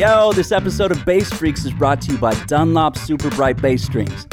Yo, 0.00 0.32
this 0.32 0.50
episode 0.50 0.90
of 0.90 1.04
Bass 1.04 1.30
Freaks 1.30 1.66
is 1.66 1.74
brought 1.74 2.00
to 2.00 2.12
you 2.12 2.16
by 2.16 2.32
Dunlop 2.46 2.96
Super 2.96 3.28
Bright 3.28 3.60
Bass 3.60 3.82
Strings. 3.82 4.24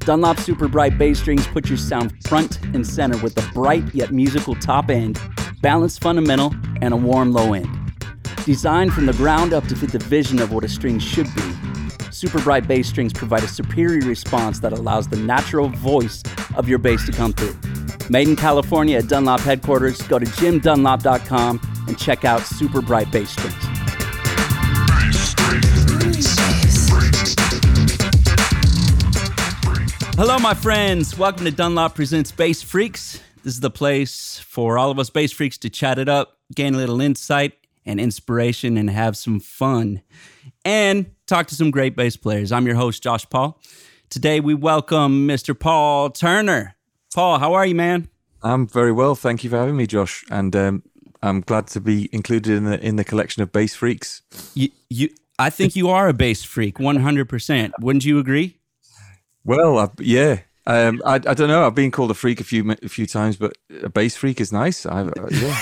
Dunlop 0.00 0.36
Super 0.40 0.66
Bright 0.66 0.98
Bass 0.98 1.20
Strings 1.20 1.46
put 1.46 1.68
your 1.68 1.78
sound 1.78 2.12
front 2.26 2.60
and 2.74 2.84
center 2.84 3.16
with 3.18 3.38
a 3.38 3.52
bright 3.52 3.84
yet 3.94 4.10
musical 4.10 4.56
top 4.56 4.90
end, 4.90 5.20
balanced 5.62 6.02
fundamental, 6.02 6.52
and 6.82 6.92
a 6.92 6.96
warm 6.96 7.32
low 7.32 7.52
end. 7.52 7.68
Designed 8.44 8.92
from 8.92 9.06
the 9.06 9.12
ground 9.12 9.52
up 9.52 9.68
to 9.68 9.76
fit 9.76 9.92
the 9.92 10.00
vision 10.00 10.40
of 10.40 10.50
what 10.52 10.64
a 10.64 10.68
string 10.68 10.98
should 10.98 11.32
be, 11.36 11.52
Super 12.10 12.42
Bright 12.42 12.66
Bass 12.66 12.88
Strings 12.88 13.12
provide 13.12 13.44
a 13.44 13.48
superior 13.48 14.08
response 14.08 14.58
that 14.58 14.72
allows 14.72 15.06
the 15.06 15.18
natural 15.18 15.68
voice 15.68 16.24
of 16.56 16.68
your 16.68 16.78
bass 16.78 17.06
to 17.06 17.12
come 17.12 17.32
through. 17.32 17.56
Made 18.10 18.26
in 18.26 18.34
California 18.34 18.98
at 18.98 19.06
Dunlop 19.06 19.38
headquarters, 19.42 20.02
go 20.02 20.18
to 20.18 20.26
jimdunlop.com 20.26 21.60
and 21.86 21.96
check 21.96 22.24
out 22.24 22.40
Super 22.42 22.82
Bright 22.82 23.12
Bass 23.12 23.30
Strings. 23.30 23.65
Hello, 30.16 30.38
my 30.38 30.54
friends. 30.54 31.18
Welcome 31.18 31.44
to 31.44 31.50
Dunlop 31.50 31.94
Presents 31.94 32.32
Bass 32.32 32.62
Freaks. 32.62 33.20
This 33.44 33.52
is 33.52 33.60
the 33.60 33.70
place 33.70 34.38
for 34.38 34.78
all 34.78 34.90
of 34.90 34.98
us 34.98 35.10
bass 35.10 35.30
freaks 35.30 35.58
to 35.58 35.68
chat 35.68 35.98
it 35.98 36.08
up, 36.08 36.38
gain 36.54 36.74
a 36.74 36.78
little 36.78 37.02
insight 37.02 37.52
and 37.84 38.00
inspiration, 38.00 38.78
and 38.78 38.88
have 38.88 39.18
some 39.18 39.40
fun. 39.40 40.00
And 40.64 41.10
talk 41.26 41.48
to 41.48 41.54
some 41.54 41.70
great 41.70 41.96
bass 41.96 42.16
players. 42.16 42.50
I'm 42.50 42.66
your 42.66 42.76
host, 42.76 43.02
Josh 43.02 43.28
Paul. 43.28 43.60
Today, 44.08 44.40
we 44.40 44.54
welcome 44.54 45.28
Mr. 45.28 45.56
Paul 45.56 46.08
Turner. 46.08 46.76
Paul, 47.14 47.38
how 47.38 47.52
are 47.52 47.66
you, 47.66 47.74
man? 47.74 48.08
I'm 48.42 48.66
very 48.66 48.92
well. 48.92 49.16
Thank 49.16 49.44
you 49.44 49.50
for 49.50 49.58
having 49.58 49.76
me, 49.76 49.86
Josh. 49.86 50.24
And 50.30 50.56
um, 50.56 50.82
I'm 51.22 51.42
glad 51.42 51.66
to 51.68 51.80
be 51.80 52.08
included 52.10 52.56
in 52.56 52.64
the 52.64 52.82
in 52.82 52.96
the 52.96 53.04
collection 53.04 53.42
of 53.42 53.52
bass 53.52 53.74
freaks. 53.74 54.22
You, 54.54 54.70
you, 54.88 55.10
I 55.38 55.50
think 55.50 55.76
you 55.76 55.90
are 55.90 56.08
a 56.08 56.14
bass 56.14 56.42
freak, 56.42 56.78
100%. 56.78 57.72
Wouldn't 57.80 58.06
you 58.06 58.18
agree? 58.18 58.56
Well, 59.46 59.78
I, 59.78 59.88
yeah. 60.00 60.40
Um, 60.66 61.00
I, 61.06 61.14
I 61.14 61.18
don't 61.18 61.46
know. 61.46 61.64
I've 61.64 61.76
been 61.76 61.92
called 61.92 62.10
a 62.10 62.14
freak 62.14 62.40
a 62.40 62.44
few 62.44 62.68
a 62.82 62.88
few 62.88 63.06
times, 63.06 63.36
but 63.36 63.56
a 63.82 63.88
bass 63.88 64.16
freak 64.16 64.40
is 64.40 64.52
nice. 64.52 64.84
I, 64.84 65.02
uh, 65.02 65.28
yeah, 65.30 65.60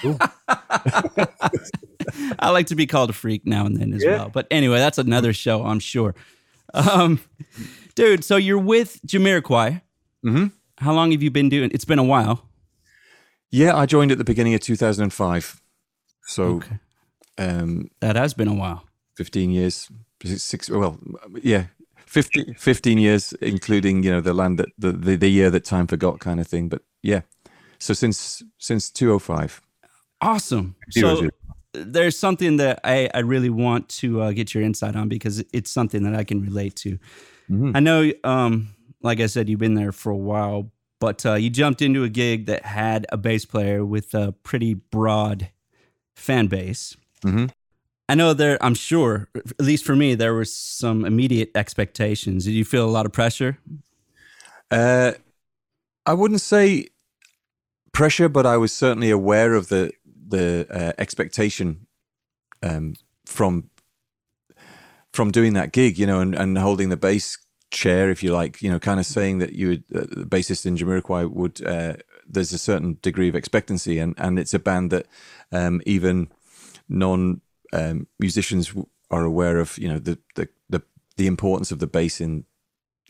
cool. 0.00 0.18
I 2.38 2.50
like 2.50 2.66
to 2.66 2.74
be 2.74 2.86
called 2.86 3.08
a 3.08 3.14
freak 3.14 3.46
now 3.46 3.64
and 3.64 3.76
then 3.76 3.94
as 3.94 4.04
yeah. 4.04 4.18
well. 4.18 4.28
But 4.28 4.46
anyway, 4.50 4.78
that's 4.78 4.98
another 4.98 5.32
show, 5.32 5.64
I'm 5.64 5.80
sure. 5.80 6.14
Um, 6.74 7.20
dude, 7.94 8.22
so 8.22 8.36
you're 8.36 8.58
with 8.58 9.00
Jamiroquai. 9.06 9.80
Mm-hmm. 10.24 10.46
How 10.76 10.92
long 10.92 11.10
have 11.12 11.22
you 11.22 11.30
been 11.30 11.48
doing? 11.48 11.70
It's 11.72 11.86
been 11.86 11.98
a 11.98 12.04
while. 12.04 12.44
Yeah, 13.50 13.74
I 13.74 13.86
joined 13.86 14.12
at 14.12 14.18
the 14.18 14.24
beginning 14.24 14.52
of 14.52 14.60
2005. 14.60 15.62
So 16.26 16.44
okay. 16.44 16.78
um, 17.38 17.90
that 18.00 18.16
has 18.16 18.34
been 18.34 18.48
a 18.48 18.54
while. 18.54 18.84
15 19.16 19.50
years. 19.50 19.88
Six. 20.22 20.68
Well, 20.68 20.98
yeah, 21.42 21.66
15, 22.08 22.54
15 22.54 22.98
years, 22.98 23.32
including 23.34 24.02
you 24.02 24.10
know 24.10 24.20
the 24.20 24.32
land 24.32 24.58
that 24.58 24.68
the, 24.78 24.92
the, 24.92 25.16
the 25.16 25.28
year 25.28 25.50
that 25.50 25.64
time 25.64 25.86
forgot 25.86 26.20
kind 26.20 26.40
of 26.40 26.46
thing. 26.46 26.68
But 26.68 26.82
yeah, 27.02 27.20
so 27.78 27.94
since 27.94 28.42
since 28.58 28.90
205. 28.90 29.60
Awesome. 30.20 30.74
So 30.90 31.28
there's 31.72 32.18
something 32.18 32.56
that 32.56 32.80
I, 32.82 33.08
I 33.14 33.20
really 33.20 33.50
want 33.50 33.88
to 34.00 34.22
uh, 34.22 34.32
get 34.32 34.54
your 34.54 34.64
insight 34.64 34.96
on 34.96 35.08
because 35.08 35.44
it's 35.52 35.70
something 35.70 36.02
that 36.04 36.14
I 36.14 36.24
can 36.24 36.42
relate 36.42 36.74
to. 36.76 36.98
Mm-hmm. 37.50 37.72
I 37.74 37.80
know, 37.80 38.10
um, 38.24 38.74
like 39.02 39.20
I 39.20 39.26
said, 39.26 39.48
you've 39.48 39.60
been 39.60 39.74
there 39.74 39.92
for 39.92 40.10
a 40.10 40.16
while, 40.16 40.72
but 40.98 41.24
uh, 41.24 41.34
you 41.34 41.50
jumped 41.50 41.82
into 41.82 42.02
a 42.02 42.08
gig 42.08 42.46
that 42.46 42.64
had 42.64 43.06
a 43.10 43.16
bass 43.16 43.44
player 43.44 43.84
with 43.84 44.14
a 44.14 44.32
pretty 44.42 44.74
broad 44.74 45.50
fan 46.16 46.48
base. 46.48 46.96
Mm-hmm. 47.24 47.46
I 48.08 48.14
know 48.14 48.32
there, 48.32 48.56
I'm 48.62 48.74
sure, 48.74 49.28
at 49.34 49.60
least 49.60 49.84
for 49.84 49.94
me, 49.94 50.14
there 50.14 50.32
were 50.32 50.46
some 50.46 51.04
immediate 51.04 51.50
expectations. 51.54 52.44
Did 52.46 52.52
you 52.52 52.64
feel 52.64 52.86
a 52.86 52.90
lot 52.90 53.04
of 53.04 53.12
pressure? 53.12 53.58
Uh, 54.70 55.12
I 56.06 56.14
wouldn't 56.14 56.40
say 56.40 56.88
pressure, 57.92 58.28
but 58.30 58.46
I 58.46 58.56
was 58.56 58.72
certainly 58.72 59.10
aware 59.10 59.54
of 59.54 59.68
the 59.68 59.92
the 60.30 60.66
uh, 60.70 60.92
expectation 60.98 61.86
um, 62.62 62.94
from 63.26 63.70
from 65.12 65.30
doing 65.30 65.54
that 65.54 65.72
gig, 65.72 65.98
you 65.98 66.06
know, 66.06 66.20
and, 66.20 66.34
and 66.34 66.56
holding 66.58 66.90
the 66.90 66.96
bass 66.96 67.38
chair, 67.70 68.10
if 68.10 68.22
you 68.22 68.32
like, 68.32 68.62
you 68.62 68.70
know, 68.70 68.78
kind 68.78 69.00
of 69.00 69.06
saying 69.06 69.38
that 69.38 69.52
you 69.54 69.68
would, 69.68 69.84
uh, 69.94 70.06
the 70.10 70.26
bassist 70.26 70.64
in 70.64 70.76
Jamiroquai 70.76 71.30
would, 71.30 71.66
uh, 71.66 71.94
there's 72.26 72.52
a 72.52 72.58
certain 72.58 72.98
degree 73.02 73.28
of 73.28 73.34
expectancy, 73.34 73.98
and 73.98 74.14
and 74.18 74.38
it's 74.38 74.54
a 74.54 74.58
band 74.58 74.90
that 74.90 75.06
um, 75.52 75.80
even 75.86 76.28
non 76.88 77.40
um, 77.72 78.06
musicians 78.18 78.72
are 79.10 79.24
aware 79.24 79.58
of, 79.58 79.78
you 79.78 79.88
know, 79.88 79.98
the 79.98 80.18
the 80.34 80.48
the, 80.68 80.82
the 81.16 81.26
importance 81.26 81.72
of 81.72 81.78
the 81.78 81.86
bass 81.86 82.20
in 82.20 82.44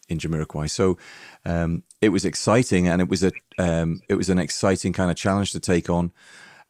in 0.08 0.18
Jamiroquai. 0.18 0.70
So 0.70 0.98
um, 1.44 1.82
it 2.00 2.08
was 2.10 2.24
exciting, 2.24 2.88
and 2.88 3.00
it 3.00 3.08
was 3.08 3.22
a 3.22 3.32
um, 3.58 4.00
it 4.08 4.14
was 4.14 4.28
an 4.28 4.38
exciting 4.38 4.92
kind 4.92 5.10
of 5.10 5.16
challenge 5.16 5.52
to 5.52 5.60
take 5.60 5.90
on. 5.90 6.12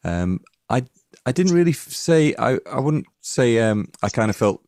Um, 0.03 0.41
I 0.69 0.85
I 1.25 1.31
didn't 1.31 1.53
really 1.53 1.73
say 1.73 2.35
I 2.37 2.59
I 2.71 2.79
wouldn't 2.79 3.05
say 3.21 3.59
um, 3.59 3.89
I 4.03 4.09
kind 4.09 4.29
of 4.29 4.35
felt 4.35 4.61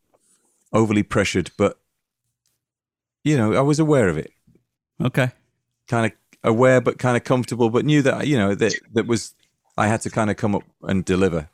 overly 0.72 1.02
pressured, 1.02 1.50
but 1.56 1.78
you 3.24 3.36
know 3.36 3.54
I 3.54 3.60
was 3.60 3.78
aware 3.78 4.08
of 4.08 4.16
it. 4.16 4.32
Okay. 5.00 5.30
Kind 5.88 6.06
of 6.06 6.12
aware, 6.44 6.80
but 6.80 6.98
kind 6.98 7.16
of 7.16 7.24
comfortable, 7.24 7.70
but 7.70 7.84
knew 7.84 8.02
that 8.02 8.26
you 8.26 8.36
know 8.36 8.54
that 8.54 8.74
that 8.92 9.06
was 9.06 9.34
I 9.76 9.86
had 9.86 10.00
to 10.02 10.10
kind 10.10 10.30
of 10.30 10.36
come 10.36 10.54
up 10.54 10.64
and 10.82 11.04
deliver. 11.04 11.48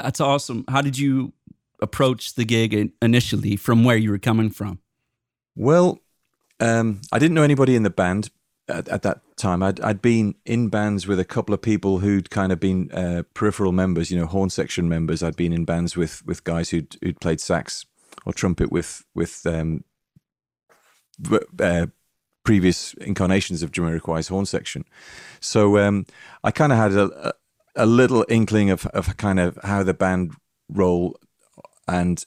That's 0.00 0.20
awesome. 0.20 0.64
How 0.68 0.82
did 0.82 0.98
you 0.98 1.32
approach 1.80 2.34
the 2.34 2.44
gig 2.44 2.92
initially 3.02 3.56
from 3.56 3.84
where 3.84 3.96
you 3.96 4.10
were 4.10 4.18
coming 4.18 4.50
from? 4.50 4.80
Well, 5.56 6.00
um, 6.58 7.00
I 7.12 7.18
didn't 7.18 7.34
know 7.34 7.42
anybody 7.42 7.74
in 7.74 7.82
the 7.82 7.90
band, 7.90 8.30
at, 8.70 8.88
at, 8.88 9.02
that 9.02 9.20
time. 9.36 9.62
I'd, 9.62 9.80
I'd 9.80 10.00
been 10.00 10.34
in 10.46 10.68
bands 10.68 11.06
with 11.06 11.18
a 11.18 11.24
couple 11.24 11.54
of 11.54 11.60
people 11.60 11.98
who'd 11.98 12.30
kind 12.30 12.52
of 12.52 12.60
been 12.60 12.90
uh, 12.92 13.24
peripheral 13.34 13.72
members, 13.72 14.10
you 14.10 14.18
know, 14.18 14.26
horn 14.26 14.50
section 14.50 14.88
members. 14.88 15.22
I'd 15.22 15.36
been 15.36 15.52
in 15.52 15.64
bands 15.64 15.96
with 15.96 16.24
with 16.26 16.44
guys 16.44 16.70
who'd 16.70 16.96
who'd 17.02 17.20
played 17.20 17.40
sax 17.40 17.84
or 18.24 18.32
trumpet 18.32 18.70
with 18.70 19.04
with 19.14 19.44
um, 19.46 19.84
uh, 21.58 21.86
previous 22.44 22.94
incarnations 22.94 23.62
of 23.62 23.72
Jamiroquai's 23.72 24.28
horn 24.28 24.46
section. 24.46 24.84
So 25.40 25.78
um, 25.78 26.06
I 26.44 26.50
kind 26.50 26.72
of 26.72 26.78
had 26.78 26.92
a, 26.92 27.34
a 27.76 27.86
little 27.86 28.24
inkling 28.28 28.70
of 28.70 28.86
of 28.86 29.16
kind 29.16 29.40
of 29.40 29.58
how 29.62 29.82
the 29.82 29.94
band 29.94 30.34
roll, 30.68 31.16
and 31.88 32.24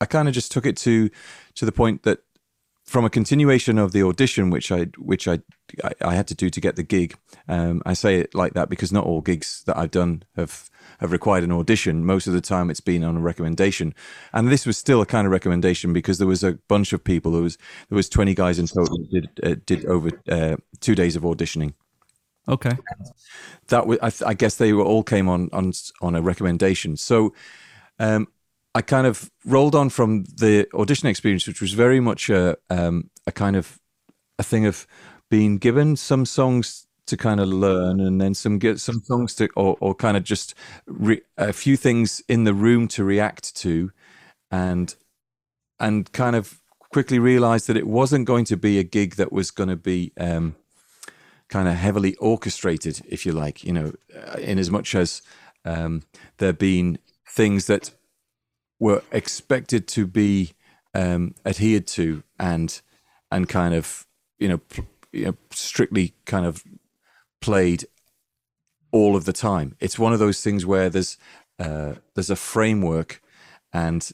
I 0.00 0.06
kind 0.06 0.28
of 0.28 0.34
just 0.34 0.52
took 0.52 0.66
it 0.66 0.76
to 0.78 1.10
to 1.54 1.64
the 1.64 1.72
point 1.72 2.02
that 2.02 2.20
from 2.84 3.04
a 3.04 3.10
continuation 3.10 3.78
of 3.78 3.92
the 3.92 4.02
audition, 4.02 4.50
which 4.50 4.72
I 4.72 4.84
which 4.98 5.28
I 5.28 5.40
I, 6.02 6.14
had 6.14 6.26
to 6.28 6.34
do 6.34 6.50
to 6.50 6.60
get 6.60 6.76
the 6.76 6.82
gig. 6.82 7.16
Um, 7.48 7.82
I 7.86 7.94
say 7.94 8.16
it 8.16 8.34
like 8.34 8.54
that 8.54 8.68
because 8.68 8.92
not 8.92 9.04
all 9.04 9.20
gigs 9.20 9.62
that 9.66 9.76
I've 9.78 9.90
done 9.90 10.24
have 10.36 10.68
have 11.00 11.12
required 11.12 11.44
an 11.44 11.52
audition. 11.52 12.04
Most 12.04 12.26
of 12.26 12.32
the 12.32 12.40
time, 12.40 12.70
it's 12.70 12.80
been 12.80 13.04
on 13.04 13.16
a 13.16 13.20
recommendation, 13.20 13.94
and 14.32 14.48
this 14.48 14.66
was 14.66 14.76
still 14.76 15.00
a 15.00 15.06
kind 15.06 15.26
of 15.26 15.32
recommendation 15.32 15.92
because 15.92 16.18
there 16.18 16.26
was 16.26 16.44
a 16.44 16.58
bunch 16.68 16.92
of 16.92 17.04
people. 17.04 17.32
There 17.32 17.42
was 17.42 17.56
there 17.88 17.96
was 17.96 18.08
twenty 18.08 18.34
guys 18.34 18.58
in 18.58 18.66
total 18.66 18.98
did 19.10 19.28
uh, 19.42 19.54
did 19.64 19.86
over 19.86 20.10
uh, 20.28 20.56
two 20.80 20.94
days 20.94 21.16
of 21.16 21.22
auditioning. 21.22 21.74
Okay, 22.48 22.76
that 23.68 23.86
was 23.86 24.22
I, 24.22 24.30
I, 24.30 24.34
guess 24.34 24.56
they 24.56 24.72
were 24.72 24.84
all 24.84 25.02
came 25.02 25.28
on 25.28 25.48
on 25.52 25.72
on 26.00 26.14
a 26.14 26.22
recommendation. 26.22 26.96
So. 26.96 27.34
Um, 27.98 28.28
I 28.74 28.80
kind 28.80 29.06
of 29.06 29.30
rolled 29.44 29.74
on 29.74 29.90
from 29.90 30.24
the 30.24 30.66
audition 30.72 31.06
experience, 31.06 31.46
which 31.46 31.60
was 31.60 31.74
very 31.74 32.00
much 32.00 32.30
a 32.30 32.56
um, 32.70 33.10
a 33.26 33.32
kind 33.32 33.54
of 33.54 33.78
a 34.38 34.42
thing 34.42 34.64
of 34.66 34.86
being 35.30 35.58
given 35.58 35.96
some 35.96 36.24
songs 36.24 36.86
to 37.06 37.16
kind 37.16 37.40
of 37.40 37.48
learn, 37.48 38.00
and 38.00 38.20
then 38.20 38.34
some 38.34 38.58
get 38.58 38.80
some 38.80 39.00
songs 39.00 39.34
to, 39.34 39.48
or, 39.56 39.76
or 39.80 39.94
kind 39.94 40.16
of 40.16 40.24
just 40.24 40.54
re, 40.86 41.20
a 41.36 41.52
few 41.52 41.76
things 41.76 42.22
in 42.28 42.44
the 42.44 42.54
room 42.54 42.88
to 42.88 43.04
react 43.04 43.54
to, 43.56 43.90
and 44.50 44.94
and 45.78 46.10
kind 46.12 46.36
of 46.36 46.60
quickly 46.90 47.18
realized 47.18 47.66
that 47.66 47.76
it 47.76 47.86
wasn't 47.86 48.26
going 48.26 48.44
to 48.44 48.56
be 48.56 48.78
a 48.78 48.84
gig 48.84 49.16
that 49.16 49.32
was 49.32 49.50
going 49.50 49.68
to 49.68 49.76
be 49.76 50.12
um, 50.18 50.54
kind 51.52 51.68
of 51.68 51.74
heavily 51.74 52.14
orchestrated, 52.16 53.02
if 53.06 53.26
you 53.26 53.32
like, 53.32 53.62
you 53.62 53.74
know, 53.74 53.92
uh, 54.16 54.38
in 54.38 54.58
as 54.58 54.70
much 54.70 54.94
as 54.94 55.20
um, 55.66 56.02
there 56.38 56.54
been 56.54 56.98
things 57.28 57.66
that 57.66 57.90
were 58.80 59.02
expected 59.12 59.86
to 59.86 60.06
be 60.06 60.52
um, 60.94 61.34
adhered 61.44 61.86
to 61.86 62.22
and 62.38 62.80
and 63.30 63.48
kind 63.50 63.74
of 63.74 64.06
you 64.38 64.48
know, 64.48 64.60
you 65.12 65.26
know 65.26 65.36
strictly 65.50 66.14
kind 66.24 66.46
of 66.46 66.64
played 67.42 67.84
all 68.90 69.14
of 69.14 69.26
the 69.26 69.32
time. 69.32 69.76
It's 69.78 69.98
one 69.98 70.14
of 70.14 70.18
those 70.18 70.40
things 70.40 70.64
where 70.64 70.88
there's 70.88 71.18
uh, 71.58 71.94
there's 72.14 72.30
a 72.30 72.36
framework 72.36 73.20
and 73.74 74.10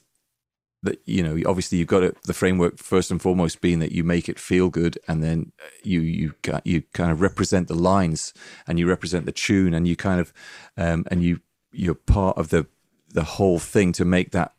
that 0.81 1.01
you 1.05 1.21
know 1.21 1.37
obviously 1.49 1.77
you've 1.77 1.87
got 1.87 2.21
the 2.23 2.33
framework 2.33 2.77
first 2.77 3.11
and 3.11 3.21
foremost 3.21 3.59
being 3.59 3.79
that 3.79 3.91
you 3.91 4.03
make 4.03 4.29
it 4.29 4.39
feel 4.39 4.69
good 4.69 4.97
and 5.07 5.21
then 5.21 5.51
you 5.83 5.99
you 6.01 6.33
you 6.63 6.83
kind 6.93 7.11
of 7.11 7.21
represent 7.21 7.67
the 7.67 7.75
lines 7.75 8.33
and 8.65 8.79
you 8.79 8.87
represent 8.87 9.25
the 9.25 9.31
tune 9.31 9.73
and 9.73 9.87
you 9.87 9.95
kind 9.95 10.21
of 10.21 10.31
um, 10.77 11.03
and 11.11 11.23
you 11.23 11.41
you're 11.71 11.95
part 11.95 12.37
of 12.37 12.49
the 12.49 12.65
the 13.09 13.23
whole 13.23 13.59
thing 13.59 13.91
to 13.91 14.05
make 14.05 14.31
that 14.31 14.53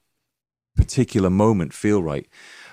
particular 0.76 1.30
moment 1.30 1.72
feel 1.72 2.02
right. 2.02 2.26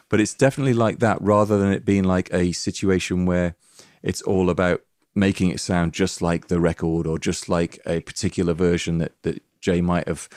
But 0.10 0.22
it's 0.22 0.34
definitely 0.34 0.74
like 0.74 1.00
that 1.00 1.22
rather 1.22 1.58
than 1.58 1.72
it 1.72 1.86
being 1.86 2.04
like 2.04 2.34
a 2.34 2.52
situation 2.54 3.26
where 3.26 3.56
it's 4.02 4.22
all 4.22 4.50
about 4.50 4.82
making 5.14 5.50
it 5.50 5.60
sound 5.60 5.94
just 5.94 6.22
like 6.22 6.48
the 6.48 6.60
record 6.60 7.08
or 7.08 7.18
just 7.18 7.50
like 7.50 7.80
a 7.86 8.00
particular 8.02 8.54
version 8.54 9.00
that, 9.00 9.12
that 9.24 9.42
Jay 9.60 9.82
might 9.82 10.08
have 10.08 10.30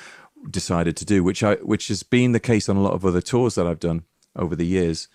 decided 0.48 0.96
to 0.96 1.04
do, 1.04 1.24
which 1.24 1.42
I 1.42 1.56
which 1.56 1.88
has 1.88 2.02
been 2.02 2.32
the 2.32 2.40
case 2.40 2.68
on 2.68 2.76
a 2.76 2.82
lot 2.82 2.94
of 2.94 3.04
other 3.04 3.20
tours 3.20 3.54
that 3.56 3.66
I've 3.66 3.80
done 3.80 4.04
over 4.36 4.56
the 4.56 4.66
years. 4.66 5.08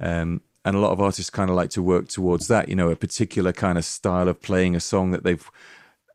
Um, 0.00 0.42
and 0.64 0.76
a 0.76 0.80
lot 0.80 0.92
of 0.92 1.00
artists 1.00 1.30
kind 1.30 1.50
of 1.50 1.56
like 1.56 1.70
to 1.70 1.82
work 1.82 2.08
towards 2.08 2.46
that, 2.48 2.68
you 2.68 2.76
know, 2.76 2.88
a 2.90 2.96
particular 2.96 3.52
kind 3.52 3.76
of 3.76 3.84
style 3.84 4.28
of 4.28 4.40
playing 4.40 4.76
a 4.76 4.80
song 4.80 5.10
that 5.10 5.24
they've 5.24 5.50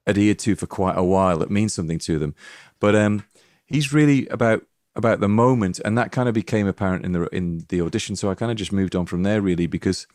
adhered 0.07 0.39
to 0.39 0.55
for 0.55 0.67
quite 0.67 0.97
a 0.97 1.03
while 1.03 1.37
that 1.39 1.51
means 1.51 1.73
something 1.73 1.99
to 1.99 2.17
them. 2.17 2.33
But 2.79 2.95
um, 2.95 3.25
he's 3.65 3.93
really 3.93 4.27
about 4.27 4.65
about 4.95 5.19
the 5.19 5.29
moment, 5.29 5.79
and 5.85 5.97
that 5.97 6.11
kind 6.11 6.27
of 6.27 6.33
became 6.33 6.67
apparent 6.67 7.05
in 7.05 7.11
the 7.11 7.23
in 7.35 7.65
the 7.69 7.81
audition. 7.81 8.15
So 8.15 8.31
I 8.31 8.35
kind 8.35 8.51
of 8.51 8.57
just 8.57 8.71
moved 8.71 8.95
on 8.95 9.05
from 9.05 9.23
there, 9.23 9.41
really, 9.41 9.67
because 9.67 10.07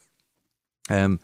um, 0.91 1.21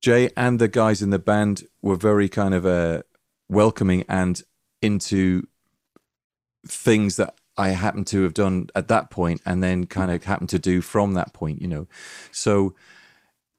Jay 0.00 0.30
and 0.36 0.58
the 0.58 0.68
guys 0.68 1.02
in 1.02 1.10
the 1.10 1.18
band 1.18 1.64
were 1.82 1.96
very 1.96 2.28
kind 2.28 2.54
of 2.54 2.64
uh, 2.64 3.02
welcoming 3.48 4.04
and 4.08 4.42
into 4.80 5.46
things 6.66 7.16
that 7.16 7.34
I 7.56 7.70
happened 7.70 8.06
to 8.08 8.22
have 8.22 8.34
done 8.34 8.68
at 8.74 8.88
that 8.88 9.10
point, 9.10 9.40
and 9.44 9.62
then 9.62 9.86
kind 9.86 10.10
of 10.10 10.24
happened 10.24 10.50
to 10.50 10.58
do 10.58 10.80
from 10.80 11.14
that 11.14 11.32
point, 11.32 11.60
you 11.60 11.68
know. 11.68 11.86
So 12.32 12.74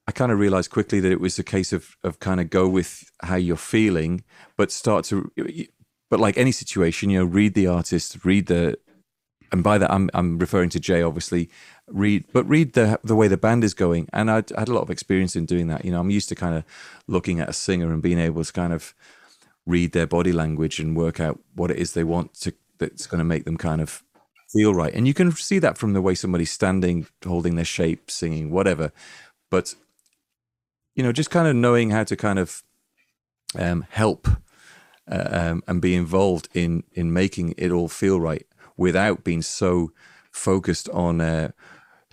I 0.07 0.11
kind 0.11 0.31
of 0.31 0.39
realized 0.39 0.71
quickly 0.71 0.99
that 0.99 1.11
it 1.11 1.21
was 1.21 1.37
a 1.37 1.43
case 1.43 1.71
of 1.73 1.95
of 2.03 2.19
kind 2.19 2.39
of 2.39 2.49
go 2.49 2.67
with 2.67 3.11
how 3.21 3.35
you're 3.35 3.57
feeling, 3.57 4.23
but 4.57 4.71
start 4.71 5.05
to, 5.05 5.31
but 6.09 6.19
like 6.19 6.37
any 6.37 6.51
situation, 6.51 7.09
you 7.09 7.19
know, 7.19 7.25
read 7.25 7.53
the 7.53 7.67
artist, 7.67 8.17
read 8.23 8.47
the 8.47 8.77
and 9.51 9.63
by 9.63 9.77
that 9.77 9.91
I'm 9.91 10.09
I'm 10.13 10.39
referring 10.39 10.69
to 10.71 10.79
Jay, 10.79 11.01
obviously. 11.01 11.49
Read, 11.87 12.25
but 12.31 12.47
read 12.47 12.73
the 12.73 12.99
the 13.03 13.15
way 13.15 13.27
the 13.27 13.37
band 13.37 13.63
is 13.63 13.73
going, 13.73 14.07
and 14.13 14.31
I 14.31 14.35
had 14.35 14.69
a 14.69 14.73
lot 14.73 14.81
of 14.81 14.89
experience 14.89 15.35
in 15.35 15.45
doing 15.45 15.67
that. 15.67 15.83
You 15.83 15.91
know, 15.91 15.99
I'm 15.99 16.09
used 16.09 16.29
to 16.29 16.35
kind 16.35 16.55
of 16.55 16.63
looking 17.07 17.39
at 17.39 17.49
a 17.49 17.53
singer 17.53 17.91
and 17.91 18.01
being 18.01 18.19
able 18.19 18.43
to 18.43 18.53
kind 18.53 18.71
of 18.73 18.93
read 19.65 19.91
their 19.91 20.07
body 20.07 20.31
language 20.31 20.79
and 20.79 20.95
work 20.95 21.19
out 21.19 21.39
what 21.53 21.69
it 21.69 21.77
is 21.77 21.93
they 21.93 22.03
want 22.03 22.33
to 22.33 22.53
that's 22.89 23.07
going 23.07 23.19
to 23.19 23.25
make 23.25 23.45
them 23.45 23.57
kind 23.57 23.79
of 23.81 24.03
feel 24.49 24.75
right. 24.75 24.93
And 24.93 25.07
you 25.07 25.13
can 25.13 25.31
see 25.31 25.59
that 25.59 25.77
from 25.77 25.93
the 25.93 26.01
way 26.01 26.15
somebody's 26.15 26.51
standing, 26.51 27.07
holding 27.25 27.55
their 27.55 27.65
shape, 27.65 28.11
singing, 28.11 28.51
whatever. 28.51 28.91
But 29.49 29.75
you 30.95 31.03
know, 31.03 31.11
just 31.11 31.31
kind 31.31 31.47
of 31.47 31.55
knowing 31.55 31.91
how 31.91 32.03
to 32.03 32.15
kind 32.17 32.37
of 32.37 32.63
um, 33.57 33.85
help 33.89 34.27
uh, 35.09 35.29
um, 35.31 35.63
and 35.67 35.81
be 35.81 35.95
involved 35.95 36.49
in 36.53 36.83
in 36.91 37.13
making 37.13 37.53
it 37.57 37.71
all 37.71 37.87
feel 37.87 38.19
right 38.19 38.45
without 38.77 39.23
being 39.23 39.41
so 39.41 39.91
focused 40.31 40.89
on 40.89 41.21
uh, 41.21 41.51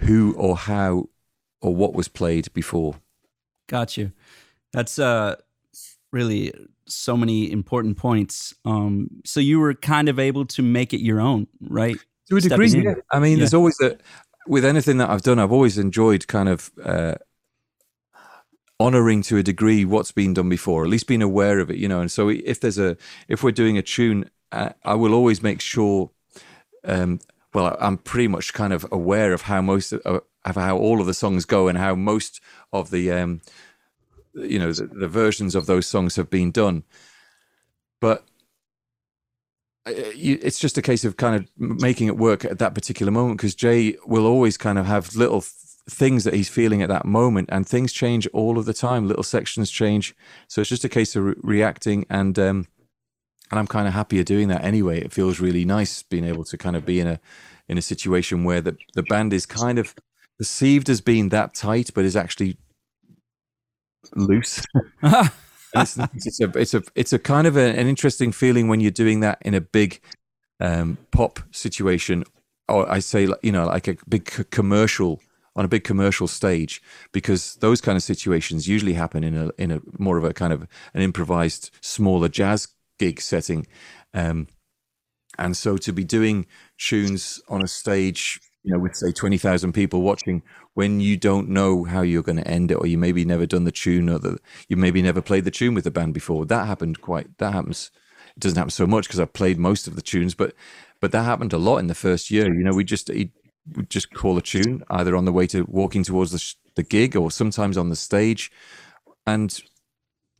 who 0.01 0.35
or 0.35 0.57
how 0.57 1.09
or 1.61 1.75
what 1.75 1.95
was 1.95 2.09
played 2.09 2.53
before. 2.53 2.97
Got 3.69 3.97
you. 3.97 4.13
That's 4.73 4.99
uh, 4.99 5.37
really 6.13 6.53
so 6.89 7.17
many 7.17 7.51
important 7.51 7.97
points. 7.97 8.55
Um, 8.65 9.09
so 9.25 9.41
you 9.41 9.61
were 9.61 9.75
kind 9.75 10.09
of 10.09 10.19
able 10.19 10.47
to 10.47 10.63
make 10.63 10.93
it 10.93 11.01
your 11.01 11.21
own, 11.21 11.47
right? 11.61 11.97
To 12.31 12.37
a 12.37 12.41
degree, 12.41 12.69
yeah. 12.69 12.95
I 13.11 13.19
mean, 13.21 13.33
yeah. 13.33 13.39
there's 13.39 13.55
always 13.55 13.81
a 13.81 13.97
with 14.47 14.65
anything 14.65 14.99
that 14.99 15.11
I've 15.11 15.23
done, 15.23 15.39
I've 15.39 15.53
always 15.53 15.79
enjoyed 15.79 16.27
kind 16.27 16.49
of 16.49 16.71
uh, 16.83 17.15
honoring 18.81 19.23
to 19.23 19.37
a 19.37 19.43
degree 19.43 19.85
what's 19.85 20.13
been 20.13 20.35
done 20.35 20.49
before, 20.49 20.85
at 20.85 20.91
least 20.91 21.07
being 21.07 21.23
aware 21.23 21.59
of 21.59 21.71
it, 21.71 21.77
you 21.77 21.89
know. 21.89 22.01
And 22.01 22.11
so 22.11 22.29
if 22.29 22.61
there's 22.61 22.79
a 22.79 22.97
if 23.29 23.43
we're 23.43 23.53
doing 23.53 23.79
a 23.79 23.83
tune, 23.83 24.31
uh, 24.53 24.71
I 24.85 24.95
will 24.95 25.15
always 25.15 25.43
make 25.43 25.61
sure 25.61 26.11
um, 26.85 27.21
well, 27.55 27.77
I'm 27.81 27.99
pretty 27.99 28.29
much 28.29 28.53
kind 28.53 28.73
of 28.73 28.87
aware 28.93 29.33
of 29.33 29.43
how 29.43 29.61
most 29.61 29.93
of, 29.93 30.23
of, 30.45 30.55
how 30.55 30.77
all 30.77 31.01
of 31.01 31.07
the 31.07 31.15
songs 31.15 31.45
go 31.45 31.69
and 31.69 31.77
how 31.77 31.95
most 31.95 32.41
of 32.73 32.91
the 32.91 33.11
um, 33.11 33.41
you 34.35 34.59
know 34.59 34.73
the, 34.73 34.87
the, 34.87 35.09
versions 35.09 35.55
of 35.55 35.67
those 35.67 35.87
songs 35.87 36.17
have 36.17 36.31
been 36.31 36.51
done. 36.51 36.85
But 38.01 38.25
it's 39.87 40.59
just 40.59 40.77
a 40.77 40.83
case 40.83 41.05
of 41.05 41.17
kind 41.17 41.35
of 41.35 41.49
making 41.57 42.09
it 42.09 42.19
work 42.19 42.45
at 42.45 42.59
that 42.59 42.75
particular 42.75 43.11
moment 43.11 43.39
because 43.39 43.55
Jay 43.55 43.97
will 44.07 44.27
always 44.27 44.59
kind 44.59 44.79
of 44.79 44.87
have 44.87 45.17
little 45.17 45.43
things 45.91 46.25
that 46.25 46.35
he's 46.35 46.51
feeling 46.51 46.83
at 46.83 46.91
that 46.91 47.07
moment 47.07 47.49
and 47.51 47.67
things 47.67 47.93
change 47.93 48.27
all 48.35 48.59
of 48.59 48.67
the 48.67 48.75
time 48.75 49.09
little 49.09 49.23
sections 49.23 49.71
change 49.71 50.15
so 50.47 50.61
it's 50.61 50.69
just 50.69 50.85
a 50.85 50.89
case 50.89 51.17
of 51.17 51.25
re- 51.25 51.35
reacting 51.39 52.05
and 52.11 52.39
um, 52.39 52.67
and 53.51 53.59
I'm 53.59 53.67
kind 53.67 53.89
of 53.89 53.95
happier 53.95 54.23
doing 54.23 54.49
that 54.49 54.65
anyway. 54.65 55.01
It 55.01 55.13
feels 55.13 55.41
really 55.41 55.65
nice 55.65 56.03
being 56.03 56.25
able 56.25 56.45
to 56.45 56.59
kind 56.59 56.77
of 56.77 56.85
be 56.85 57.01
in 57.01 57.07
a 57.07 57.21
in 57.69 57.79
a 57.79 57.83
situation 57.83 58.45
where 58.45 58.61
the 58.61 58.77
the 58.95 59.03
band 59.03 59.33
is 59.33 59.47
kind 59.47 59.79
of 59.79 59.95
perceived 60.39 60.89
as 60.89 61.01
being 61.01 61.31
that 61.31 61.55
tight, 61.55 61.91
but 61.95 62.05
is 62.05 62.17
actually 62.17 62.59
loose. 64.15 64.63
it's, 65.75 65.99
it's, 65.99 66.41
a 66.41 66.59
it's 66.59 66.75
a 66.75 66.83
it's 66.95 67.13
a 67.13 67.19
kind 67.19 67.47
of 67.47 67.57
a, 67.57 67.79
an 67.79 67.87
interesting 67.87 68.33
feeling 68.33 68.69
when 68.69 68.81
you're 68.81 68.91
doing 68.91 69.21
that 69.21 69.39
in 69.43 69.55
a 69.55 69.61
big 69.61 70.01
um, 70.61 70.99
pop 71.11 71.41
situation, 71.51 72.25
or 72.69 72.91
I 72.91 72.99
say 73.01 73.29
you 73.43 73.53
know 73.53 73.67
like 73.67 73.89
a 73.89 73.97
big 74.09 74.25
commercial 74.51 75.21
on 75.57 75.65
a 75.65 75.69
big 75.69 75.83
commercial 75.83 76.29
stage 76.29 76.81
because 77.13 77.57
those 77.57 77.81
kind 77.81 77.97
of 77.97 78.03
situations 78.03 78.69
usually 78.69 78.95
happen 78.95 79.25
in 79.25 79.37
a 79.37 79.51
in 79.59 79.71
a 79.71 79.81
more 79.99 80.17
of 80.17 80.25
a 80.25 80.33
kind 80.33 80.53
of 80.53 80.67
an 80.95 81.03
improvised 81.03 81.71
smaller 81.81 82.29
jazz 82.29 82.69
gig 82.99 83.21
setting. 83.21 83.67
Um, 84.15 84.49
and 85.39 85.57
so 85.57 85.77
to 85.79 85.93
be 85.93 86.05
doing 86.05 86.47
tunes 86.79 87.41
on 87.49 87.63
a 87.63 87.69
stage, 87.69 88.41
you 88.65 88.73
know, 88.73 88.79
with 88.79 88.97
say 88.97 89.13
20,000 89.13 89.73
people 89.73 90.03
watching 90.03 90.43
when 90.75 91.01
you 91.01 91.17
don't 91.17 91.49
know 91.49 91.85
how 91.85 92.03
you're 92.03 92.23
going 92.23 92.39
to 92.39 92.49
end 92.49 92.71
it, 92.71 92.75
or 92.75 92.87
you 92.87 92.99
maybe 92.99 93.25
never 93.25 93.47
done 93.47 93.65
the 93.65 93.73
tune 93.73 94.09
or 94.09 94.19
that 94.19 94.41
you 94.69 94.77
maybe 94.77 95.03
never 95.03 95.23
played 95.23 95.45
the 95.45 95.51
tune 95.51 95.75
with 95.75 95.85
the 95.85 95.91
band 95.91 96.15
before. 96.15 96.45
That 96.45 96.67
happened 96.67 97.01
quite, 97.01 97.39
that 97.39 97.53
happens. 97.53 97.91
It 98.37 98.41
doesn't 98.41 98.59
happen 98.59 98.71
so 98.71 98.87
much 98.87 99.07
because 99.07 99.21
I've 99.21 99.33
played 99.33 99.59
most 99.59 99.87
of 99.87 99.97
the 99.97 100.03
tunes, 100.03 100.35
but, 100.35 100.55
but 101.01 101.13
that 101.13 101.25
happened 101.25 101.53
a 101.53 101.59
lot 101.59 101.79
in 101.79 101.87
the 101.87 101.95
first 101.95 102.31
year. 102.31 102.53
You 102.53 102.65
know, 102.65 102.75
we 102.75 102.85
just, 102.85 103.09
we 103.09 103.31
just 103.89 104.13
call 104.13 104.37
a 104.39 104.43
tune 104.43 104.83
either 104.91 105.17
on 105.17 105.25
the 105.25 105.33
way 105.33 105.47
to 105.49 105.65
walking 105.69 106.03
towards 106.03 106.33
the, 106.33 106.55
the 106.75 106.83
gig 106.83 107.17
or 107.17 107.31
sometimes 107.31 107.77
on 107.77 107.91
the 107.91 107.97
stage. 107.97 108.51
And, 109.27 109.59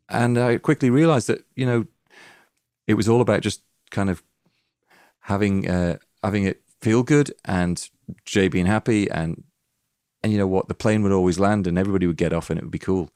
and 0.09 0.39
I 0.39 0.59
quickly 0.59 0.91
realized 0.91 1.29
that, 1.29 1.45
you 1.55 1.67
know, 1.67 1.87
it 2.87 2.95
was 2.95 3.09
all 3.09 3.21
about 3.21 3.43
just 3.43 3.63
kind 3.91 4.11
of 4.11 4.23
having 5.21 5.69
uh, 5.71 5.99
having 6.25 6.45
it 6.45 6.63
feel 6.81 7.03
good 7.03 7.33
and 7.45 7.89
Jay 8.25 8.49
being 8.49 8.67
happy 8.67 9.11
and 9.11 9.45
and 10.23 10.33
you 10.33 10.39
know 10.39 10.47
what 10.47 10.69
the 10.69 10.75
plane 10.75 11.03
would 11.03 11.13
always 11.13 11.39
land 11.39 11.67
and 11.67 11.79
everybody 11.79 12.07
would 12.07 12.17
get 12.17 12.33
off 12.33 12.51
and 12.51 12.59
it 12.59 12.63
would 12.63 12.73
be 12.73 12.79
cool. 12.79 13.11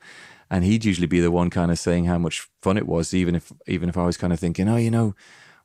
And 0.50 0.64
he'd 0.64 0.84
usually 0.84 1.06
be 1.06 1.20
the 1.20 1.30
one 1.30 1.50
kind 1.50 1.70
of 1.70 1.78
saying 1.78 2.04
how 2.04 2.18
much 2.18 2.46
fun 2.60 2.76
it 2.76 2.86
was 2.86 3.14
even 3.14 3.34
if 3.34 3.52
even 3.66 3.88
if 3.88 3.96
I 3.96 4.04
was 4.04 4.16
kind 4.16 4.32
of 4.32 4.40
thinking 4.40 4.68
oh 4.68 4.76
you 4.76 4.90
know 4.90 5.14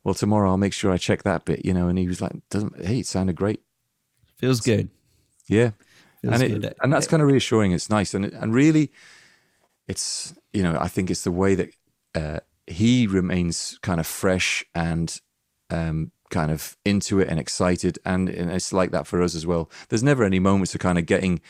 well 0.03 0.13
tomorrow 0.13 0.49
I'll 0.49 0.57
make 0.57 0.73
sure 0.73 0.91
I 0.91 0.97
check 0.97 1.23
that 1.23 1.45
bit 1.45 1.65
you 1.65 1.73
know 1.73 1.87
and 1.87 1.99
he 1.99 2.07
was 2.07 2.21
like 2.21 2.33
doesn't 2.49 2.85
hey 2.85 2.99
it 2.99 3.05
sounded 3.07 3.35
great. 3.35 3.61
Feels 4.37 4.61
good. 4.61 4.89
Yeah. 5.47 5.71
Feels 6.21 6.41
and 6.41 6.65
it, 6.65 6.77
and 6.81 6.91
that's 6.91 7.07
kind 7.07 7.21
of 7.21 7.27
reassuring. 7.27 7.71
It's 7.71 7.89
nice. 7.89 8.13
And 8.13 8.25
and 8.25 8.53
really 8.53 8.91
it's 9.87 10.33
you 10.53 10.63
know 10.63 10.77
I 10.79 10.87
think 10.87 11.09
it's 11.09 11.23
the 11.23 11.31
way 11.31 11.55
that 11.55 11.69
uh, 12.15 12.39
he 12.65 13.07
remains 13.07 13.79
kind 13.81 13.99
of 13.99 14.07
fresh 14.07 14.65
and 14.73 15.19
um, 15.69 16.11
kind 16.29 16.51
of 16.51 16.77
into 16.85 17.19
it 17.19 17.27
and 17.27 17.39
excited. 17.39 17.99
And, 18.05 18.29
and, 18.29 18.51
it's 18.51 18.73
like 18.73 18.91
that 18.91 19.07
for 19.07 19.21
us 19.21 19.35
as 19.35 19.45
well. 19.45 19.69
There's 19.89 20.03
never 20.03 20.23
any 20.23 20.39
moments 20.39 20.75
of 20.75 20.81
kind 20.81 20.97
of 20.97 21.05
getting 21.05 21.41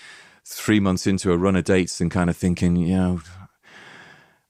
three 0.46 0.79
months 0.79 1.07
into 1.07 1.31
a 1.31 1.38
run 1.38 1.55
of 1.55 1.65
dates 1.65 2.00
and 2.00 2.12
kind 2.12 2.29
of 2.29 2.38
thinking, 2.38 2.75
you 2.75 2.96
know, 2.96 3.22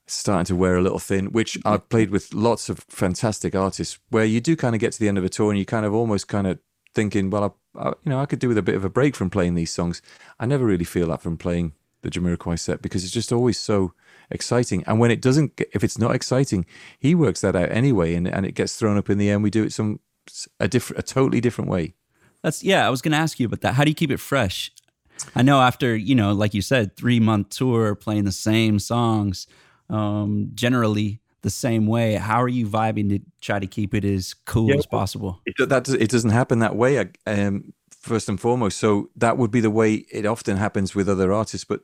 starting 0.05 0.45
to 0.45 0.55
wear 0.55 0.77
a 0.77 0.81
little 0.81 0.99
thin, 0.99 1.27
which 1.27 1.53
mm-hmm. 1.53 1.67
I've 1.67 1.89
played 1.89 2.09
with 2.09 2.33
lots 2.33 2.69
of 2.69 2.79
fantastic 2.89 3.55
artists 3.55 3.99
where 4.09 4.25
you 4.25 4.39
do 4.39 4.55
kind 4.55 4.75
of 4.75 4.81
get 4.81 4.93
to 4.93 4.99
the 4.99 5.07
end 5.07 5.17
of 5.17 5.23
a 5.23 5.29
tour 5.29 5.49
and 5.49 5.59
you 5.59 5.65
kind 5.65 5.85
of 5.85 5.93
almost 5.93 6.27
kind 6.27 6.47
of 6.47 6.59
thinking, 6.93 7.29
well, 7.29 7.55
I, 7.75 7.81
I, 7.81 7.87
you 8.03 8.09
know, 8.09 8.19
I 8.19 8.25
could 8.25 8.39
do 8.39 8.47
with 8.47 8.57
a 8.57 8.63
bit 8.63 8.75
of 8.75 8.85
a 8.85 8.89
break 8.89 9.15
from 9.15 9.29
playing 9.29 9.55
these 9.55 9.73
songs. 9.73 10.01
I 10.39 10.45
never 10.45 10.65
really 10.65 10.85
feel 10.85 11.07
that 11.07 11.21
from 11.21 11.37
playing 11.37 11.73
the 12.01 12.09
Jamiroquai 12.09 12.59
set 12.59 12.81
because 12.81 13.03
it's 13.03 13.13
just 13.13 13.31
always 13.31 13.59
so 13.59 13.93
exciting. 14.31 14.83
And 14.87 14.99
when 14.99 15.11
it 15.11 15.21
doesn't, 15.21 15.61
if 15.73 15.83
it's 15.83 15.97
not 15.97 16.15
exciting, 16.15 16.65
he 16.99 17.15
works 17.15 17.41
that 17.41 17.55
out 17.55 17.71
anyway, 17.71 18.13
and, 18.15 18.27
and 18.27 18.45
it 18.45 18.53
gets 18.53 18.75
thrown 18.75 18.97
up 18.97 19.09
in 19.09 19.17
the 19.17 19.29
end. 19.29 19.43
We 19.43 19.49
do 19.49 19.63
it 19.63 19.73
some 19.73 19.99
a 20.59 20.67
different, 20.67 20.99
a 20.99 21.03
totally 21.03 21.41
different 21.41 21.69
way. 21.69 21.93
That's 22.43 22.63
yeah. 22.63 22.85
I 22.85 22.89
was 22.89 23.01
going 23.01 23.11
to 23.11 23.17
ask 23.17 23.39
you 23.39 23.45
about 23.45 23.61
that. 23.61 23.73
How 23.73 23.83
do 23.83 23.89
you 23.89 23.95
keep 23.95 24.11
it 24.11 24.19
fresh? 24.19 24.71
I 25.35 25.41
know 25.41 25.61
after 25.61 25.95
you 25.95 26.15
know, 26.15 26.33
like 26.33 26.53
you 26.53 26.61
said, 26.61 26.95
three 26.95 27.19
month 27.19 27.49
tour 27.49 27.95
playing 27.95 28.25
the 28.25 28.31
same 28.31 28.79
songs, 28.79 29.47
um, 29.89 30.51
generally 30.53 31.21
the 31.41 31.49
same 31.49 31.87
way. 31.87 32.15
How 32.15 32.41
are 32.41 32.47
you 32.47 32.67
vibing 32.67 33.09
to 33.09 33.19
try 33.41 33.59
to 33.59 33.67
keep 33.67 33.93
it 33.93 34.05
as 34.05 34.33
cool 34.33 34.69
yeah, 34.69 34.75
as 34.75 34.85
possible? 34.85 35.41
It, 35.45 35.69
that 35.69 35.89
it 35.89 36.09
doesn't 36.09 36.31
happen 36.31 36.59
that 36.59 36.75
way. 36.75 37.09
Um, 37.25 37.73
first 37.91 38.29
and 38.29 38.39
foremost, 38.39 38.77
so 38.77 39.09
that 39.15 39.37
would 39.37 39.51
be 39.51 39.59
the 39.59 39.69
way 39.69 40.05
it 40.11 40.25
often 40.25 40.57
happens 40.57 40.95
with 40.95 41.09
other 41.09 41.33
artists. 41.33 41.65
But 41.65 41.81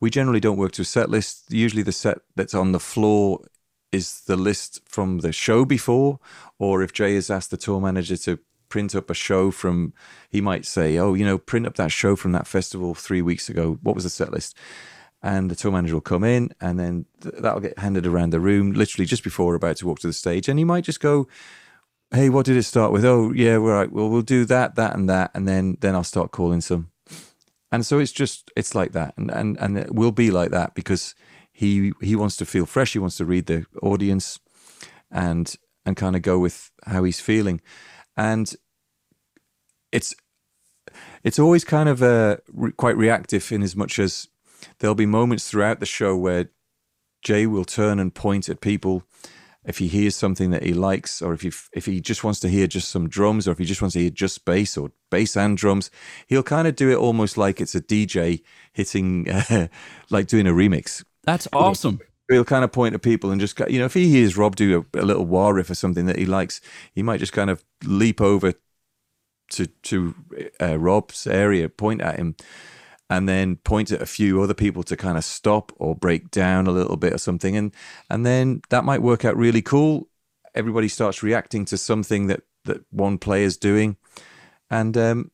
we 0.00 0.10
generally 0.10 0.40
don't 0.40 0.56
work 0.56 0.72
to 0.72 0.82
a 0.82 0.84
set 0.84 1.10
list. 1.10 1.52
Usually, 1.52 1.82
the 1.82 1.92
set 1.92 2.18
that's 2.36 2.54
on 2.54 2.72
the 2.72 2.80
floor 2.80 3.40
is 3.92 4.22
the 4.22 4.36
list 4.36 4.80
from 4.86 5.18
the 5.20 5.32
show 5.32 5.64
before, 5.64 6.18
or 6.58 6.82
if 6.82 6.92
Jay 6.92 7.14
has 7.14 7.30
asked 7.30 7.50
the 7.50 7.56
tour 7.56 7.80
manager 7.80 8.16
to 8.16 8.38
print 8.68 8.94
up 8.94 9.10
a 9.10 9.14
show 9.14 9.50
from, 9.50 9.92
he 10.30 10.40
might 10.40 10.64
say, 10.64 10.96
"Oh, 10.96 11.12
you 11.12 11.26
know, 11.26 11.36
print 11.36 11.66
up 11.66 11.74
that 11.74 11.92
show 11.92 12.16
from 12.16 12.32
that 12.32 12.46
festival 12.46 12.94
three 12.94 13.20
weeks 13.20 13.50
ago. 13.50 13.78
What 13.82 13.94
was 13.94 14.04
the 14.04 14.10
set 14.10 14.32
list?" 14.32 14.56
And 15.22 15.50
the 15.50 15.54
tour 15.54 15.70
manager 15.70 15.94
will 15.94 16.00
come 16.00 16.24
in, 16.24 16.52
and 16.60 16.80
then 16.80 17.04
th- 17.20 17.34
that'll 17.38 17.60
get 17.60 17.78
handed 17.78 18.06
around 18.06 18.30
the 18.30 18.40
room, 18.40 18.72
literally 18.72 19.06
just 19.06 19.22
before 19.22 19.46
we're 19.46 19.56
about 19.56 19.76
to 19.76 19.86
walk 19.86 20.00
to 20.00 20.06
the 20.06 20.12
stage, 20.12 20.48
and 20.48 20.58
he 20.58 20.64
might 20.64 20.84
just 20.84 21.00
go, 21.00 21.28
"Hey, 22.10 22.30
what 22.30 22.46
did 22.46 22.56
it 22.56 22.62
start 22.64 22.92
with? 22.92 23.04
Oh, 23.04 23.30
yeah, 23.32 23.58
we're 23.58 23.74
right. 23.74 23.92
Well, 23.92 24.08
we'll 24.08 24.22
do 24.22 24.46
that, 24.46 24.74
that, 24.76 24.94
and 24.96 25.08
that, 25.08 25.30
and 25.34 25.46
then 25.46 25.76
then 25.80 25.94
I'll 25.94 26.02
start 26.04 26.30
calling 26.30 26.62
some." 26.62 26.90
And 27.70 27.84
so 27.86 27.98
it's 27.98 28.12
just 28.12 28.50
it's 28.56 28.74
like 28.74 28.92
that, 28.92 29.12
and 29.18 29.30
and 29.30 29.58
and 29.58 29.78
it 29.78 29.94
will 29.94 30.12
be 30.12 30.30
like 30.30 30.50
that 30.50 30.74
because 30.74 31.14
he 31.62 31.92
he 32.00 32.16
wants 32.16 32.36
to 32.38 32.44
feel 32.44 32.66
fresh. 32.66 32.92
He 32.92 32.98
wants 32.98 33.16
to 33.18 33.24
read 33.24 33.46
the 33.46 33.64
audience, 33.80 34.40
and 35.10 35.54
and 35.86 35.96
kind 35.96 36.16
of 36.16 36.22
go 36.22 36.38
with 36.40 36.72
how 36.86 37.04
he's 37.04 37.20
feeling, 37.20 37.60
and 38.16 38.52
it's 39.92 40.12
it's 41.22 41.38
always 41.38 41.64
kind 41.64 41.88
of 41.88 42.02
uh, 42.02 42.38
re- 42.52 42.72
quite 42.72 42.96
reactive 42.96 43.52
in 43.52 43.62
as 43.62 43.76
much 43.76 44.00
as 44.00 44.26
there'll 44.80 44.96
be 44.96 45.06
moments 45.06 45.48
throughout 45.48 45.78
the 45.78 45.86
show 45.86 46.16
where 46.16 46.50
Jay 47.22 47.46
will 47.46 47.64
turn 47.64 48.00
and 48.00 48.12
point 48.12 48.48
at 48.48 48.60
people 48.60 49.04
if 49.64 49.78
he 49.78 49.86
hears 49.86 50.16
something 50.16 50.50
that 50.50 50.64
he 50.64 50.74
likes, 50.74 51.22
or 51.22 51.32
if 51.32 51.42
he 51.42 51.52
if 51.72 51.86
he 51.86 52.00
just 52.00 52.24
wants 52.24 52.40
to 52.40 52.48
hear 52.48 52.66
just 52.66 52.88
some 52.88 53.08
drums, 53.08 53.46
or 53.46 53.52
if 53.52 53.58
he 53.58 53.64
just 53.64 53.80
wants 53.80 53.92
to 53.92 54.00
hear 54.00 54.10
just 54.10 54.44
bass 54.44 54.76
or 54.76 54.90
bass 55.12 55.36
and 55.36 55.56
drums, 55.56 55.92
he'll 56.26 56.42
kind 56.42 56.66
of 56.66 56.74
do 56.74 56.90
it 56.90 56.96
almost 56.96 57.38
like 57.38 57.60
it's 57.60 57.76
a 57.76 57.80
DJ 57.80 58.42
hitting, 58.72 59.30
uh, 59.30 59.68
like 60.10 60.26
doing 60.26 60.48
a 60.48 60.52
remix. 60.52 61.04
That's 61.24 61.48
awesome. 61.52 62.00
He'll 62.28 62.44
kind 62.44 62.64
of 62.64 62.72
point 62.72 62.94
at 62.94 63.02
people 63.02 63.30
and 63.30 63.40
just, 63.40 63.58
you 63.68 63.78
know, 63.78 63.84
if 63.84 63.94
he 63.94 64.08
hears 64.08 64.36
Rob 64.36 64.56
do 64.56 64.86
a, 64.94 65.00
a 65.00 65.04
little 65.04 65.26
wah 65.26 65.50
riff 65.50 65.70
or 65.70 65.74
something 65.74 66.06
that 66.06 66.16
he 66.16 66.24
likes, 66.24 66.60
he 66.94 67.02
might 67.02 67.20
just 67.20 67.32
kind 67.32 67.50
of 67.50 67.64
leap 67.84 68.20
over 68.20 68.54
to 69.52 69.66
to 69.66 70.14
uh, 70.60 70.78
Rob's 70.78 71.26
area, 71.26 71.68
point 71.68 72.00
at 72.00 72.16
him, 72.16 72.36
and 73.08 73.28
then 73.28 73.56
point 73.56 73.92
at 73.92 74.02
a 74.02 74.06
few 74.06 74.42
other 74.42 74.54
people 74.54 74.82
to 74.84 74.96
kind 74.96 75.16
of 75.16 75.24
stop 75.24 75.72
or 75.76 75.94
break 75.94 76.30
down 76.30 76.66
a 76.66 76.72
little 76.72 76.96
bit 76.96 77.12
or 77.12 77.18
something, 77.18 77.56
and 77.56 77.72
and 78.10 78.26
then 78.26 78.62
that 78.70 78.84
might 78.84 79.02
work 79.02 79.24
out 79.24 79.36
really 79.36 79.62
cool. 79.62 80.08
Everybody 80.54 80.88
starts 80.88 81.22
reacting 81.22 81.64
to 81.66 81.78
something 81.78 82.26
that 82.26 82.42
that 82.64 82.84
one 82.90 83.18
player's 83.18 83.56
doing, 83.56 83.96
and 84.70 84.96
um, 84.96 85.30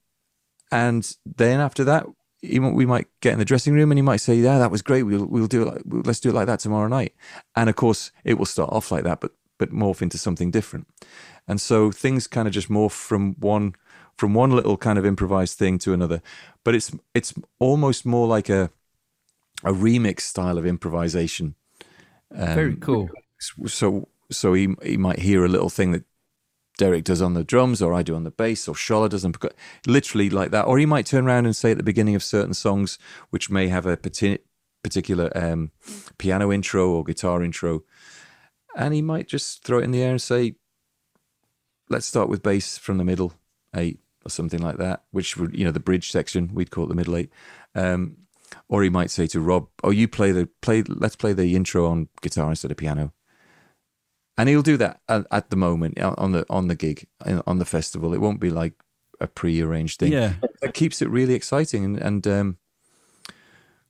and 0.70 1.16
then 1.24 1.60
after 1.60 1.84
that, 1.84 2.06
we 2.42 2.86
might 2.86 3.08
get 3.20 3.32
in 3.32 3.38
the 3.38 3.44
dressing 3.44 3.74
room 3.74 3.90
and 3.90 3.98
he 3.98 4.02
might 4.02 4.20
say, 4.20 4.36
"Yeah, 4.36 4.58
that 4.58 4.70
was 4.70 4.82
great. 4.82 5.02
We'll 5.02 5.26
we'll 5.26 5.46
do 5.46 5.62
it. 5.62 5.66
Like, 5.66 6.06
let's 6.06 6.20
do 6.20 6.30
it 6.30 6.34
like 6.34 6.46
that 6.46 6.60
tomorrow 6.60 6.88
night." 6.88 7.14
And 7.56 7.68
of 7.68 7.76
course, 7.76 8.12
it 8.24 8.34
will 8.34 8.46
start 8.46 8.72
off 8.72 8.90
like 8.90 9.04
that, 9.04 9.20
but 9.20 9.32
but 9.58 9.70
morph 9.72 10.02
into 10.02 10.18
something 10.18 10.50
different. 10.50 10.86
And 11.46 11.60
so 11.60 11.90
things 11.90 12.26
kind 12.26 12.46
of 12.46 12.54
just 12.54 12.68
morph 12.68 12.92
from 12.92 13.34
one 13.38 13.74
from 14.16 14.34
one 14.34 14.50
little 14.50 14.76
kind 14.76 14.98
of 14.98 15.06
improvised 15.06 15.58
thing 15.58 15.78
to 15.78 15.92
another. 15.92 16.22
But 16.64 16.74
it's 16.74 16.92
it's 17.14 17.34
almost 17.58 18.06
more 18.06 18.26
like 18.26 18.48
a 18.48 18.70
a 19.64 19.72
remix 19.72 20.20
style 20.20 20.58
of 20.58 20.66
improvisation. 20.66 21.54
Um, 22.34 22.54
Very 22.54 22.76
cool. 22.76 23.10
So 23.66 24.08
so 24.30 24.54
he 24.54 24.74
he 24.82 24.96
might 24.96 25.18
hear 25.20 25.44
a 25.44 25.48
little 25.48 25.70
thing 25.70 25.92
that 25.92 26.04
Derrick 26.78 27.04
does 27.04 27.20
on 27.20 27.34
the 27.34 27.44
drums, 27.44 27.82
or 27.82 27.92
I 27.92 28.02
do 28.02 28.14
on 28.14 28.24
the 28.24 28.30
bass, 28.30 28.66
or 28.66 28.76
Sola 28.76 29.10
does 29.10 29.24
on 29.24 29.34
literally 29.86 30.30
like 30.30 30.52
that. 30.52 30.64
Or 30.64 30.78
he 30.78 30.86
might 30.86 31.04
turn 31.04 31.26
around 31.26 31.44
and 31.44 31.54
say 31.54 31.72
at 31.72 31.76
the 31.76 31.82
beginning 31.82 32.14
of 32.14 32.22
certain 32.22 32.54
songs, 32.54 32.98
which 33.28 33.50
may 33.50 33.68
have 33.68 33.84
a 33.84 33.98
particular 33.98 35.30
um, 35.36 35.72
piano 36.16 36.50
intro 36.50 36.88
or 36.88 37.04
guitar 37.04 37.42
intro, 37.42 37.82
and 38.74 38.94
he 38.94 39.02
might 39.02 39.28
just 39.28 39.64
throw 39.64 39.78
it 39.78 39.84
in 39.84 39.90
the 39.90 40.02
air 40.02 40.12
and 40.12 40.22
say, 40.22 40.54
"Let's 41.90 42.06
start 42.06 42.28
with 42.28 42.42
bass 42.42 42.78
from 42.78 42.96
the 42.96 43.04
middle 43.04 43.34
eight, 43.74 43.98
or 44.24 44.30
something 44.30 44.62
like 44.62 44.78
that, 44.78 45.02
which 45.10 45.36
would 45.36 45.54
you 45.54 45.64
know 45.64 45.72
the 45.72 45.80
bridge 45.80 46.10
section 46.10 46.54
we'd 46.54 46.70
call 46.70 46.84
it 46.84 46.88
the 46.88 46.94
middle 46.94 47.16
eight. 47.16 47.30
Um, 47.74 48.16
or 48.68 48.82
he 48.82 48.88
might 48.88 49.10
say 49.10 49.26
to 49.26 49.40
Rob, 49.40 49.68
"Oh, 49.82 49.90
you 49.90 50.06
play 50.06 50.30
the 50.30 50.48
play. 50.62 50.82
Let's 50.86 51.16
play 51.16 51.32
the 51.32 51.56
intro 51.56 51.86
on 51.86 52.08
guitar 52.22 52.48
instead 52.50 52.70
of 52.70 52.76
piano." 52.76 53.12
And 54.38 54.48
he'll 54.48 54.62
do 54.62 54.76
that 54.76 55.00
at, 55.08 55.26
at 55.30 55.50
the 55.50 55.56
moment 55.56 56.00
on 56.00 56.32
the 56.32 56.46
on 56.48 56.68
the 56.68 56.74
gig 56.74 57.06
on 57.46 57.58
the 57.58 57.64
festival. 57.64 58.14
It 58.14 58.20
won't 58.20 58.40
be 58.40 58.50
like 58.50 58.74
a 59.20 59.26
pre-arranged 59.26 59.98
thing. 59.98 60.12
Yeah, 60.12 60.34
it 60.62 60.74
keeps 60.74 61.02
it 61.02 61.10
really 61.10 61.34
exciting 61.34 61.84
and. 61.84 61.98
and 61.98 62.26
um, 62.26 62.58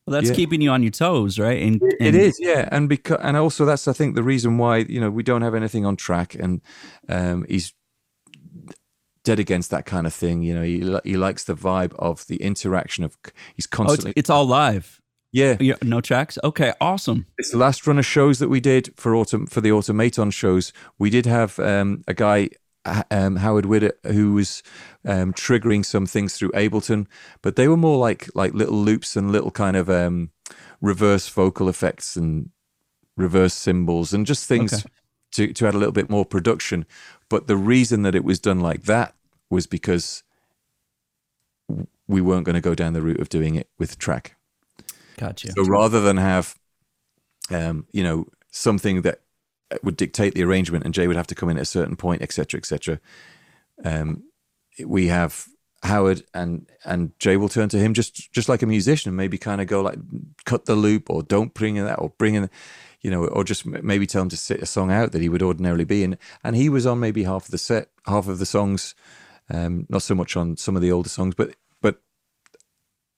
well, 0.06 0.14
that's 0.14 0.30
yeah. 0.30 0.36
keeping 0.36 0.62
you 0.62 0.70
on 0.70 0.82
your 0.82 0.90
toes, 0.90 1.38
right? 1.38 1.62
And, 1.62 1.82
and, 1.82 1.94
it 2.00 2.14
is, 2.14 2.40
yeah, 2.40 2.66
and 2.72 2.88
because 2.88 3.18
and 3.20 3.36
also 3.36 3.66
that's 3.66 3.86
I 3.86 3.92
think 3.92 4.14
the 4.14 4.22
reason 4.22 4.56
why 4.56 4.78
you 4.78 5.02
know 5.02 5.10
we 5.10 5.22
don't 5.22 5.42
have 5.42 5.54
anything 5.54 5.84
on 5.84 5.96
track, 5.96 6.34
and 6.34 6.62
um, 7.10 7.44
he's 7.46 7.74
dead 9.28 9.38
against 9.38 9.70
that 9.70 9.84
kind 9.84 10.06
of 10.06 10.14
thing. 10.14 10.42
You 10.42 10.54
know, 10.54 10.62
he 10.62 10.78
he 11.04 11.18
likes 11.18 11.44
the 11.44 11.54
vibe 11.54 11.92
of 11.98 12.26
the 12.26 12.36
interaction 12.36 13.04
of 13.04 13.18
he's 13.54 13.66
constantly. 13.66 14.08
Oh, 14.08 14.12
it's, 14.12 14.20
it's, 14.20 14.30
all 14.30 14.46
live. 14.46 14.98
Yeah. 15.32 15.56
yeah, 15.60 15.74
no 15.82 16.00
tracks. 16.00 16.38
Okay, 16.42 16.72
awesome. 16.80 17.26
It's 17.36 17.50
the 17.50 17.58
last 17.58 17.86
run 17.86 17.98
of 17.98 18.06
shows 18.06 18.38
that 18.38 18.48
we 18.48 18.60
did 18.60 18.94
for 18.96 19.14
autumn 19.14 19.46
for 19.46 19.60
the 19.60 19.72
automaton 19.72 20.30
shows. 20.30 20.72
We 20.98 21.10
did 21.10 21.26
have 21.26 21.58
um, 21.58 22.02
a 22.06 22.14
guy. 22.14 22.50
Um, 23.10 23.36
Howard 23.36 23.66
Whiddett, 23.66 23.98
who 24.04 24.32
was 24.32 24.62
um, 25.04 25.34
triggering 25.34 25.84
some 25.84 26.06
things 26.06 26.34
through 26.34 26.52
Ableton, 26.52 27.06
but 27.42 27.56
they 27.56 27.68
were 27.68 27.76
more 27.76 27.98
like 27.98 28.30
like 28.34 28.54
little 28.54 28.78
loops 28.78 29.14
and 29.14 29.30
little 29.30 29.50
kind 29.50 29.76
of 29.76 29.90
um, 29.90 30.30
reverse 30.80 31.28
vocal 31.28 31.68
effects 31.68 32.16
and 32.16 32.50
reverse 33.14 33.52
cymbals 33.52 34.14
and 34.14 34.24
just 34.26 34.46
things 34.46 34.72
okay. 34.72 34.84
to 35.32 35.52
to 35.52 35.66
add 35.66 35.74
a 35.74 35.78
little 35.78 35.92
bit 35.92 36.08
more 36.08 36.24
production. 36.24 36.86
But 37.28 37.46
the 37.46 37.56
reason 37.56 38.02
that 38.02 38.14
it 38.14 38.24
was 38.24 38.38
done 38.38 38.60
like 38.60 38.84
that 38.84 39.14
was 39.50 39.66
because 39.66 40.22
we 42.06 42.22
weren't 42.22 42.46
going 42.46 42.54
to 42.54 42.62
go 42.62 42.74
down 42.74 42.94
the 42.94 43.02
route 43.02 43.20
of 43.20 43.28
doing 43.28 43.54
it 43.54 43.68
with 43.78 43.98
track. 43.98 44.37
Gotcha. 45.18 45.52
So 45.52 45.64
rather 45.64 46.00
than 46.00 46.16
have, 46.16 46.56
um, 47.50 47.86
you 47.92 48.02
know, 48.02 48.26
something 48.50 49.02
that 49.02 49.20
would 49.82 49.96
dictate 49.96 50.34
the 50.34 50.42
arrangement 50.44 50.84
and 50.84 50.94
Jay 50.94 51.06
would 51.06 51.16
have 51.16 51.26
to 51.26 51.34
come 51.34 51.50
in 51.50 51.58
at 51.58 51.62
a 51.62 51.66
certain 51.66 51.96
point, 51.96 52.22
etc., 52.22 52.58
etc., 52.58 53.00
um, 53.84 54.24
we 54.84 55.08
have 55.08 55.46
Howard 55.84 56.24
and 56.34 56.66
and 56.84 57.12
Jay 57.20 57.36
will 57.36 57.48
turn 57.48 57.68
to 57.68 57.78
him 57.78 57.94
just 57.94 58.32
just 58.32 58.48
like 58.48 58.62
a 58.62 58.66
musician 58.66 59.14
maybe 59.14 59.38
kind 59.38 59.60
of 59.60 59.68
go 59.68 59.80
like 59.80 59.98
cut 60.44 60.64
the 60.64 60.74
loop 60.74 61.08
or 61.08 61.22
don't 61.22 61.54
bring 61.54 61.76
in 61.76 61.84
that 61.84 62.00
or 62.00 62.12
bring 62.18 62.34
in 62.34 62.50
you 63.00 63.10
know, 63.10 63.26
or 63.26 63.44
just 63.44 63.64
maybe 63.64 64.06
tell 64.06 64.22
him 64.22 64.28
to 64.28 64.36
sit 64.36 64.60
a 64.62 64.66
song 64.66 64.90
out 64.90 65.12
that 65.12 65.22
he 65.22 65.28
would 65.28 65.42
ordinarily 65.42 65.84
be 65.84 66.02
in. 66.02 66.18
And 66.42 66.56
he 66.56 66.68
was 66.68 66.86
on 66.86 66.98
maybe 66.98 67.24
half 67.24 67.44
of 67.44 67.50
the 67.50 67.58
set, 67.58 67.90
half 68.06 68.28
of 68.28 68.38
the 68.38 68.46
songs, 68.46 68.94
um, 69.50 69.86
not 69.88 70.02
so 70.02 70.14
much 70.14 70.36
on 70.36 70.56
some 70.56 70.76
of 70.76 70.82
the 70.82 70.92
older 70.92 71.08
songs, 71.08 71.34
but 71.34 71.54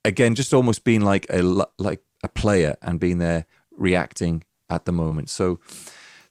again, 0.05 0.35
just 0.35 0.55
almost 0.55 0.85
being 0.85 1.01
like 1.01 1.27
a 1.31 1.43
like 1.79 2.03
a 2.23 2.29
player 2.29 2.77
and 2.83 3.01
being 3.01 3.19
there 3.19 3.47
reacting 3.71 4.45
at 4.69 4.85
the 4.85 4.93
moment. 4.93 5.31
So 5.31 5.59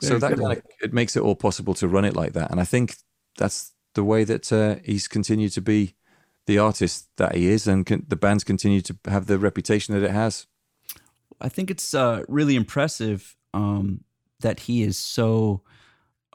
Very 0.02 0.14
so 0.14 0.20
that 0.20 0.38
kind 0.38 0.58
of, 0.58 0.64
it 0.82 0.94
makes 0.94 1.16
it 1.16 1.24
all 1.24 1.36
possible 1.36 1.74
to 1.76 1.88
run 1.88 2.06
it 2.06 2.16
like 2.16 2.34
that. 2.34 2.52
And 2.52 2.60
I 2.60 2.66
think 2.66 2.96
that's 3.38 3.74
the 3.96 4.04
way 4.04 4.24
that 4.24 4.52
uh, 4.52 4.76
he's 4.84 5.08
continued 5.08 5.52
to 5.54 5.62
be 5.62 5.96
the 6.46 6.58
artist 6.58 7.10
that 7.18 7.36
he 7.36 7.48
is, 7.48 7.68
and 7.68 7.86
can, 7.86 8.06
the 8.08 8.16
band's 8.16 8.44
continue 8.44 8.82
to 8.82 8.98
have 9.06 9.26
the 9.28 9.38
reputation 9.38 9.94
that 9.94 10.04
it 10.04 10.12
has. 10.12 10.48
I 11.42 11.50
think 11.50 11.70
it's 11.70 11.94
uh, 11.94 12.24
really 12.28 12.56
impressive 12.56 13.36
um, 13.54 14.04
that 14.40 14.62
he 14.62 14.84
is 14.84 14.98
so 14.98 15.62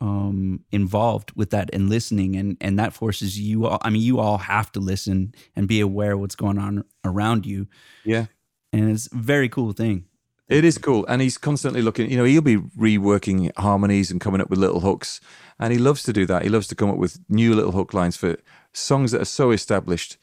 um, 0.00 0.64
involved 0.72 1.32
with 1.36 1.50
that 1.50 1.70
and 1.72 1.88
listening, 1.88 2.36
and 2.36 2.56
and 2.60 2.78
that 2.78 2.92
forces 2.92 3.38
you 3.38 3.66
all. 3.66 3.78
I 3.82 3.90
mean, 3.90 4.02
you 4.02 4.18
all 4.18 4.38
have 4.38 4.72
to 4.72 4.80
listen 4.80 5.34
and 5.54 5.68
be 5.68 5.80
aware 5.80 6.12
of 6.12 6.20
what's 6.20 6.36
going 6.36 6.58
on 6.58 6.84
around 7.04 7.46
you. 7.46 7.66
Yeah, 8.04 8.26
and 8.72 8.90
it's 8.90 9.06
a 9.12 9.16
very 9.16 9.48
cool 9.48 9.72
thing. 9.72 10.06
It 10.48 10.64
is 10.64 10.76
cool, 10.76 11.06
and 11.06 11.22
he's 11.22 11.38
constantly 11.38 11.80
looking. 11.80 12.10
You 12.10 12.18
know, 12.18 12.24
he'll 12.24 12.42
be 12.42 12.58
reworking 12.58 13.50
harmonies 13.56 14.10
and 14.10 14.20
coming 14.20 14.40
up 14.40 14.50
with 14.50 14.58
little 14.58 14.80
hooks, 14.80 15.20
and 15.58 15.72
he 15.72 15.78
loves 15.78 16.02
to 16.04 16.12
do 16.12 16.26
that. 16.26 16.42
He 16.42 16.48
loves 16.48 16.66
to 16.68 16.74
come 16.74 16.90
up 16.90 16.98
with 16.98 17.18
new 17.28 17.54
little 17.54 17.72
hook 17.72 17.94
lines 17.94 18.16
for 18.16 18.36
songs 18.72 19.12
that 19.12 19.22
are 19.22 19.26
so 19.26 19.52
established. 19.52 20.18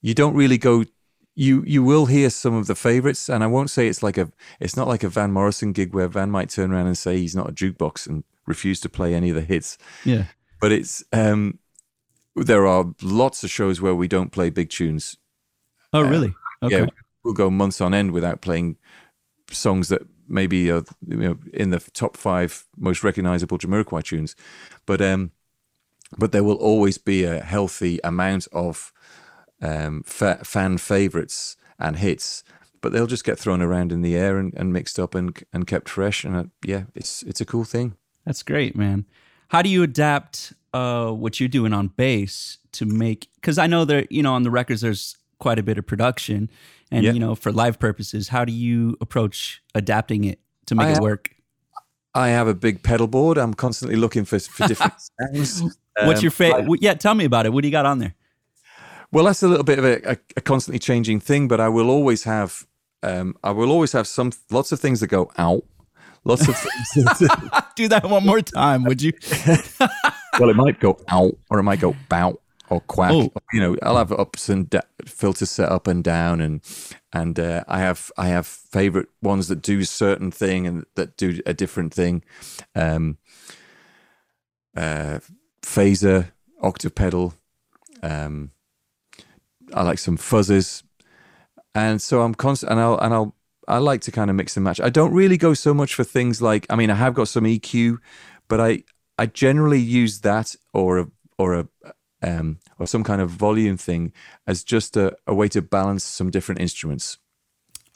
You 0.00 0.14
don't 0.14 0.34
really 0.34 0.58
go 0.58 0.84
you 1.38 1.62
you 1.64 1.84
will 1.84 2.06
hear 2.06 2.30
some 2.30 2.54
of 2.54 2.66
the 2.66 2.74
favorites, 2.74 3.28
and 3.28 3.44
I 3.44 3.46
won't 3.46 3.70
say 3.70 3.86
it's 3.86 4.02
like 4.02 4.18
a 4.18 4.30
it's 4.58 4.76
not 4.76 4.88
like 4.88 5.04
a 5.04 5.08
Van 5.08 5.30
Morrison 5.30 5.72
gig 5.72 5.94
where 5.94 6.08
Van 6.08 6.30
might 6.30 6.50
turn 6.50 6.72
around 6.72 6.88
and 6.88 6.98
say 6.98 7.16
he's 7.16 7.36
not 7.36 7.48
a 7.48 7.52
jukebox 7.52 8.08
and 8.08 8.24
refuse 8.48 8.80
to 8.80 8.88
play 8.88 9.14
any 9.14 9.30
of 9.30 9.36
the 9.36 9.42
hits. 9.42 9.78
Yeah, 10.04 10.24
but 10.60 10.72
it's 10.72 11.04
um, 11.12 11.58
there 12.34 12.66
are 12.66 12.86
lots 13.02 13.44
of 13.44 13.50
shows 13.50 13.80
where 13.80 13.94
we 13.94 14.08
don't 14.08 14.32
play 14.32 14.50
big 14.50 14.70
tunes. 14.70 15.16
Oh, 15.92 16.02
really? 16.02 16.34
okay. 16.62 16.80
Yeah, 16.80 16.86
we'll 17.22 17.34
go 17.34 17.50
months 17.50 17.80
on 17.80 17.94
end 17.94 18.12
without 18.12 18.40
playing 18.40 18.76
songs 19.50 19.88
that 19.88 20.02
maybe 20.28 20.70
are 20.70 20.84
you 21.06 21.16
know 21.16 21.38
in 21.52 21.70
the 21.70 21.78
top 21.92 22.16
five 22.16 22.66
most 22.76 23.04
recognizable 23.04 23.58
Jamiroquai 23.58 24.02
tunes, 24.02 24.34
but 24.86 25.00
um, 25.00 25.32
but 26.16 26.32
there 26.32 26.44
will 26.44 26.56
always 26.56 26.98
be 26.98 27.24
a 27.24 27.40
healthy 27.40 28.00
amount 28.02 28.48
of 28.52 28.92
um, 29.60 30.02
fa- 30.04 30.44
fan 30.44 30.78
favorites 30.78 31.56
and 31.78 31.96
hits 31.96 32.42
but 32.80 32.92
they'll 32.92 33.06
just 33.06 33.24
get 33.24 33.38
thrown 33.38 33.62
around 33.62 33.92
in 33.92 34.02
the 34.02 34.16
air 34.16 34.38
and, 34.38 34.54
and 34.54 34.72
mixed 34.72 34.98
up 34.98 35.14
and 35.14 35.42
and 35.52 35.66
kept 35.66 35.88
fresh. 35.88 36.24
And 36.24 36.36
uh, 36.36 36.44
yeah, 36.64 36.84
it's 36.94 37.22
it's 37.24 37.40
a 37.40 37.46
cool 37.46 37.64
thing. 37.64 37.96
That's 38.28 38.42
great, 38.42 38.76
man. 38.76 39.06
How 39.48 39.62
do 39.62 39.70
you 39.70 39.82
adapt 39.82 40.52
uh, 40.74 41.10
what 41.12 41.40
you're 41.40 41.48
doing 41.48 41.72
on 41.72 41.88
bass 41.88 42.58
to 42.72 42.84
make? 42.84 43.28
Because 43.36 43.56
I 43.56 43.66
know 43.66 43.86
that 43.86 44.12
you 44.12 44.22
know 44.22 44.34
on 44.34 44.42
the 44.42 44.50
records 44.50 44.82
there's 44.82 45.16
quite 45.38 45.58
a 45.58 45.62
bit 45.62 45.78
of 45.78 45.86
production, 45.86 46.50
and 46.90 47.04
Yeah. 47.04 47.12
you 47.12 47.20
know 47.20 47.34
for 47.34 47.50
live 47.50 47.78
purposes, 47.78 48.28
how 48.28 48.44
do 48.44 48.52
you 48.52 48.98
approach 49.00 49.62
adapting 49.74 50.24
it 50.24 50.40
to 50.66 50.74
make 50.74 50.88
I 50.88 50.90
it 50.90 50.94
have- 50.94 51.02
work? 51.02 51.30
I 52.14 52.28
have 52.28 52.48
a 52.48 52.54
big 52.54 52.82
pedal 52.82 53.06
board. 53.06 53.38
I'm 53.38 53.54
constantly 53.54 53.96
looking 53.96 54.26
for 54.26 54.38
for 54.38 54.68
different 54.68 54.92
sounds. 55.34 55.62
What's 56.04 56.18
Um, 56.18 56.22
your 56.22 56.30
favorite? 56.30 56.82
yeah, 56.82 56.92
tell 56.94 57.14
me 57.14 57.24
about 57.24 57.46
it. 57.46 57.52
What 57.54 57.62
do 57.62 57.68
you 57.68 57.72
got 57.72 57.86
on 57.86 57.98
there? 57.98 58.14
Well, 59.10 59.24
that's 59.24 59.42
a 59.42 59.48
little 59.48 59.64
bit 59.64 59.78
of 59.78 59.86
a, 59.86 60.10
a, 60.12 60.16
a 60.36 60.40
constantly 60.42 60.78
changing 60.78 61.20
thing, 61.20 61.48
but 61.48 61.60
I 61.60 61.68
will 61.70 61.88
always 61.88 62.24
have 62.24 62.66
um, 63.02 63.36
I 63.42 63.52
will 63.52 63.70
always 63.70 63.92
have 63.92 64.06
some 64.06 64.32
lots 64.50 64.70
of 64.72 64.80
things 64.80 65.00
that 65.00 65.06
go 65.06 65.30
out. 65.38 65.64
Lots 66.28 66.46
of 66.46 66.56
things. 66.58 67.18
Do 67.74 67.88
that 67.88 68.04
one 68.04 68.26
more 68.26 68.42
time, 68.42 68.84
would 68.84 69.00
you? 69.00 69.14
well, 70.38 70.50
it 70.50 70.56
might 70.56 70.78
go 70.78 71.00
out, 71.08 71.36
or 71.48 71.58
it 71.58 71.62
might 71.62 71.80
go 71.80 71.96
bout 72.10 72.40
or 72.68 72.80
quack. 72.82 73.12
Oh. 73.12 73.32
You 73.52 73.60
know, 73.60 73.76
I'll 73.82 73.96
have 73.96 74.12
ups 74.12 74.50
and 74.50 74.68
da- 74.68 74.82
filters 75.06 75.50
set 75.50 75.70
up 75.70 75.86
and 75.86 76.04
down, 76.04 76.42
and 76.42 76.60
and 77.14 77.40
uh, 77.40 77.64
I 77.66 77.78
have 77.78 78.12
I 78.18 78.28
have 78.28 78.46
favorite 78.46 79.08
ones 79.22 79.48
that 79.48 79.62
do 79.62 79.84
certain 79.84 80.30
thing 80.30 80.66
and 80.66 80.84
that 80.96 81.16
do 81.16 81.40
a 81.46 81.54
different 81.54 81.94
thing. 81.94 82.22
Um, 82.74 83.16
uh, 84.76 85.20
phaser, 85.62 86.30
octave 86.60 86.94
pedal. 86.94 87.32
Um, 88.02 88.50
I 89.72 89.82
like 89.82 89.98
some 89.98 90.18
fuzzes, 90.18 90.82
and 91.74 92.02
so 92.02 92.20
I'm 92.20 92.34
constant. 92.34 92.72
And 92.72 92.80
I'll 92.80 92.98
and 92.98 93.14
I'll 93.14 93.34
I 93.68 93.78
like 93.78 94.00
to 94.02 94.12
kind 94.12 94.30
of 94.30 94.36
mix 94.36 94.56
and 94.56 94.64
match. 94.64 94.80
I 94.80 94.88
don't 94.88 95.12
really 95.12 95.36
go 95.36 95.54
so 95.54 95.74
much 95.74 95.94
for 95.94 96.02
things 96.02 96.40
like. 96.40 96.66
I 96.70 96.76
mean, 96.76 96.90
I 96.90 96.94
have 96.94 97.14
got 97.14 97.28
some 97.28 97.44
EQ, 97.44 97.98
but 98.48 98.60
I 98.60 98.84
I 99.18 99.26
generally 99.26 99.80
use 99.80 100.20
that 100.20 100.56
or 100.72 100.98
a 100.98 101.06
or 101.36 101.54
a 101.54 101.68
um, 102.22 102.58
or 102.78 102.86
some 102.86 103.04
kind 103.04 103.20
of 103.20 103.30
volume 103.30 103.76
thing 103.76 104.12
as 104.46 104.64
just 104.64 104.96
a, 104.96 105.16
a 105.26 105.34
way 105.34 105.48
to 105.48 105.62
balance 105.62 106.04
some 106.04 106.30
different 106.30 106.60
instruments. 106.60 107.18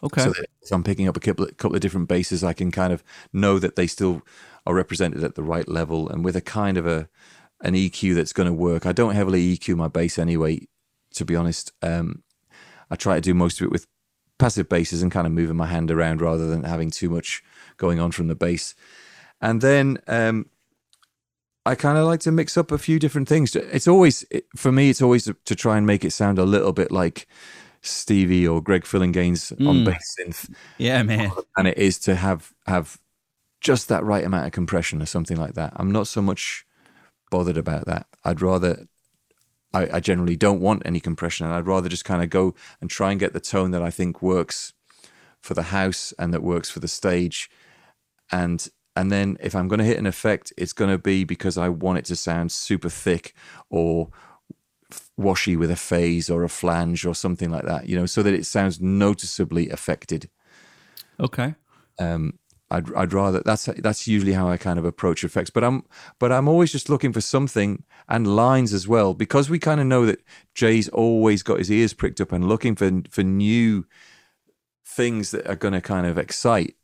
Okay. 0.02 0.22
So 0.22 0.30
that 0.30 0.46
if 0.60 0.72
I'm 0.72 0.84
picking 0.84 1.08
up 1.08 1.16
a 1.16 1.20
couple, 1.20 1.46
couple 1.56 1.74
of 1.74 1.80
different 1.80 2.08
basses, 2.08 2.44
I 2.44 2.52
can 2.52 2.70
kind 2.70 2.92
of 2.92 3.02
know 3.32 3.58
that 3.58 3.76
they 3.76 3.86
still 3.86 4.22
are 4.66 4.74
represented 4.74 5.24
at 5.24 5.34
the 5.34 5.42
right 5.42 5.68
level 5.68 6.08
and 6.08 6.24
with 6.24 6.36
a 6.36 6.40
kind 6.40 6.76
of 6.76 6.86
a 6.86 7.08
an 7.62 7.74
EQ 7.74 8.16
that's 8.16 8.32
going 8.32 8.48
to 8.48 8.52
work. 8.52 8.86
I 8.86 8.92
don't 8.92 9.14
heavily 9.14 9.56
EQ 9.56 9.76
my 9.76 9.88
bass 9.88 10.18
anyway, 10.18 10.66
to 11.14 11.24
be 11.24 11.36
honest. 11.36 11.72
Um, 11.80 12.24
I 12.90 12.96
try 12.96 13.14
to 13.14 13.20
do 13.20 13.34
most 13.34 13.60
of 13.60 13.66
it 13.66 13.70
with 13.70 13.86
passive 14.42 14.68
basses 14.68 15.02
and 15.02 15.12
kind 15.12 15.26
of 15.26 15.32
moving 15.32 15.56
my 15.56 15.66
hand 15.66 15.90
around 15.90 16.20
rather 16.20 16.48
than 16.48 16.64
having 16.64 16.90
too 16.90 17.08
much 17.08 17.44
going 17.76 18.00
on 18.00 18.10
from 18.10 18.26
the 18.26 18.34
bass. 18.34 18.74
And 19.40 19.60
then 19.60 19.98
um, 20.08 20.46
I 21.64 21.76
kind 21.76 21.96
of 21.96 22.06
like 22.06 22.20
to 22.20 22.32
mix 22.32 22.56
up 22.56 22.72
a 22.72 22.78
few 22.78 22.98
different 22.98 23.28
things. 23.28 23.54
It's 23.54 23.86
always 23.86 24.24
it, 24.30 24.46
for 24.56 24.72
me. 24.72 24.90
It's 24.90 25.00
always 25.02 25.24
to, 25.24 25.36
to 25.44 25.54
try 25.54 25.76
and 25.76 25.86
make 25.86 26.04
it 26.04 26.10
sound 26.12 26.38
a 26.38 26.44
little 26.44 26.72
bit 26.72 26.90
like 26.90 27.28
Stevie 27.82 28.46
or 28.46 28.60
Greg 28.60 28.82
Phillinganes 28.82 29.52
on 29.66 29.76
Mm. 29.76 29.84
bass 29.84 30.16
synth, 30.18 30.54
yeah, 30.78 31.02
man. 31.02 31.30
and 31.56 31.68
it 31.68 31.78
is 31.78 31.98
to 32.00 32.14
have 32.16 32.52
have 32.66 32.98
just 33.60 33.88
that 33.88 34.04
right 34.04 34.24
amount 34.24 34.46
of 34.46 34.52
compression 34.52 35.00
or 35.00 35.06
something 35.06 35.36
like 35.36 35.54
that. 35.54 35.72
I'm 35.76 35.92
not 35.92 36.08
so 36.08 36.20
much 36.20 36.66
bothered 37.30 37.56
about 37.56 37.86
that. 37.86 38.06
I'd 38.24 38.42
rather. 38.42 38.86
I, 39.74 39.96
I 39.96 40.00
generally 40.00 40.36
don't 40.36 40.60
want 40.60 40.82
any 40.84 41.00
compression, 41.00 41.46
and 41.46 41.54
I'd 41.54 41.66
rather 41.66 41.88
just 41.88 42.04
kind 42.04 42.22
of 42.22 42.30
go 42.30 42.54
and 42.80 42.90
try 42.90 43.10
and 43.10 43.20
get 43.20 43.32
the 43.32 43.40
tone 43.40 43.70
that 43.72 43.82
I 43.82 43.90
think 43.90 44.22
works 44.22 44.72
for 45.40 45.54
the 45.54 45.64
house 45.64 46.12
and 46.18 46.32
that 46.32 46.42
works 46.42 46.70
for 46.70 46.80
the 46.80 46.88
stage, 46.88 47.50
and 48.30 48.68
and 48.94 49.10
then 49.10 49.38
if 49.40 49.54
I'm 49.54 49.68
going 49.68 49.78
to 49.78 49.84
hit 49.84 49.98
an 49.98 50.06
effect, 50.06 50.52
it's 50.56 50.74
going 50.74 50.90
to 50.90 50.98
be 50.98 51.24
because 51.24 51.56
I 51.56 51.68
want 51.68 51.98
it 51.98 52.04
to 52.06 52.16
sound 52.16 52.52
super 52.52 52.90
thick 52.90 53.34
or 53.70 54.10
washy 55.16 55.56
with 55.56 55.70
a 55.70 55.76
phase 55.76 56.28
or 56.28 56.44
a 56.44 56.48
flange 56.48 57.06
or 57.06 57.14
something 57.14 57.50
like 57.50 57.64
that, 57.64 57.88
you 57.88 57.96
know, 57.96 58.06
so 58.06 58.22
that 58.22 58.34
it 58.34 58.44
sounds 58.44 58.80
noticeably 58.80 59.70
affected. 59.70 60.28
Okay. 61.18 61.54
Um, 61.98 62.38
I'd, 62.72 62.94
I'd 62.94 63.12
rather 63.12 63.42
that's 63.44 63.66
that's 63.78 64.08
usually 64.08 64.32
how 64.32 64.48
I 64.48 64.56
kind 64.56 64.78
of 64.78 64.84
approach 64.86 65.24
effects, 65.24 65.50
but 65.50 65.62
I'm 65.62 65.84
but 66.18 66.32
I'm 66.32 66.48
always 66.48 66.72
just 66.72 66.88
looking 66.88 67.12
for 67.12 67.20
something 67.20 67.84
and 68.08 68.34
lines 68.34 68.72
as 68.72 68.88
well 68.88 69.12
because 69.12 69.50
we 69.50 69.58
kind 69.58 69.80
of 69.80 69.86
know 69.86 70.06
that 70.06 70.24
Jay's 70.54 70.88
always 70.88 71.42
got 71.42 71.58
his 71.58 71.70
ears 71.70 71.92
pricked 71.92 72.20
up 72.20 72.32
and 72.32 72.48
looking 72.48 72.74
for 72.74 72.90
for 73.10 73.22
new 73.22 73.86
things 74.86 75.30
that 75.32 75.46
are 75.46 75.56
going 75.56 75.74
to 75.74 75.82
kind 75.82 76.06
of 76.06 76.16
excite. 76.16 76.74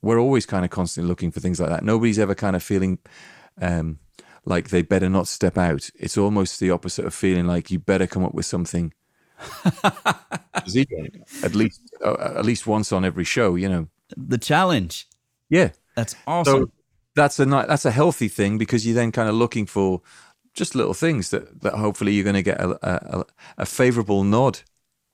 We're 0.00 0.18
always 0.18 0.46
kind 0.46 0.64
of 0.64 0.70
constantly 0.70 1.08
looking 1.08 1.30
for 1.30 1.40
things 1.40 1.60
like 1.60 1.70
that. 1.70 1.84
Nobody's 1.84 2.18
ever 2.18 2.34
kind 2.34 2.56
of 2.56 2.62
feeling 2.62 2.98
um, 3.60 3.98
like 4.46 4.70
they 4.70 4.82
better 4.82 5.08
not 5.08 5.28
step 5.28 5.58
out. 5.58 5.90
It's 5.94 6.18
almost 6.18 6.58
the 6.58 6.70
opposite 6.70 7.04
of 7.04 7.14
feeling 7.14 7.46
like 7.46 7.70
you 7.70 7.78
better 7.78 8.06
come 8.06 8.24
up 8.24 8.34
with 8.34 8.46
something. 8.46 8.94
at 11.42 11.54
least 11.54 11.82
uh, 12.02 12.34
at 12.36 12.44
least 12.46 12.66
once 12.66 12.92
on 12.92 13.04
every 13.04 13.24
show, 13.24 13.56
you 13.56 13.68
know. 13.68 13.88
The 14.16 14.38
challenge. 14.38 15.06
Yeah. 15.54 15.70
That's 15.96 16.16
awesome. 16.26 16.64
So 16.64 16.70
that's 17.14 17.38
a 17.38 17.46
ni- 17.46 17.66
that's 17.68 17.84
a 17.84 17.90
healthy 17.92 18.28
thing 18.28 18.58
because 18.58 18.84
you're 18.84 18.96
then 18.96 19.12
kind 19.12 19.28
of 19.28 19.34
looking 19.36 19.66
for 19.66 20.00
just 20.54 20.74
little 20.74 20.94
things 20.94 21.30
that, 21.30 21.60
that 21.62 21.74
hopefully 21.74 22.12
you're 22.12 22.24
going 22.24 22.34
to 22.34 22.42
get 22.42 22.60
a, 22.60 23.18
a, 23.18 23.24
a 23.58 23.66
favorable 23.66 24.24
nod. 24.24 24.60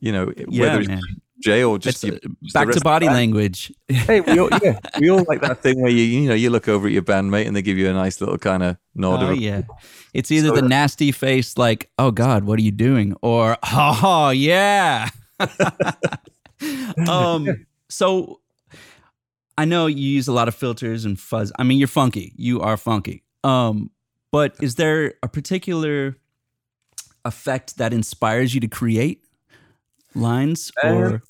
You 0.01 0.13
know, 0.13 0.33
yeah, 0.37 0.61
whether 0.63 0.81
it's 0.81 0.89
man. 0.89 1.01
Jay 1.43 1.63
or 1.65 1.79
just, 1.79 2.03
just 2.03 2.53
back 2.55 2.71
to 2.71 2.81
body 2.81 3.07
language. 3.07 3.73
Hey, 3.89 4.21
we 4.21 4.39
all, 4.39 4.49
yeah, 4.63 4.79
we 4.99 5.11
all 5.11 5.25
like 5.29 5.41
that 5.43 5.63
thing 5.63 5.81
where 5.81 5.91
you 5.91 6.03
you 6.05 6.29
know 6.29 6.35
you 6.35 6.51
look 6.51 6.69
over 6.69 6.87
at 6.87 6.93
your 6.93 7.03
bandmate 7.03 7.47
and 7.47 7.55
they 7.57 7.63
give 7.63 7.79
you 7.79 7.89
a 7.89 7.93
nice 7.93 8.21
little 8.21 8.39
kind 8.39 8.63
of 8.63 8.77
nod. 8.95 9.23
Oh 9.23 9.31
yeah. 9.33 9.63
It's 10.13 10.31
either 10.33 10.49
So- 10.49 10.57
the 10.57 10.63
nasty 10.69 11.13
face 11.13 11.57
like, 11.57 11.91
"Oh 11.99 12.11
god, 12.11 12.45
what 12.45 12.59
are 12.59 12.63
you 12.63 12.73
doing?" 12.73 13.15
or 13.23 13.57
"Oh 13.63 14.31
yeah." 14.31 15.09
um 17.09 17.67
so 17.89 18.41
I 19.59 19.65
know 19.65 19.87
you 19.87 20.09
use 20.09 20.29
a 20.29 20.33
lot 20.33 20.49
of 20.49 20.55
filters 20.55 21.05
and 21.05 21.19
fuzz. 21.19 21.53
I 21.59 21.65
mean, 21.65 21.79
you're 21.79 21.89
funky. 21.89 22.33
You 22.37 22.61
are 22.61 22.77
funky. 22.77 23.23
Um 23.45 23.91
but 24.33 24.55
is 24.61 24.77
there 24.77 25.15
a 25.23 25.29
particular 25.29 26.17
effect 27.25 27.77
that 27.79 27.93
inspires 27.93 28.55
you 28.55 28.61
to 28.61 28.69
create 28.69 29.25
lines 30.15 30.71
or 30.85 31.23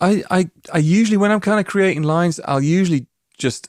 I, 0.00 0.24
I 0.30 0.50
I 0.72 0.78
usually 0.78 1.16
when 1.16 1.30
I'm 1.30 1.40
kind 1.40 1.60
of 1.60 1.66
creating 1.66 2.02
lines, 2.04 2.40
I'll 2.44 2.62
usually 2.62 3.06
just 3.38 3.68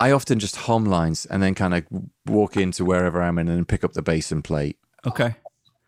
I 0.00 0.10
often 0.12 0.38
just 0.38 0.56
hum 0.56 0.84
lines 0.84 1.26
and 1.26 1.42
then 1.42 1.54
kind 1.54 1.74
of 1.74 1.84
walk 2.26 2.56
into 2.56 2.84
wherever 2.84 3.22
I'm 3.22 3.38
in 3.38 3.48
and 3.48 3.68
pick 3.68 3.84
up 3.84 3.92
the 3.92 4.02
bass 4.02 4.32
and 4.32 4.42
play. 4.42 4.74
Okay. 5.06 5.36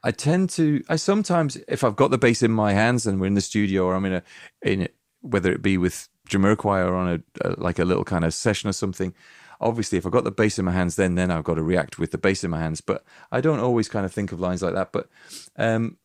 I 0.05 0.11
tend 0.11 0.51
to. 0.51 0.83
I 0.89 0.97
sometimes, 0.97 1.57
if 1.69 1.85
I've 1.85 1.97
got 1.97 2.11
the 2.11 2.19
bass 2.19 2.43
in 2.43 2.51
my 2.51 2.73
hands 2.73 3.07
and 3.07 3.21
we're 3.21 3.27
in 3.27 3.35
the 3.35 3.41
studio 3.41 3.85
or 3.85 3.95
I'm 3.95 4.05
in 4.05 4.15
a 4.15 4.23
in 4.63 4.89
whether 5.21 5.53
it 5.53 5.63
be 5.63 5.79
with 5.79 6.09
Jamiroquai 6.29 6.87
or 6.87 6.95
on 6.95 7.09
a, 7.43 7.49
a 7.49 7.61
like 7.61 7.79
a 7.79 7.85
little 7.85 8.05
kind 8.05 8.25
of 8.25 8.35
session 8.35 8.69
or 8.69 8.73
something. 8.73 9.15
Obviously, 9.61 9.97
if 9.99 10.05
I've 10.05 10.13
got 10.13 10.25
the 10.25 10.33
bass 10.33 10.59
in 10.59 10.65
my 10.65 10.73
hands, 10.73 10.97
then 10.97 11.15
then 11.15 11.31
I've 11.31 11.45
got 11.45 11.55
to 11.55 11.63
react 11.63 11.99
with 11.99 12.11
the 12.11 12.19
bass 12.19 12.43
in 12.43 12.51
my 12.51 12.59
hands. 12.59 12.81
But 12.81 13.05
I 13.31 13.41
don't 13.41 13.61
always 13.61 13.89
kind 13.89 14.05
of 14.05 14.13
think 14.13 14.33
of 14.33 14.41
lines 14.41 14.63
like 14.63 14.75
that. 14.75 14.93
But 14.93 15.09
um, 15.57 15.99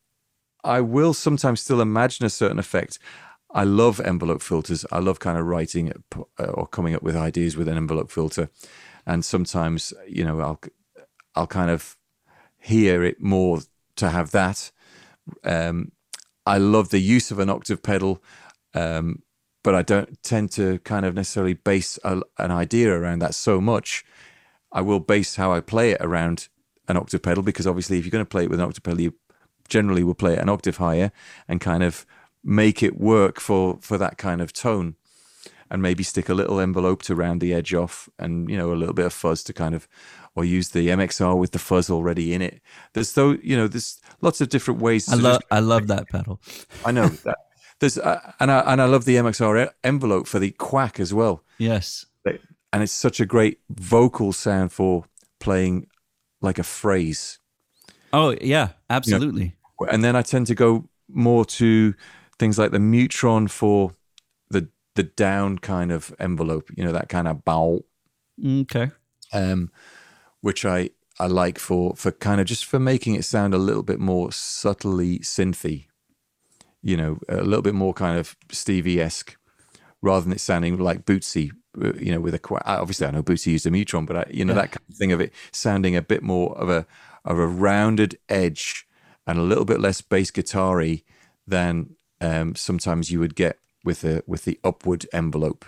I 0.62 0.80
will 0.80 1.14
sometimes 1.14 1.60
still 1.60 1.80
imagine 1.80 2.24
a 2.24 2.30
certain 2.30 2.58
effect. 2.58 2.98
I 3.50 3.64
love 3.64 4.00
envelope 4.00 4.42
filters. 4.42 4.84
I 4.92 4.98
love 4.98 5.18
kind 5.18 5.38
of 5.38 5.46
writing 5.46 5.92
uh, 6.38 6.44
or 6.44 6.66
coming 6.66 6.94
up 6.94 7.02
with 7.02 7.16
ideas 7.16 7.56
with 7.56 7.66
an 7.66 7.76
envelope 7.76 8.10
filter. 8.10 8.50
And 9.06 9.24
sometimes, 9.24 9.92
you 10.06 10.22
know, 10.22 10.38
I'll 10.40 10.60
I'll 11.34 11.46
kind 11.46 11.70
of 11.70 11.96
hear 12.60 13.02
it 13.02 13.20
more 13.20 13.60
to 13.98 14.10
have 14.10 14.30
that. 14.32 14.70
Um, 15.44 15.92
I 16.46 16.58
love 16.58 16.88
the 16.90 17.00
use 17.00 17.30
of 17.30 17.38
an 17.38 17.50
octave 17.50 17.82
pedal, 17.82 18.22
um, 18.74 19.22
but 19.62 19.74
I 19.74 19.82
don't 19.82 20.22
tend 20.22 20.50
to 20.52 20.78
kind 20.80 21.04
of 21.04 21.14
necessarily 21.14 21.54
base 21.54 21.98
a, 22.04 22.22
an 22.38 22.50
idea 22.50 22.92
around 22.92 23.20
that 23.20 23.34
so 23.34 23.60
much. 23.60 24.04
I 24.72 24.80
will 24.80 25.00
base 25.00 25.36
how 25.36 25.52
I 25.52 25.60
play 25.60 25.90
it 25.92 26.00
around 26.00 26.48
an 26.88 26.96
octave 26.96 27.22
pedal 27.22 27.42
because 27.42 27.66
obviously, 27.66 27.98
if 27.98 28.04
you're 28.04 28.10
going 28.10 28.24
to 28.24 28.28
play 28.28 28.44
it 28.44 28.50
with 28.50 28.60
an 28.60 28.66
octave 28.66 28.82
pedal, 28.82 29.00
you 29.00 29.14
generally 29.68 30.02
will 30.02 30.14
play 30.14 30.34
it 30.34 30.38
an 30.38 30.48
octave 30.48 30.78
higher 30.78 31.12
and 31.46 31.60
kind 31.60 31.82
of 31.82 32.06
make 32.42 32.82
it 32.82 32.98
work 32.98 33.40
for 33.40 33.78
for 33.80 33.98
that 33.98 34.16
kind 34.16 34.40
of 34.40 34.52
tone 34.52 34.96
and 35.70 35.82
maybe 35.82 36.02
stick 36.02 36.28
a 36.28 36.34
little 36.34 36.58
envelope 36.60 37.02
to 37.02 37.14
round 37.14 37.40
the 37.40 37.52
edge 37.54 37.74
off 37.74 38.08
and 38.18 38.48
you 38.50 38.56
know 38.56 38.72
a 38.72 38.76
little 38.76 38.94
bit 38.94 39.06
of 39.06 39.12
fuzz 39.12 39.42
to 39.44 39.52
kind 39.52 39.74
of 39.74 39.86
or 40.34 40.44
use 40.44 40.70
the 40.70 40.88
MXR 40.88 41.36
with 41.38 41.52
the 41.52 41.58
fuzz 41.58 41.90
already 41.90 42.32
in 42.32 42.42
it 42.42 42.60
there's 42.92 43.12
though 43.14 43.32
you 43.42 43.56
know 43.56 43.68
there's 43.68 44.00
lots 44.20 44.40
of 44.40 44.48
different 44.48 44.80
ways 44.80 45.08
I 45.12 45.16
love 45.16 45.42
I 45.50 45.60
love 45.60 45.86
that 45.88 46.08
pedal. 46.08 46.40
I 46.84 46.90
know 46.92 47.08
that 47.08 47.38
there's 47.80 47.98
uh, 47.98 48.32
and 48.40 48.50
I 48.50 48.60
and 48.60 48.80
I 48.82 48.86
love 48.86 49.04
the 49.04 49.16
MXR 49.16 49.70
envelope 49.84 50.26
for 50.26 50.38
the 50.38 50.50
quack 50.52 50.98
as 51.00 51.12
well 51.14 51.42
Yes. 51.58 52.06
and 52.72 52.82
it's 52.82 52.92
such 52.92 53.18
a 53.20 53.26
great 53.26 53.58
vocal 53.70 54.32
sound 54.32 54.72
for 54.72 55.04
playing 55.40 55.86
like 56.40 56.58
a 56.58 56.64
phrase 56.64 57.38
Oh 58.12 58.34
yeah, 58.40 58.68
absolutely. 58.88 59.54
and 59.90 60.02
then 60.02 60.16
I 60.16 60.22
tend 60.22 60.46
to 60.46 60.54
go 60.54 60.88
more 61.10 61.44
to 61.44 61.94
things 62.38 62.58
like 62.58 62.70
the 62.70 62.78
Mutron 62.78 63.48
for 63.50 63.92
the 64.98 65.04
down 65.04 65.58
kind 65.58 65.92
of 65.92 66.12
envelope, 66.18 66.70
you 66.76 66.84
know, 66.84 66.92
that 66.92 67.08
kind 67.08 67.28
of 67.28 67.44
bow, 67.44 67.84
Okay. 68.44 68.90
um, 69.32 69.70
which 70.40 70.64
I 70.64 70.90
I 71.20 71.26
like 71.28 71.58
for 71.60 71.94
for 71.94 72.10
kind 72.10 72.40
of 72.40 72.46
just 72.48 72.64
for 72.66 72.80
making 72.80 73.14
it 73.14 73.24
sound 73.24 73.54
a 73.54 73.58
little 73.58 73.84
bit 73.84 74.00
more 74.00 74.32
subtly 74.32 75.20
synthy, 75.20 75.86
you 76.82 76.96
know, 76.96 77.18
a 77.28 77.42
little 77.44 77.62
bit 77.62 77.74
more 77.74 77.94
kind 77.94 78.18
of 78.18 78.36
Stevie 78.50 79.00
esque, 79.00 79.36
rather 80.02 80.24
than 80.24 80.32
it 80.32 80.40
sounding 80.40 80.78
like 80.78 81.04
Bootsy, 81.06 81.52
uh, 81.80 81.92
you 81.94 82.12
know, 82.12 82.20
with 82.20 82.34
a 82.34 82.40
obviously 82.66 83.06
I 83.06 83.12
know 83.12 83.22
Bootsy 83.22 83.52
used 83.52 83.66
a 83.66 83.70
Mutron, 83.70 84.04
but 84.04 84.16
I, 84.16 84.24
you 84.30 84.44
know 84.44 84.54
Yeah. 84.54 84.62
that 84.62 84.72
kind 84.72 84.84
of 84.90 84.96
thing 84.96 85.12
of 85.12 85.20
it 85.20 85.32
sounding 85.52 85.94
a 85.96 86.02
bit 86.02 86.22
more 86.22 86.58
of 86.58 86.68
a 86.68 86.86
of 87.24 87.38
a 87.38 87.46
rounded 87.46 88.18
edge 88.28 88.84
and 89.28 89.38
a 89.38 89.42
little 89.42 89.64
bit 89.64 89.78
less 89.80 90.00
bass 90.00 90.32
guitar-y 90.32 91.02
than 91.46 91.96
um, 92.20 92.56
sometimes 92.56 93.12
you 93.12 93.20
would 93.20 93.36
get 93.36 93.58
with 93.88 94.02
the 94.02 94.22
with 94.26 94.44
the 94.44 94.60
upward 94.62 95.06
envelope. 95.14 95.64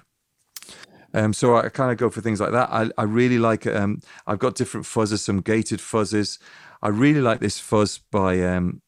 Um, 1.15 1.33
so 1.33 1.57
I 1.57 1.71
kind 1.71 1.91
of 1.91 1.97
go 1.97 2.11
for 2.11 2.21
things 2.21 2.39
like 2.39 2.53
that. 2.53 2.69
I, 2.71 2.91
I 2.99 3.05
really 3.05 3.39
like. 3.39 3.67
Um, 3.67 4.01
I've 4.27 4.39
got 4.39 4.57
different 4.57 4.87
fuzzes, 4.87 5.21
some 5.21 5.41
gated 5.41 5.81
fuzzes. 5.81 6.39
I 6.83 6.89
really 6.89 7.23
like 7.23 7.41
this 7.41 7.59
fuzz 7.59 7.97
by 7.99 8.43
um, 8.43 8.83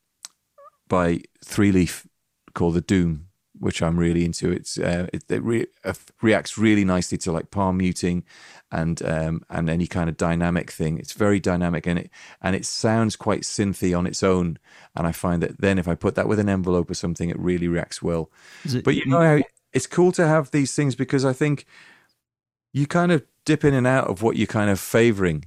by 0.86 1.22
Three 1.42 1.72
Leaf 1.72 2.06
called 2.54 2.74
the 2.74 2.82
Doom, 2.82 3.28
which 3.58 3.82
I'm 3.82 3.98
really 3.98 4.26
into. 4.26 4.52
It's 4.52 4.78
uh, 4.78 5.06
it, 5.14 5.24
it 5.30 5.42
re- 5.42 5.72
uh, 5.82 5.94
reacts 6.20 6.58
really 6.58 6.84
nicely 6.84 7.16
to 7.18 7.32
like 7.32 7.50
palm 7.50 7.78
muting 7.78 8.24
and 8.72 9.02
um, 9.02 9.44
and 9.50 9.70
any 9.70 9.86
kind 9.86 10.08
of 10.08 10.16
dynamic 10.16 10.70
thing. 10.70 10.98
It's 10.98 11.12
very 11.12 11.38
dynamic 11.38 11.86
and 11.86 11.98
it 11.98 12.10
and 12.40 12.56
it 12.56 12.64
sounds 12.64 13.14
quite 13.14 13.42
synthy 13.42 13.96
on 13.96 14.06
its 14.06 14.22
own. 14.22 14.58
And 14.96 15.06
I 15.06 15.12
find 15.12 15.42
that 15.42 15.60
then 15.60 15.78
if 15.78 15.86
I 15.86 15.94
put 15.94 16.14
that 16.16 16.26
with 16.26 16.38
an 16.38 16.48
envelope 16.48 16.90
or 16.90 16.94
something, 16.94 17.28
it 17.28 17.38
really 17.38 17.68
reacts 17.68 18.02
well. 18.02 18.30
It, 18.64 18.84
But 18.84 18.96
you 18.96 19.06
know, 19.06 19.42
it's 19.72 19.86
cool 19.86 20.10
to 20.12 20.26
have 20.26 20.50
these 20.50 20.74
things 20.74 20.94
because 20.94 21.24
I 21.24 21.32
think 21.32 21.66
you 22.72 22.86
kind 22.86 23.12
of 23.12 23.22
dip 23.44 23.64
in 23.64 23.74
and 23.74 23.86
out 23.86 24.08
of 24.08 24.22
what 24.22 24.36
you're 24.36 24.46
kind 24.46 24.70
of 24.70 24.80
favoring, 24.80 25.44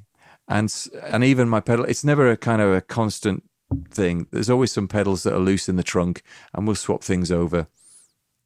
and 0.48 0.74
and 1.04 1.24
even 1.24 1.50
my 1.50 1.60
pedal, 1.60 1.86
it's 1.86 2.04
never 2.04 2.30
a 2.30 2.38
kind 2.38 2.62
of 2.62 2.74
a 2.74 2.82
constant 2.82 3.44
thing. 3.90 4.28
There's 4.32 4.50
always 4.50 4.72
some 4.72 4.88
pedals 4.88 5.24
that 5.24 5.34
are 5.34 5.40
loose 5.40 5.68
in 5.68 5.76
the 5.76 5.84
trunk, 5.84 6.22
and 6.54 6.68
we'll 6.68 6.76
swap 6.76 7.04
things 7.04 7.32
over. 7.32 7.68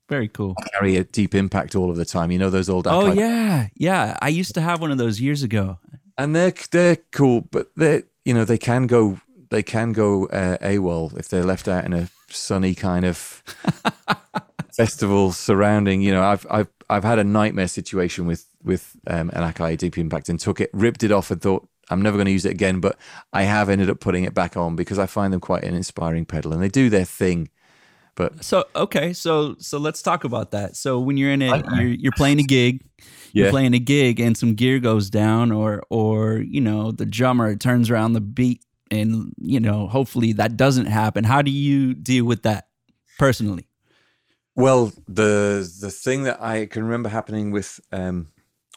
Very 0.10 0.28
cool. 0.28 0.56
Carry 0.74 0.98
a 0.98 1.04
deep 1.04 1.34
impact 1.36 1.76
all 1.76 1.90
of 1.90 1.96
the 1.96 2.06
time. 2.06 2.32
You 2.32 2.40
know 2.40 2.50
those 2.50 2.70
old. 2.70 2.88
Oh 2.88 3.12
yeah, 3.14 3.68
yeah. 3.76 4.18
I 4.22 4.30
used 4.30 4.54
to 4.56 4.62
have 4.62 4.82
one 4.82 4.92
of 4.92 4.98
those 4.98 5.22
years 5.22 5.44
ago. 5.44 5.78
and 6.18 6.36
they're 6.36 6.54
they're 6.72 6.98
cool, 7.12 7.42
but 7.52 7.70
they 7.78 8.04
you 8.26 8.34
know 8.34 8.44
they 8.44 8.58
can 8.58 8.88
go 8.88 9.20
they 9.50 9.64
can 9.64 9.94
go 9.94 10.26
uh, 10.28 10.58
AWOL 10.58 11.18
if 11.18 11.30
they're 11.30 11.44
left 11.44 11.68
out 11.68 11.86
in 11.86 11.94
a 11.94 12.10
sunny 12.30 12.76
kind 12.76 13.06
of 13.06 13.44
festival 14.74 15.32
surrounding. 15.32 16.02
You 16.02 16.12
know, 16.12 16.24
I've 16.24 16.46
I've 16.50 16.68
I've 16.90 17.04
had 17.04 17.20
a 17.20 17.24
nightmare 17.24 17.68
situation 17.68 18.26
with 18.26 18.46
with 18.64 18.96
um, 19.08 19.30
an 19.34 19.52
Akai 19.52 19.78
Deep 19.78 19.98
Impact 19.98 20.30
and 20.30 20.40
took 20.40 20.60
it, 20.60 20.70
ripped 20.74 21.04
it 21.04 21.12
off, 21.12 21.32
and 21.32 21.42
thought 21.42 21.68
I'm 21.90 22.02
never 22.02 22.18
going 22.18 22.26
to 22.26 22.32
use 22.32 22.46
it 22.46 22.52
again. 22.52 22.80
But 22.80 22.98
I 23.34 23.44
have 23.44 23.70
ended 23.70 23.90
up 23.90 24.00
putting 24.00 24.24
it 24.24 24.34
back 24.34 24.58
on 24.58 24.76
because 24.76 25.00
I 25.00 25.06
find 25.06 25.34
them 25.34 25.40
quite 25.40 25.64
an 25.64 25.76
inspiring 25.76 26.26
pedal, 26.26 26.54
and 26.54 26.62
they 26.62 26.70
do 26.70 26.90
their 26.90 27.06
thing. 27.06 27.50
But 28.16 28.44
So 28.44 28.66
okay, 28.76 29.14
so 29.14 29.56
so 29.60 29.78
let's 29.78 30.02
talk 30.02 30.24
about 30.24 30.52
that. 30.52 30.76
So 30.76 31.00
when 31.00 31.18
you're 31.18 31.32
in 31.32 31.42
a 31.42 31.64
you're 31.76 31.88
you're 31.88 32.12
playing 32.16 32.40
a 32.40 32.44
gig, 32.44 32.84
you're 33.32 33.50
playing 33.50 33.74
a 33.74 33.80
gig, 33.80 34.20
and 34.20 34.38
some 34.38 34.56
gear 34.56 34.80
goes 34.80 35.10
down, 35.10 35.52
or 35.52 35.84
or 35.90 36.38
you 36.38 36.62
know 36.62 36.92
the 36.92 37.06
drummer 37.06 37.56
turns 37.56 37.90
around 37.90 38.14
the 38.14 38.22
beat, 38.22 38.64
and 38.92 39.34
you 39.38 39.60
know 39.60 39.88
hopefully 39.88 40.34
that 40.34 40.58
doesn't 40.58 40.88
happen. 40.88 41.24
How 41.24 41.42
do 41.42 41.52
you 41.52 41.94
deal 41.94 42.26
with 42.26 42.44
that 42.44 42.68
personally? 43.18 43.68
Well, 44.56 44.92
the 45.08 45.72
the 45.80 45.92
thing 45.92 46.24
that 46.24 46.42
I 46.42 46.66
can 46.66 46.84
remember 46.84 47.10
happening 47.10 47.52
with 47.52 47.80
um, 47.92 48.28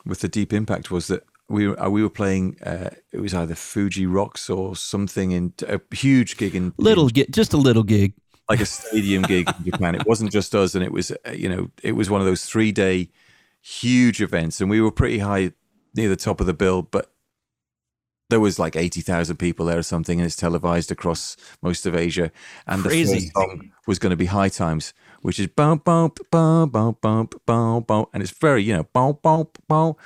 with 0.05 0.21
the 0.21 0.29
Deep 0.29 0.53
Impact 0.53 0.91
was 0.91 1.09
that 1.09 1.25
we 1.49 1.69
were, 1.69 1.81
uh, 1.81 1.89
we 1.89 2.03
were 2.03 2.11
playing. 2.11 2.57
Uh, 2.65 2.91
it 3.13 3.21
was 3.21 3.35
either 3.35 3.55
Fuji 3.55 4.07
Rocks 4.07 4.49
or 4.49 4.77
something 4.77 5.33
in 5.33 5.53
a 5.67 5.81
huge 5.95 6.37
gig 6.37 6.55
in 6.55 6.73
Little 6.77 7.09
gig, 7.09 7.33
just 7.33 7.53
a 7.53 7.57
little 7.57 7.83
gig. 7.83 8.15
Like 8.49 8.61
a 8.61 8.67
stadium 8.67 9.23
gig 9.23 9.49
in 9.59 9.71
Japan. 9.71 9.95
It 9.95 10.07
wasn't 10.07 10.33
just 10.33 10.55
us, 10.55 10.75
and 10.75 10.85
it 10.85 10.93
was 10.93 11.11
uh, 11.11 11.31
you 11.33 11.49
know 11.49 11.71
it 11.83 11.93
was 11.93 12.11
one 12.11 12.21
of 12.21 12.27
those 12.27 12.45
three 12.45 12.73
day 12.73 13.09
huge 13.61 14.21
events, 14.21 14.61
and 14.61 14.69
we 14.69 14.81
were 14.81 14.91
pretty 14.91 15.19
high 15.19 15.53
near 15.95 16.09
the 16.09 16.17
top 16.17 16.41
of 16.41 16.47
the 16.47 16.55
bill, 16.55 16.83
but. 16.83 17.09
There 18.31 18.41
was 18.41 18.59
like 18.59 18.77
eighty 18.77 19.03
thousand 19.03 19.37
people 19.37 19.67
there 19.67 19.77
or 19.77 19.83
something, 19.83 20.19
and 20.19 20.25
it's 20.25 20.37
televised 20.37 20.91
across 20.91 21.37
most 21.61 21.85
of 21.85 21.95
Asia. 21.95 22.33
And 22.67 22.83
the 22.83 22.89
first 22.89 23.31
song 23.35 23.73
was 23.87 23.99
going 23.99 24.09
to 24.09 24.17
be 24.17 24.25
High 24.25 24.49
Times, 24.49 24.95
which 25.21 25.39
is 25.39 25.49
bump 25.49 25.85
bump 25.85 26.19
bump 26.31 26.73
bump 26.73 27.03
bump 27.03 27.35
bump 27.45 27.87
bump, 27.87 28.09
and 28.15 28.23
it's 28.23 28.33
very 28.33 28.63
you 28.63 28.75
know 28.75 28.85
bump 28.95 29.21
bump 29.21 29.59
bump. 29.69 29.99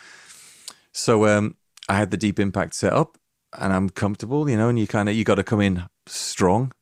So 0.90 1.26
um, 1.26 1.54
I 1.88 1.94
had 1.94 2.10
the 2.10 2.16
Deep 2.16 2.40
Impact 2.40 2.74
set 2.74 2.92
up, 2.92 3.16
and 3.56 3.72
I'm 3.72 3.90
comfortable, 3.90 4.48
you 4.48 4.56
know, 4.56 4.68
and 4.68 4.78
you 4.78 4.86
kind 4.86 5.08
of 5.08 5.14
you 5.14 5.22
got 5.22 5.36
to 5.36 5.44
come 5.44 5.60
in 5.60 5.84
strong. 6.06 6.72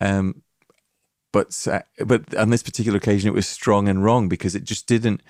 Um, 0.00 0.42
but 1.36 1.66
but 2.06 2.34
on 2.36 2.50
this 2.50 2.62
particular 2.62 2.96
occasion, 2.98 3.28
it 3.28 3.34
was 3.34 3.46
strong 3.46 3.88
and 3.88 4.02
wrong 4.04 4.28
because 4.28 4.54
it 4.54 4.64
just 4.64 4.86
didn't. 4.86 5.20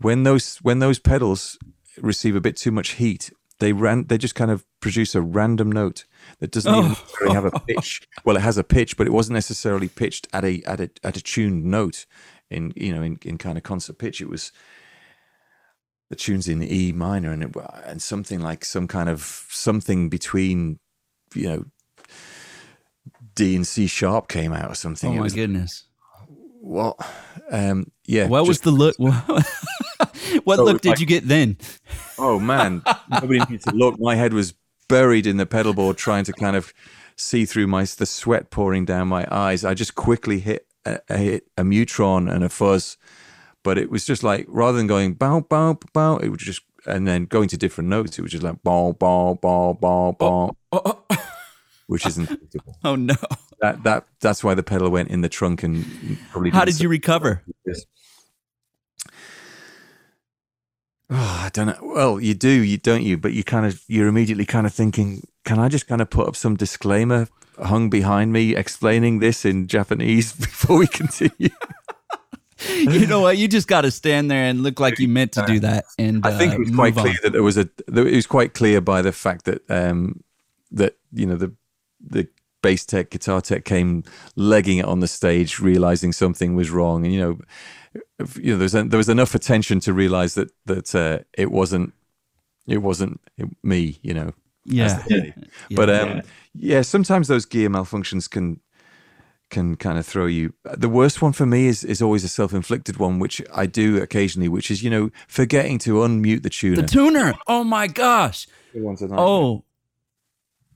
When 0.00 0.22
those 0.24 0.56
when 0.58 0.78
those 0.80 0.98
pedals 0.98 1.58
receive 2.00 2.36
a 2.36 2.40
bit 2.40 2.56
too 2.56 2.70
much 2.72 2.90
heat, 2.90 3.30
they 3.60 3.72
ran. 3.72 4.06
They 4.08 4.18
just 4.18 4.34
kind 4.34 4.50
of 4.50 4.64
produce 4.80 5.14
a 5.14 5.20
random 5.22 5.70
note 5.72 6.04
that 6.40 6.50
doesn't 6.52 6.72
even 6.74 6.84
Oh. 6.84 6.88
necessarily 6.88 7.34
have 7.34 7.44
a 7.44 7.60
pitch. 7.60 8.02
Well, 8.24 8.36
it 8.36 8.42
has 8.42 8.58
a 8.58 8.64
pitch, 8.64 8.96
but 8.96 9.06
it 9.06 9.12
wasn't 9.12 9.34
necessarily 9.34 9.88
pitched 9.88 10.28
at 10.32 10.44
a 10.44 10.62
at 10.64 10.80
a 10.80 10.88
at 11.02 11.16
a 11.16 11.22
tuned 11.22 11.64
note 11.64 12.06
in 12.50 12.72
you 12.76 12.92
know 12.94 13.02
in, 13.02 13.18
in 13.24 13.38
kind 13.38 13.56
of 13.58 13.64
concert 13.64 13.98
pitch. 13.98 14.20
It 14.20 14.28
was 14.28 14.52
the 16.10 16.16
tunes 16.16 16.48
in 16.48 16.62
E 16.62 16.92
minor 16.92 17.32
and 17.32 17.42
it, 17.44 17.56
and 17.86 18.00
something 18.02 18.40
like 18.40 18.64
some 18.64 18.86
kind 18.88 19.08
of 19.08 19.20
something 19.50 20.08
between 20.08 20.78
you 21.34 21.48
know 21.48 21.64
D 23.38 23.56
and 23.56 23.66
C 23.66 23.86
sharp 23.86 24.28
came 24.28 24.52
out 24.52 24.70
or 24.70 24.74
something. 24.74 25.10
Oh 25.10 25.14
it 25.14 25.16
my 25.16 25.22
was 25.22 25.34
goodness! 25.34 25.84
what? 26.60 26.96
Um, 27.50 27.90
yeah. 28.04 28.26
What 28.28 28.46
was 28.46 28.60
the 28.60 28.70
look? 28.70 28.96
what 28.98 30.56
So 30.56 30.64
look 30.64 30.80
did 30.82 30.90
like- 30.90 31.00
you 31.00 31.06
get 31.06 31.26
then? 31.26 31.56
Oh 32.18 32.38
man, 32.38 32.82
nobody 33.10 33.40
needs 33.48 33.64
to 33.64 33.74
look. 33.74 33.98
My 33.98 34.14
head 34.16 34.32
was 34.32 34.54
buried 34.88 35.26
in 35.26 35.36
the 35.36 35.46
pedal 35.46 35.72
board, 35.74 35.96
trying 35.96 36.24
to 36.24 36.32
kind 36.32 36.56
of 36.56 36.72
see 37.16 37.44
through 37.44 37.66
my 37.66 37.82
the 37.84 38.06
sweat 38.06 38.50
pouring 38.50 38.84
down 38.84 39.08
my 39.08 39.26
eyes. 39.30 39.64
I 39.64 39.74
just 39.74 39.94
quickly 39.94 40.40
hit 40.40 40.66
a, 40.84 41.00
a, 41.08 41.16
hit 41.18 41.46
a 41.56 41.62
mutron 41.62 42.28
and 42.28 42.42
a 42.44 42.48
fuzz, 42.48 42.96
but 43.62 43.78
it 43.78 43.90
was 43.90 44.04
just 44.04 44.22
like 44.22 44.46
rather 44.48 44.76
than 44.78 44.86
going 44.86 45.14
bow 45.14 45.40
bow 45.40 45.78
bow, 45.92 46.16
it 46.18 46.28
was 46.28 46.40
just 46.40 46.62
and 46.86 47.06
then 47.06 47.24
going 47.26 47.48
to 47.48 47.56
different 47.56 47.88
notes. 47.90 48.18
It 48.18 48.22
was 48.22 48.32
just 48.32 48.42
like 48.44 48.62
bow 48.62 48.92
bow 48.92 49.34
bow 49.40 49.74
bow 49.74 50.12
bow, 50.12 50.56
Oh, 50.72 50.82
oh, 51.10 51.24
which 51.88 52.06
isn't 52.06 52.30
oh 52.84 52.94
no! 52.94 53.16
that 53.60 53.82
that 53.82 54.06
that's 54.20 54.44
why 54.44 54.54
the 54.54 54.62
pedal 54.62 54.90
went 54.90 55.10
in 55.10 55.22
the 55.22 55.28
trunk 55.28 55.62
and 55.62 55.84
probably. 56.30 56.50
How 56.50 56.64
didn't 56.64 56.80
you 56.80 56.88
recover? 56.88 57.42
Oh, 61.10 61.16
I 61.46 61.50
don't 61.52 61.66
know. 61.66 61.78
Well, 61.82 62.20
you 62.20 62.34
do, 62.34 62.50
you 62.50 62.76
don't 62.76 63.02
you? 63.02 63.18
But 63.18 63.32
you 63.32 63.42
kind 63.42 63.66
of, 63.66 63.82
you're 63.88 64.08
immediately 64.08 64.46
kind 64.46 64.66
of 64.66 64.72
thinking, 64.72 65.26
can 65.44 65.58
I 65.58 65.68
just 65.68 65.86
kind 65.86 66.00
of 66.00 66.10
put 66.10 66.28
up 66.28 66.36
some 66.36 66.56
disclaimer 66.56 67.28
hung 67.64 67.90
behind 67.90 68.32
me 68.32 68.54
explaining 68.54 69.18
this 69.18 69.44
in 69.44 69.66
Japanese 69.66 70.32
before 70.36 70.78
we 70.78 70.86
continue? 70.86 71.50
you 72.74 73.06
know 73.06 73.20
what? 73.20 73.38
You 73.38 73.48
just 73.48 73.68
got 73.68 73.82
to 73.82 73.90
stand 73.90 74.30
there 74.30 74.44
and 74.44 74.62
look 74.62 74.78
like 74.78 74.98
you 74.98 75.08
meant 75.08 75.32
to 75.32 75.44
do 75.46 75.60
that. 75.60 75.86
And 75.98 76.26
I 76.26 76.36
think 76.36 76.52
uh, 76.52 76.56
it 76.56 76.60
was 76.60 76.70
quite 76.74 76.94
clear 76.94 77.12
on. 77.12 77.18
that 77.22 77.32
there 77.32 77.42
was 77.42 77.56
a. 77.56 77.68
It 77.88 78.14
was 78.14 78.26
quite 78.26 78.52
clear 78.52 78.80
by 78.80 79.00
the 79.00 79.12
fact 79.12 79.44
that 79.46 79.62
um 79.70 80.22
that 80.72 80.96
you 81.12 81.24
know 81.24 81.36
the 81.36 81.54
the 82.00 82.28
bass 82.62 82.84
tech, 82.84 83.10
guitar 83.10 83.40
tech 83.40 83.64
came 83.64 84.04
legging 84.36 84.78
it 84.78 84.84
on 84.84 85.00
the 85.00 85.08
stage, 85.08 85.60
realizing 85.60 86.12
something 86.12 86.54
was 86.54 86.70
wrong, 86.70 87.04
and 87.04 87.14
you 87.14 87.20
know, 87.20 87.38
you 88.36 88.52
know, 88.52 88.58
there 88.58 88.64
was 88.64 88.72
there 88.72 88.98
was 88.98 89.08
enough 89.08 89.34
attention 89.34 89.80
to 89.80 89.92
realize 89.92 90.34
that 90.34 90.50
that 90.66 90.94
uh, 90.94 91.18
it 91.36 91.50
wasn't 91.50 91.92
it 92.66 92.78
wasn't 92.78 93.20
me, 93.62 93.98
you 94.02 94.14
know. 94.14 94.32
Yeah. 94.64 95.02
Yeah. 95.08 95.32
Yeah. 95.70 95.76
But 95.76 95.90
um, 95.90 96.22
yeah, 96.54 96.82
sometimes 96.82 97.28
those 97.28 97.46
gear 97.46 97.70
malfunctions 97.70 98.28
can 98.28 98.60
can 99.50 99.76
kind 99.76 99.98
of 99.98 100.06
throw 100.06 100.26
you. 100.26 100.52
The 100.76 100.88
worst 100.88 101.22
one 101.22 101.32
for 101.32 101.46
me 101.46 101.66
is 101.66 101.84
is 101.84 102.02
always 102.02 102.24
a 102.24 102.28
self 102.28 102.52
inflicted 102.52 102.98
one, 102.98 103.18
which 103.18 103.40
I 103.54 103.66
do 103.66 104.02
occasionally, 104.02 104.48
which 104.48 104.70
is 104.70 104.82
you 104.82 104.90
know 104.90 105.10
forgetting 105.26 105.78
to 105.80 105.94
unmute 105.94 106.42
the 106.42 106.50
tuner. 106.50 106.82
the 106.82 106.88
tuner. 106.88 107.34
Oh 107.46 107.64
my 107.64 107.86
gosh. 107.86 108.46
Oh, 109.18 109.64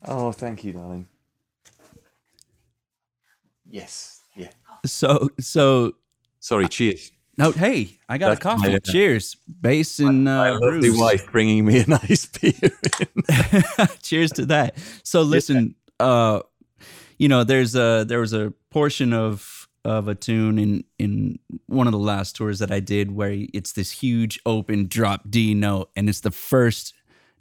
oh, 0.06 0.32
thank 0.32 0.64
you, 0.64 0.72
darling. 0.72 1.08
Yes, 3.72 4.20
yeah. 4.36 4.48
so 4.86 5.30
so 5.40 5.92
Sorry, 6.40 6.68
cheers. 6.68 7.10
no. 7.38 7.50
Hey, 7.52 7.98
I 8.08 8.18
got 8.18 8.26
a 8.26 8.30
That's 8.32 8.42
coffee. 8.42 8.72
my- 8.72 8.78
Cheers, 8.80 9.36
bass 9.60 9.98
and 9.98 10.24
My 10.24 10.50
uh, 10.50 10.58
lovely 10.60 10.90
wife 10.90 11.30
bringing 11.32 11.64
me 11.64 11.80
a 11.80 11.86
nice 11.88 12.26
beer. 12.26 12.52
Cheers 14.02 14.32
to 14.32 14.46
that. 14.46 14.76
So 15.02 15.22
listen, 15.22 15.74
uh, 16.00 16.40
you 17.18 17.28
know, 17.28 17.44
there's 17.44 17.74
a 17.74 18.04
there 18.06 18.20
was 18.20 18.32
a 18.32 18.52
portion 18.70 19.12
of 19.12 19.68
of 19.84 20.06
a 20.08 20.14
tune 20.14 20.58
in 20.58 20.84
in 20.98 21.38
one 21.66 21.86
of 21.86 21.92
the 21.92 21.98
last 21.98 22.36
tours 22.36 22.58
that 22.60 22.70
I 22.70 22.80
did 22.80 23.10
where 23.12 23.34
it's 23.54 23.72
this 23.72 23.90
huge 23.90 24.38
open 24.46 24.86
drop 24.86 25.22
D 25.28 25.54
note 25.54 25.90
and 25.96 26.08
it's 26.08 26.20
the 26.20 26.30
first 26.30 26.94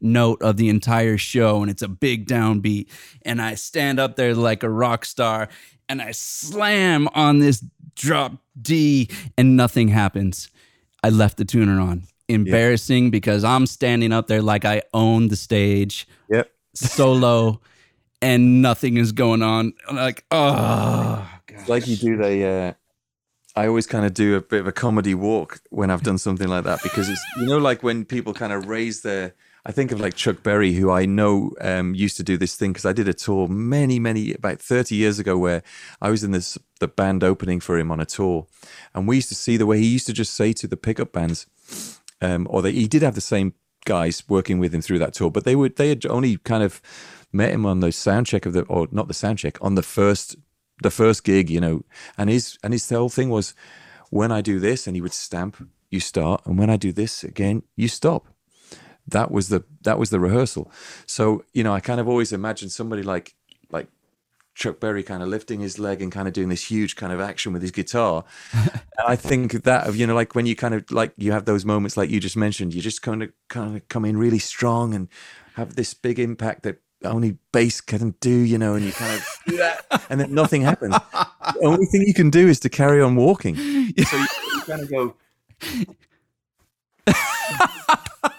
note 0.03 0.41
of 0.41 0.57
the 0.57 0.67
entire 0.69 1.17
show 1.19 1.61
and 1.61 1.69
it's 1.69 1.83
a 1.83 1.87
big 1.87 2.27
downbeat 2.27 2.87
and 3.23 3.39
I 3.39 3.53
stand 3.53 3.99
up 3.99 4.15
there 4.15 4.33
like 4.33 4.63
a 4.63 4.69
rock 4.69 5.05
star 5.05 5.49
and 5.91 6.01
I 6.01 6.11
slam 6.11 7.09
on 7.13 7.39
this 7.39 7.63
drop 7.95 8.37
D 8.59 9.09
and 9.37 9.57
nothing 9.57 9.89
happens. 9.89 10.49
I 11.03 11.09
left 11.09 11.35
the 11.35 11.43
tuner 11.43 11.81
on. 11.81 12.03
Embarrassing 12.29 13.11
because 13.11 13.43
I'm 13.43 13.65
standing 13.65 14.13
up 14.13 14.27
there 14.27 14.41
like 14.41 14.63
I 14.63 14.83
own 14.93 15.27
the 15.27 15.35
stage. 15.35 16.07
Yep. 16.29 16.49
Solo 16.73 17.59
and 18.21 18.61
nothing 18.61 18.95
is 18.95 19.11
going 19.11 19.41
on. 19.41 19.73
I'm 19.89 19.97
like, 19.97 20.23
oh, 20.31 21.29
gosh. 21.45 21.67
like 21.67 21.87
you 21.87 21.97
do 21.97 22.15
the. 22.15 22.45
Uh, 22.45 22.73
I 23.53 23.67
always 23.67 23.85
kind 23.85 24.05
of 24.05 24.13
do 24.13 24.37
a 24.37 24.41
bit 24.41 24.61
of 24.61 24.67
a 24.67 24.71
comedy 24.71 25.13
walk 25.13 25.59
when 25.71 25.91
I've 25.91 26.03
done 26.03 26.17
something 26.17 26.47
like 26.47 26.63
that 26.63 26.81
because 26.83 27.09
it's 27.09 27.21
you 27.37 27.47
know 27.47 27.57
like 27.57 27.83
when 27.83 28.05
people 28.05 28.33
kind 28.33 28.53
of 28.53 28.67
raise 28.67 29.01
their. 29.01 29.33
I 29.65 29.71
think 29.71 29.91
of 29.91 29.99
like 29.99 30.15
Chuck 30.15 30.41
Berry, 30.41 30.73
who 30.73 30.89
I 30.89 31.05
know 31.05 31.51
um, 31.61 31.93
used 31.93 32.17
to 32.17 32.23
do 32.23 32.35
this 32.35 32.55
thing 32.55 32.71
because 32.71 32.85
I 32.85 32.93
did 32.93 33.07
a 33.07 33.13
tour 33.13 33.47
many, 33.47 33.99
many 33.99 34.33
about 34.33 34.59
thirty 34.59 34.95
years 34.95 35.19
ago 35.19 35.37
where 35.37 35.61
I 36.01 36.09
was 36.09 36.23
in 36.23 36.31
this 36.31 36.57
the 36.79 36.87
band 36.87 37.23
opening 37.23 37.59
for 37.59 37.77
him 37.77 37.91
on 37.91 37.99
a 37.99 38.05
tour, 38.05 38.47
and 38.93 39.07
we 39.07 39.17
used 39.17 39.29
to 39.29 39.35
see 39.35 39.57
the 39.57 39.67
way 39.67 39.77
he 39.77 39.87
used 39.87 40.07
to 40.07 40.13
just 40.13 40.33
say 40.33 40.51
to 40.53 40.67
the 40.67 40.77
pickup 40.77 41.11
bands, 41.11 41.45
um, 42.21 42.47
or 42.49 42.61
they, 42.61 42.71
he 42.71 42.87
did 42.87 43.03
have 43.03 43.15
the 43.15 43.21
same 43.21 43.53
guys 43.85 44.23
working 44.27 44.59
with 44.59 44.73
him 44.73 44.81
through 44.81 44.99
that 44.99 45.13
tour, 45.13 45.29
but 45.29 45.43
they 45.43 45.55
would 45.55 45.75
they 45.75 45.89
had 45.89 46.05
only 46.07 46.37
kind 46.37 46.63
of 46.63 46.81
met 47.31 47.51
him 47.51 47.65
on 47.65 47.81
the 47.81 47.91
sound 47.91 48.25
check 48.25 48.45
of 48.47 48.53
the 48.53 48.63
or 48.63 48.87
not 48.91 49.07
the 49.07 49.13
sound 49.13 49.37
check 49.37 49.57
on 49.61 49.75
the 49.75 49.83
first 49.83 50.35
the 50.81 50.91
first 50.91 51.23
gig, 51.23 51.51
you 51.51 51.61
know, 51.61 51.83
and 52.17 52.31
his 52.31 52.57
and 52.63 52.73
his 52.73 52.89
whole 52.89 53.09
thing 53.09 53.29
was 53.29 53.53
when 54.09 54.31
I 54.31 54.41
do 54.41 54.59
this, 54.59 54.87
and 54.87 54.95
he 54.95 55.01
would 55.01 55.13
stamp, 55.13 55.69
you 55.91 55.99
start, 55.99 56.41
and 56.45 56.57
when 56.57 56.69
I 56.69 56.77
do 56.77 56.91
this 56.91 57.23
again, 57.23 57.61
you 57.75 57.87
stop. 57.87 58.27
That 59.11 59.31
was 59.31 59.49
the 59.49 59.63
that 59.83 59.97
was 59.97 60.09
the 60.09 60.19
rehearsal. 60.19 60.71
So 61.05 61.43
you 61.53 61.63
know, 61.63 61.73
I 61.73 61.79
kind 61.79 61.99
of 61.99 62.07
always 62.07 62.33
imagined 62.33 62.71
somebody 62.71 63.03
like 63.03 63.35
like 63.69 63.87
Chuck 64.53 64.79
Berry 64.79 65.03
kind 65.03 65.23
of 65.23 65.29
lifting 65.29 65.61
his 65.61 65.79
leg 65.79 66.01
and 66.01 66.11
kind 66.11 66.27
of 66.27 66.33
doing 66.33 66.49
this 66.49 66.69
huge 66.69 66.95
kind 66.95 67.13
of 67.13 67.21
action 67.21 67.53
with 67.53 67.61
his 67.61 67.71
guitar. 67.71 68.25
and 68.53 69.07
I 69.07 69.15
think 69.15 69.63
that 69.63 69.87
of 69.87 69.95
you 69.95 70.05
know, 70.05 70.15
like 70.15 70.35
when 70.35 70.45
you 70.45 70.55
kind 70.55 70.73
of 70.73 70.89
like 70.91 71.13
you 71.17 71.31
have 71.31 71.45
those 71.45 71.65
moments 71.65 71.97
like 71.97 72.09
you 72.09 72.19
just 72.19 72.37
mentioned, 72.37 72.73
you 72.73 72.81
just 72.81 73.01
kind 73.01 73.23
of 73.23 73.31
kind 73.47 73.77
of 73.77 73.87
come 73.87 74.05
in 74.05 74.17
really 74.17 74.39
strong 74.39 74.93
and 74.93 75.07
have 75.55 75.75
this 75.75 75.93
big 75.93 76.19
impact 76.19 76.63
that 76.63 76.81
only 77.03 77.37
bass 77.51 77.81
can 77.81 78.11
do, 78.19 78.29
you 78.29 78.57
know, 78.57 78.75
and 78.75 78.85
you 78.85 78.91
kind 78.91 79.15
of 79.15 79.27
do 79.47 79.57
that, 79.57 80.05
and 80.09 80.19
then 80.19 80.33
nothing 80.33 80.61
happens. 80.61 80.95
the 81.13 81.59
only 81.63 81.85
thing 81.85 82.03
you 82.05 82.13
can 82.13 82.29
do 82.29 82.47
is 82.47 82.59
to 82.59 82.69
carry 82.69 83.01
on 83.01 83.15
walking. 83.15 83.55
So 83.55 84.17
you, 84.17 84.27
you 84.53 84.61
kind 84.65 84.81
of 84.81 84.91
go. 84.91 85.15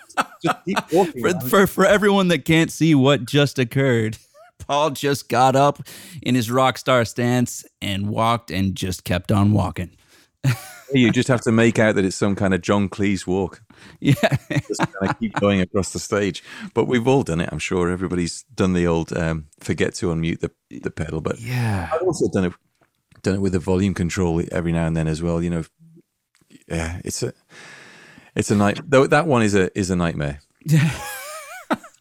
just 0.43 0.65
keep 0.65 0.93
walking. 0.93 1.23
For, 1.23 1.41
for, 1.49 1.67
for 1.67 1.87
everyone 1.87 2.29
that 2.29 2.45
can't 2.45 2.71
see 2.71 2.95
what 2.95 3.25
just 3.25 3.59
occurred, 3.59 4.19
Paul 4.67 4.91
just 4.91 5.29
got 5.29 5.57
up 5.57 5.81
in 6.23 6.35
his 6.35 6.51
rock 6.51 6.79
star 6.79 7.05
stance 7.05 7.65
and 7.81 8.09
walked 8.09 8.51
and 8.51 8.75
just 8.75 9.05
kept 9.05 9.33
on 9.33 9.53
walking. 9.53 9.97
you 10.93 11.11
just 11.11 11.29
have 11.29 11.41
to 11.43 11.53
make 11.53 11.79
out 11.79 11.95
that 11.95 12.05
it's 12.05 12.17
some 12.17 12.35
kind 12.35 12.55
of 12.55 12.61
John 12.63 12.89
Cleese 12.89 13.27
walk. 13.27 13.63
Yeah. 13.99 14.15
just 14.49 14.79
kind 14.79 15.11
of 15.11 15.19
keep 15.19 15.33
going 15.35 15.61
across 15.61 15.93
the 15.93 15.99
stage. 15.99 16.45
But 16.73 16.85
we've 16.85 17.09
all 17.09 17.25
done 17.25 17.41
it. 17.41 17.49
I'm 17.51 17.59
sure 17.59 17.91
everybody's 17.91 18.45
done 18.55 18.75
the 18.75 18.87
old 18.87 19.13
um, 19.17 19.47
forget 19.59 19.95
to 19.95 20.07
unmute 20.07 20.39
the, 20.39 20.53
the 20.71 20.91
pedal. 20.91 21.21
But 21.21 21.41
yeah, 21.41 21.89
I've 21.93 22.03
also 22.03 22.29
done 22.29 22.45
it 22.45 22.53
done 23.23 23.35
it 23.35 23.41
with 23.41 23.53
the 23.53 23.59
volume 23.59 23.95
control 23.95 24.43
every 24.53 24.71
now 24.73 24.87
and 24.87 24.97
then 24.97 25.09
as 25.09 25.21
well. 25.23 25.43
You 25.43 25.51
know, 25.51 25.65
yeah, 26.69 27.01
it's 27.05 27.23
a 27.23 27.33
it's 28.35 28.51
a 28.51 28.57
night. 28.57 28.81
Though 28.89 29.07
that 29.07 29.27
one 29.27 29.43
is 29.43 29.55
a 29.55 29.77
is 29.79 29.91
a 29.91 29.97
nightmare. 29.97 30.41
Yeah. 30.65 30.93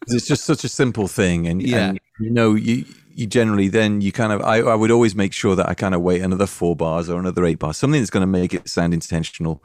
it's 0.06 0.28
just 0.28 0.44
such 0.44 0.62
a 0.62 0.68
simple 0.68 1.08
thing, 1.08 1.48
and 1.48 1.60
yeah, 1.60 1.88
and, 1.88 2.00
you 2.20 2.30
know 2.30 2.54
you 2.54 2.84
you 3.14 3.26
generally 3.26 3.68
then 3.68 4.00
you 4.00 4.12
kind 4.12 4.32
of 4.32 4.40
I, 4.42 4.58
I 4.58 4.74
would 4.74 4.90
always 4.90 5.14
make 5.14 5.32
sure 5.32 5.56
that 5.56 5.68
I 5.68 5.74
kind 5.74 5.94
of 5.94 6.00
wait 6.00 6.22
another 6.22 6.46
four 6.46 6.76
bars 6.76 7.08
or 7.08 7.18
another 7.18 7.44
eight 7.44 7.58
bars, 7.58 7.76
something 7.76 8.00
that's 8.00 8.10
going 8.10 8.22
to 8.22 8.26
make 8.26 8.54
it 8.54 8.68
sound 8.68 8.94
intentional. 8.94 9.62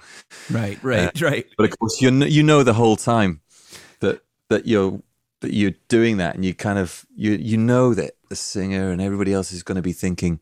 Right, 0.50 0.82
right, 0.84 1.22
uh, 1.22 1.26
right. 1.26 1.46
But 1.58 1.66
of 1.66 1.80
course, 1.80 2.02
you 2.02 2.12
you 2.12 2.44
know 2.44 2.64
the 2.64 2.74
whole 2.74 2.96
time 2.96 3.42
that 4.00 4.22
that 4.50 4.66
you're 4.68 5.02
that 5.42 5.54
you're 5.54 5.76
doing 5.88 6.18
that, 6.18 6.36
and 6.36 6.44
you 6.44 6.54
kind 6.54 6.80
of 6.80 7.06
you 7.16 7.34
you 7.34 7.58
know 7.58 7.94
that 7.94 8.14
the 8.30 8.36
singer 8.36 8.90
and 8.92 9.02
everybody 9.02 9.34
else 9.34 9.52
is 9.52 9.64
going 9.64 9.78
to 9.78 9.82
be 9.82 9.94
thinking, 9.94 10.40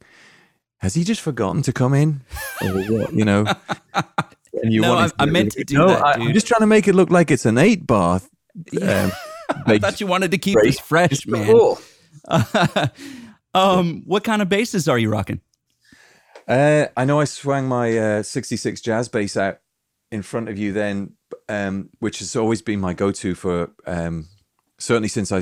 has 0.78 0.94
he 0.94 1.04
just 1.04 1.22
forgotten 1.22 1.62
to 1.64 1.74
come 1.74 1.94
in, 1.94 2.22
or 2.62 2.84
what? 2.84 3.14
You 3.14 3.26
know. 3.26 3.46
And 4.62 4.74
you 4.74 4.82
no, 4.82 4.94
I, 4.96 5.10
I 5.20 5.26
meant 5.26 5.52
to 5.54 5.63
do 5.63 5.78
no, 5.78 5.88
that. 5.88 6.04
I, 6.04 6.13
am 6.13 6.34
just 6.34 6.48
trying 6.48 6.62
to 6.62 6.68
make 6.68 6.88
it 6.88 6.96
look 6.96 7.10
like 7.10 7.32
it's 7.32 7.46
an 7.46 7.58
eight 7.58 7.86
bar. 7.86 8.22
Um, 8.82 9.12
I 9.65 9.78
thought 9.78 10.00
you 10.00 10.08
wanted 10.08 10.32
to 10.32 10.38
keep 10.38 10.58
this 10.62 10.80
fresh, 10.80 11.28
man. 11.28 11.46
Cool. 11.46 11.80
um, 13.54 14.04
what 14.06 14.24
kind 14.24 14.41
of 14.41 14.50
basses 14.50 14.88
are 14.88 14.98
you 14.98 15.10
rocking? 15.10 15.41
Uh, 16.48 16.88
I 16.96 17.06
know 17.06 17.20
I 17.20 17.26
swung 17.26 17.68
my 17.68 17.98
uh, 17.98 18.24
66 18.24 18.82
jazz 18.82 19.10
bass 19.10 19.36
out 19.36 19.60
in 20.12 20.22
front 20.22 20.50
of 20.50 20.58
you 20.58 20.72
then, 20.72 21.13
um, 21.50 21.89
which 22.00 22.20
has 22.20 22.36
always 22.36 22.62
been 22.62 22.80
my 22.80 22.94
go-to 22.94 23.36
for 23.36 23.72
um, 23.88 24.28
certainly 24.78 25.10
since 25.10 25.32
I 25.32 25.41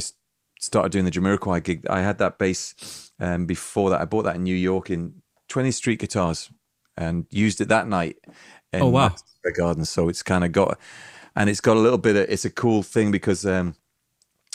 started 0.59 0.91
doing 0.91 1.05
the 1.05 1.11
Jamiroquai 1.11 1.63
gig. 1.63 1.85
I 1.89 2.01
had 2.01 2.17
that 2.19 2.37
bass 2.37 3.11
um, 3.19 3.45
before 3.45 3.89
that. 3.89 4.01
I 4.01 4.05
bought 4.05 4.23
that 4.23 4.37
in 4.37 4.43
New 4.43 4.55
York 4.55 4.89
in 4.89 5.21
20th 5.49 5.73
Street 5.75 5.99
Guitars 5.99 6.49
and 6.95 7.25
used 7.29 7.59
it 7.59 7.67
that 7.67 7.87
night. 7.87 8.17
Oh 8.81 8.89
wow! 8.89 9.15
The 9.43 9.51
garden. 9.51 9.85
So 9.85 10.09
it's 10.09 10.23
kind 10.23 10.43
of 10.43 10.51
got, 10.51 10.79
and 11.35 11.49
it's 11.49 11.61
got 11.61 11.77
a 11.77 11.79
little 11.79 11.97
bit 11.97 12.15
of. 12.15 12.29
It's 12.29 12.45
a 12.45 12.49
cool 12.49 12.83
thing 12.83 13.11
because 13.11 13.45
um, 13.45 13.75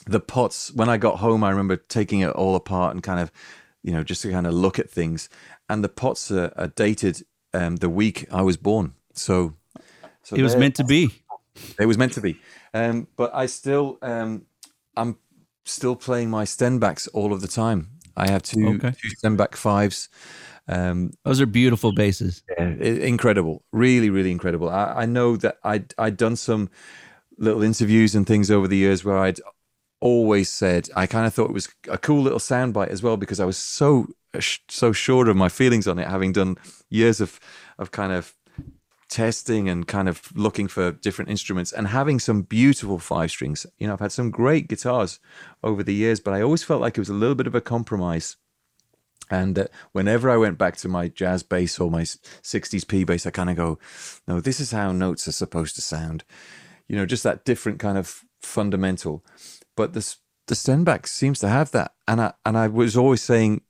the 0.09 0.21
pots 0.21 0.73
when 0.73 0.89
i 0.89 0.97
got 0.97 1.19
home 1.19 1.45
i 1.45 1.51
remember 1.51 1.77
taking 1.77 2.21
it 2.21 2.31
all 2.31 2.57
apart 2.57 2.95
and 2.95 3.03
kind 3.03 3.21
of 3.21 3.31
you 3.83 3.93
know 3.93 4.03
just 4.03 4.23
to 4.23 4.31
kind 4.31 4.47
of 4.47 4.55
look 4.55 4.79
at 4.79 4.91
things 4.91 5.29
and 5.69 5.85
the 5.85 5.89
pots 5.89 6.31
are, 6.31 6.53
are 6.57 6.69
dated 6.69 7.23
um, 7.55 7.77
the 7.77 7.91
week 7.91 8.27
i 8.33 8.43
was 8.43 8.57
born 8.57 8.95
so, 9.13 9.55
so 10.23 10.35
it 10.35 10.43
was 10.43 10.57
meant 10.57 10.75
to 10.75 10.85
be 10.85 11.11
it 11.79 11.87
was 11.87 11.99
meant 11.99 12.13
to 12.13 12.21
be 12.21 12.41
um, 12.75 13.07
but 13.17 13.35
i 13.35 13.47
still 13.47 13.99
um, 14.03 14.47
i'm 14.97 15.17
still 15.65 15.95
playing 15.95 16.31
my 16.31 16.45
stenbacks 16.45 17.09
all 17.13 17.33
of 17.33 17.41
the 17.41 17.49
time 17.49 17.91
i 18.17 18.31
have 18.31 18.43
two, 18.43 18.67
okay. 18.69 18.93
two 18.93 19.09
stenback 19.23 19.55
fives 19.55 20.09
um, 20.69 21.13
Those 21.25 21.41
are 21.41 21.47
beautiful 21.47 21.93
basses. 21.93 22.43
Yeah, 22.59 22.69
incredible, 22.69 23.65
really, 23.73 24.11
really 24.11 24.31
incredible. 24.31 24.69
I, 24.69 25.03
I 25.03 25.07
know 25.07 25.37
that 25.37 25.59
I'd 25.65 25.95
I'd 25.99 26.17
done 26.17 26.37
some 26.37 26.71
little 27.39 27.63
interviews 27.63 28.15
and 28.15 28.27
things 28.27 28.51
over 28.51 28.69
the 28.69 28.77
years 28.77 29.05
where 29.05 29.19
I'd 29.19 29.41
always 30.01 30.49
said 30.49 30.89
I 30.95 31.07
kind 31.07 31.27
of 31.27 31.35
thought 31.35 31.51
it 31.51 31.55
was 31.55 31.69
a 31.89 31.99
cool 31.99 32.23
little 32.23 32.39
soundbite 32.39 32.89
as 32.89 33.03
well 33.03 33.17
because 33.17 33.41
I 33.41 33.45
was 33.45 33.57
so 33.57 34.09
so 34.69 34.93
sure 34.93 35.29
of 35.29 35.37
my 35.37 35.49
feelings 35.49 35.89
on 35.89 35.99
it, 35.99 36.07
having 36.07 36.33
done 36.33 36.57
years 36.91 37.21
of 37.21 37.41
of 37.79 37.91
kind 37.91 38.13
of 38.13 38.35
testing 39.09 39.71
and 39.71 39.89
kind 39.89 40.07
of 40.07 40.31
looking 40.37 40.69
for 40.69 40.93
different 40.93 41.31
instruments 41.31 41.73
and 41.73 41.89
having 41.89 42.21
some 42.21 42.43
beautiful 42.43 42.99
five 42.99 43.31
strings. 43.31 43.67
You 43.79 43.87
know, 43.87 43.95
I've 43.95 44.01
had 44.01 44.13
some 44.13 44.31
great 44.31 44.69
guitars 44.69 45.19
over 45.63 45.83
the 45.83 45.95
years, 45.95 46.21
but 46.21 46.35
I 46.35 46.43
always 46.43 46.63
felt 46.63 46.83
like 46.83 46.99
it 46.99 47.01
was 47.01 47.09
a 47.09 47.15
little 47.15 47.35
bit 47.35 47.47
of 47.47 47.55
a 47.55 47.61
compromise. 47.63 48.37
And 49.31 49.59
uh, 49.59 49.67
whenever 49.93 50.31
I 50.31 50.37
went 50.37 50.59
back 50.59 50.77
to 50.79 50.89
my 50.89 51.09
jazz 51.09 51.43
bass 51.43 51.79
or 51.79 51.91
my 51.91 52.03
60s 52.03 52.87
P 52.87 53.05
bass, 53.05 53.27
I 53.27 53.31
kind 53.31 53.51
of 53.51 53.57
go, 53.57 53.79
no, 54.27 54.41
this 54.41 54.61
is 54.61 54.73
how 54.73 54.93
notes 54.93 55.29
are 55.29 55.33
supposed 55.33 55.75
to 55.77 55.83
sound. 55.83 56.25
You 56.89 56.97
know, 56.97 57.07
just 57.07 57.23
that 57.25 57.45
different 57.45 57.79
kind 57.79 57.99
of 57.99 58.25
fundamental. 58.41 59.25
But 59.77 59.93
the 59.93 60.15
the 60.47 60.55
Stenback 60.55 61.07
seems 61.07 61.39
to 61.41 61.49
have 61.49 61.71
that, 61.73 61.93
and 62.07 62.21
I 62.21 62.33
and 62.45 62.57
I 62.57 62.69
was 62.69 62.97
always 62.97 63.23
saying 63.23 63.61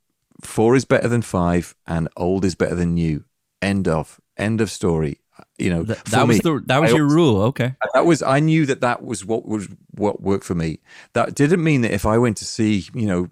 four 0.43 0.77
is 0.77 0.85
better 0.85 1.09
than 1.09 1.23
five, 1.23 1.75
and 1.87 2.09
old 2.17 2.45
is 2.45 2.55
better 2.55 2.77
than 2.77 2.95
new. 2.95 3.25
End 3.61 3.89
of 3.89 4.21
end 4.37 4.61
of 4.61 4.71
story. 4.71 5.19
You 5.59 5.71
know, 5.71 5.85
Th- 5.85 6.03
that 6.05 6.27
was 6.27 6.37
me, 6.37 6.41
the 6.43 6.63
that 6.67 6.81
was 6.81 6.93
I 6.93 6.97
your 6.97 7.09
rule. 7.09 7.43
Okay, 7.43 7.75
that 7.95 8.07
was 8.07 8.23
I 8.23 8.41
knew 8.41 8.65
that 8.67 8.81
that 8.81 9.05
was 9.05 9.25
what 9.25 9.47
was 9.47 9.69
what 9.91 10.23
worked 10.23 10.45
for 10.45 10.55
me. 10.55 10.79
That 11.15 11.35
didn't 11.35 11.63
mean 11.63 11.83
that 11.83 11.93
if 11.93 12.07
I 12.07 12.19
went 12.19 12.37
to 12.39 12.45
see 12.45 12.85
you 12.95 13.07
know 13.07 13.29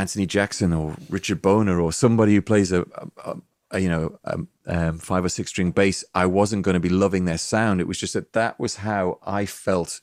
Anthony 0.00 0.24
Jackson 0.24 0.72
or 0.72 0.96
Richard 1.10 1.42
Bona 1.42 1.76
or 1.76 1.92
somebody 1.92 2.34
who 2.34 2.40
plays 2.40 2.72
a, 2.72 2.86
a, 3.22 3.36
a 3.70 3.78
you 3.78 3.88
know 3.90 4.18
um, 4.24 4.48
um, 4.66 4.98
five 4.98 5.24
or 5.24 5.28
six 5.28 5.50
string 5.50 5.72
bass, 5.72 6.04
I 6.14 6.24
wasn't 6.24 6.62
going 6.62 6.74
to 6.74 6.80
be 6.80 6.88
loving 6.88 7.26
their 7.26 7.36
sound. 7.36 7.80
It 7.80 7.86
was 7.86 7.98
just 7.98 8.14
that 8.14 8.32
that 8.32 8.58
was 8.58 8.76
how 8.76 9.18
I 9.26 9.44
felt 9.44 10.00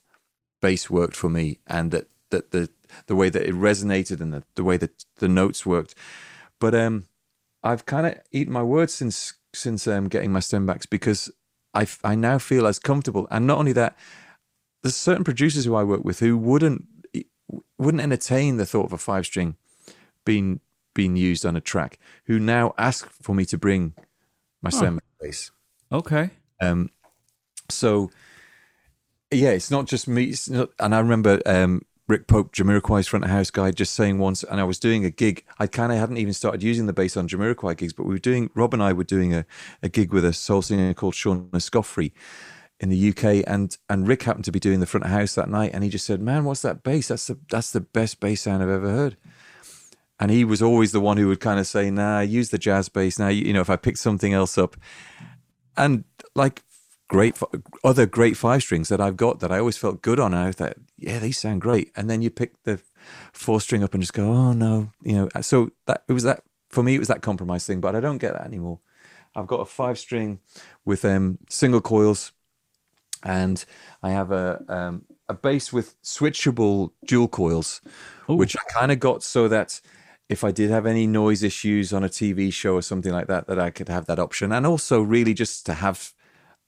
bass 0.62 0.88
worked 0.88 1.16
for 1.16 1.30
me 1.30 1.60
and 1.66 1.90
that, 1.92 2.08
that 2.30 2.52
the 2.52 2.70
the 3.08 3.16
way 3.16 3.30
that 3.30 3.42
it 3.42 3.56
resonated 3.56 4.22
and 4.22 4.32
the, 4.34 4.44
the 4.54 4.64
way 4.64 4.78
that 4.78 5.04
the 5.18 5.28
notes 5.28 5.66
worked. 5.66 5.96
But 6.60 6.76
um, 6.76 7.06
I've 7.64 7.88
kind 7.88 8.06
of 8.06 8.20
eaten 8.32 8.54
my 8.54 8.64
words 8.64 8.94
since 8.94 9.34
since 9.52 9.88
um, 9.88 10.10
getting 10.10 10.32
my 10.32 10.42
stembacks 10.42 10.88
because 10.88 11.32
I, 11.74 11.88
I 12.04 12.14
now 12.14 12.38
feel 12.38 12.68
as 12.68 12.78
comfortable. 12.78 13.28
And 13.32 13.48
not 13.48 13.58
only 13.58 13.74
that, 13.74 13.98
there's 14.84 14.96
certain 14.96 15.24
producers 15.24 15.66
who 15.66 15.74
I 15.74 15.84
work 15.84 16.04
with 16.04 16.20
who 16.20 16.38
wouldn't 16.38 16.86
wouldn't 17.80 18.04
entertain 18.04 18.58
the 18.58 18.66
thought 18.66 18.86
of 18.86 18.94
a 18.94 18.98
five 19.00 19.26
string 19.26 19.56
being 20.28 20.60
been 20.94 21.16
used 21.16 21.46
on 21.46 21.56
a 21.56 21.62
track 21.62 21.98
who 22.26 22.38
now 22.38 22.74
ask 22.78 23.10
for 23.22 23.34
me 23.34 23.46
to 23.46 23.58
bring 23.58 23.94
my 24.62 24.70
stem 24.70 25.00
bass. 25.22 25.52
Okay. 25.90 26.32
Um, 26.62 26.90
so 27.70 28.12
yeah, 29.32 29.52
it's 29.52 29.72
not 29.72 29.86
just 29.86 30.08
me. 30.08 30.26
It's 30.26 30.50
not, 30.50 30.70
and 30.80 30.94
I 30.94 31.00
remember 31.00 31.42
um, 31.46 31.84
Rick 32.10 32.28
Pope, 32.28 32.54
Jamiroquai's 32.54 33.08
front 33.08 33.24
of 33.24 33.32
house 33.32 33.52
guy, 33.52 33.72
just 33.72 33.94
saying 33.94 34.20
once, 34.20 34.44
and 34.44 34.60
I 34.60 34.66
was 34.66 34.80
doing 34.80 35.06
a 35.06 35.10
gig. 35.10 35.46
I 35.60 35.68
kind 35.68 35.94
of 35.94 35.98
hadn't 35.98 36.18
even 36.18 36.34
started 36.34 36.62
using 36.62 36.88
the 36.88 36.94
bass 36.94 37.16
on 37.16 37.30
Jamiroquai 37.30 37.78
gigs, 37.78 37.94
but 37.94 38.06
we 38.06 38.16
were 38.16 38.20
doing. 38.20 38.50
Rob 38.54 38.74
and 38.74 38.84
I 38.84 38.92
were 38.92 39.06
doing 39.06 39.34
a, 39.34 39.46
a 39.82 39.88
gig 39.88 40.12
with 40.12 40.26
a 40.26 40.34
soul 40.34 40.62
singer 40.62 40.94
called 40.94 41.16
Sean 41.16 41.50
Escoffery 41.52 42.12
in 42.80 42.90
the 42.90 43.10
UK, 43.10 43.44
and 43.48 43.78
and 43.90 44.08
Rick 44.08 44.24
happened 44.24 44.46
to 44.46 44.52
be 44.52 44.60
doing 44.60 44.82
the 44.82 44.86
front 44.86 45.06
of 45.06 45.12
house 45.12 45.36
that 45.36 45.50
night, 45.50 45.72
and 45.74 45.86
he 45.86 45.90
just 45.90 46.06
said, 46.06 46.22
"Man, 46.22 46.44
what's 46.44 46.64
that 46.64 46.84
bass? 46.84 47.08
That's 47.08 47.28
the 47.28 47.38
that's 47.50 47.72
the 47.72 47.82
best 47.82 48.20
bass 48.20 48.42
sound 48.42 48.64
I've 48.64 48.70
ever 48.70 48.90
heard." 48.90 49.18
And 50.20 50.32
he 50.32 50.44
was 50.44 50.62
always 50.62 50.92
the 50.92 51.00
one 51.00 51.18
who 51.18 51.28
would 51.28 51.40
kind 51.40 51.60
of 51.60 51.68
say, 51.68 51.92
"Nah, 51.92 52.22
use 52.22 52.50
the 52.50 52.58
jazz 52.58 52.90
bass." 52.90 53.20
Now, 53.20 53.28
you 53.28 53.54
know, 53.54 53.62
if 53.62 53.70
I 53.70 53.76
pick 53.76 53.98
something 53.98 54.34
else 54.34 54.58
up, 54.58 54.76
and 55.76 56.04
like 56.34 56.64
great 57.08 57.38
other 57.84 58.06
great 58.06 58.36
five 58.36 58.62
strings 58.62 58.90
that 58.90 59.00
I've 59.00 59.16
got 59.16 59.40
that 59.40 59.52
I 59.52 59.60
always 59.60 59.78
felt 59.78 60.02
good 60.02 60.20
on. 60.20 60.34
And 60.34 60.48
I 60.48 60.52
thought, 60.52 60.78
yeah, 60.98 61.20
these 61.20 61.38
sound 61.38 61.62
great. 61.62 61.92
And 61.96 62.10
then 62.10 62.22
you 62.22 62.30
pick 62.30 62.62
the 62.64 62.82
four 63.32 63.62
string 63.62 63.84
up 63.84 63.94
and 63.94 64.04
just 64.04 64.14
go, 64.14 64.32
oh 64.32 64.54
no, 64.54 64.92
you 65.04 65.14
know. 65.14 65.30
So 65.42 65.72
that 65.86 66.04
it 66.08 66.14
was 66.14 66.24
that 66.24 66.44
for 66.70 66.84
me. 66.84 66.96
It 66.96 67.00
was 67.00 67.08
that 67.08 67.22
compromise 67.22 67.66
thing, 67.66 67.80
but 67.80 67.96
I 67.96 68.00
don't 68.00 68.18
get 68.18 68.34
that 68.34 68.46
anymore. 68.46 68.80
I've 69.36 69.48
got 69.48 69.62
a 69.62 69.66
five 69.66 70.00
string 70.00 70.40
with 70.84 71.06
um, 71.06 71.38
single 71.50 71.82
coils, 71.82 72.32
and 73.24 73.64
I 74.02 74.10
have 74.10 74.32
a 74.32 74.64
um, 74.68 75.06
a 75.30 75.34
bass 75.34 75.72
with 75.72 76.02
switchable 76.02 76.92
dual 77.06 77.28
coils, 77.28 77.82
Ooh. 78.30 78.36
which 78.36 78.56
I 78.58 78.62
kind 78.72 78.92
of 78.92 79.00
got 79.00 79.24
so 79.24 79.48
that 79.48 79.80
if 80.30 80.44
I 80.44 80.52
did 80.52 80.70
have 80.70 80.86
any 80.86 81.08
noise 81.08 81.44
issues 81.44 81.94
on 81.94 82.04
a 82.04 82.10
TV 82.10 82.52
show 82.52 82.76
or 82.76 82.82
something 82.82 83.14
like 83.14 83.28
that, 83.28 83.48
that 83.48 83.60
I 83.60 83.70
could 83.70 83.90
have 83.90 84.06
that 84.08 84.20
option, 84.20 84.52
and 84.52 84.66
also 84.66 85.02
really 85.02 85.34
just 85.34 85.66
to 85.68 85.74
have 85.74 86.14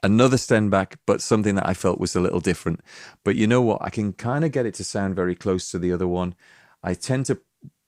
another 0.01 0.37
Stenbach, 0.37 0.95
but 1.05 1.21
something 1.21 1.55
that 1.55 1.67
I 1.67 1.73
felt 1.73 1.99
was 1.99 2.15
a 2.15 2.21
little 2.21 2.39
different. 2.39 2.81
But 3.23 3.35
you 3.35 3.47
know 3.47 3.61
what? 3.61 3.81
I 3.81 3.89
can 3.89 4.13
kind 4.13 4.45
of 4.45 4.51
get 4.51 4.65
it 4.65 4.73
to 4.75 4.83
sound 4.83 5.15
very 5.15 5.35
close 5.35 5.71
to 5.71 5.79
the 5.79 5.91
other 5.91 6.07
one. 6.07 6.35
I 6.81 6.93
tend 6.93 7.25
to 7.25 7.39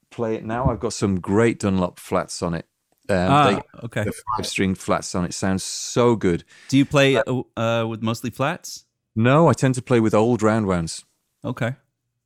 play 0.10 0.36
it 0.36 0.43
now. 0.43 0.69
I've 0.69 0.79
got 0.79 0.93
some 0.93 1.19
great 1.19 1.60
Dunlop 1.60 1.99
flats 1.99 2.41
on 2.41 2.53
it. 2.53 2.65
Um, 3.10 3.31
ah, 3.31 3.49
they, 3.49 3.79
okay. 3.86 4.03
The 4.03 4.13
five 4.36 4.45
string 4.45 4.75
flats 4.75 5.15
on 5.15 5.25
it 5.25 5.34
sounds 5.34 5.63
so 5.63 6.15
good. 6.15 6.43
Do 6.69 6.77
you 6.77 6.86
play 6.86 7.15
uh, 7.15 7.41
uh, 7.57 7.86
with 7.88 8.01
mostly 8.01 8.29
flats? 8.29 8.86
No, 9.15 9.47
I 9.47 9.53
tend 9.53 9.75
to 9.75 9.81
play 9.81 9.99
with 9.99 10.13
old 10.13 10.41
round 10.41 10.67
wounds. 10.67 11.03
Okay. 11.43 11.75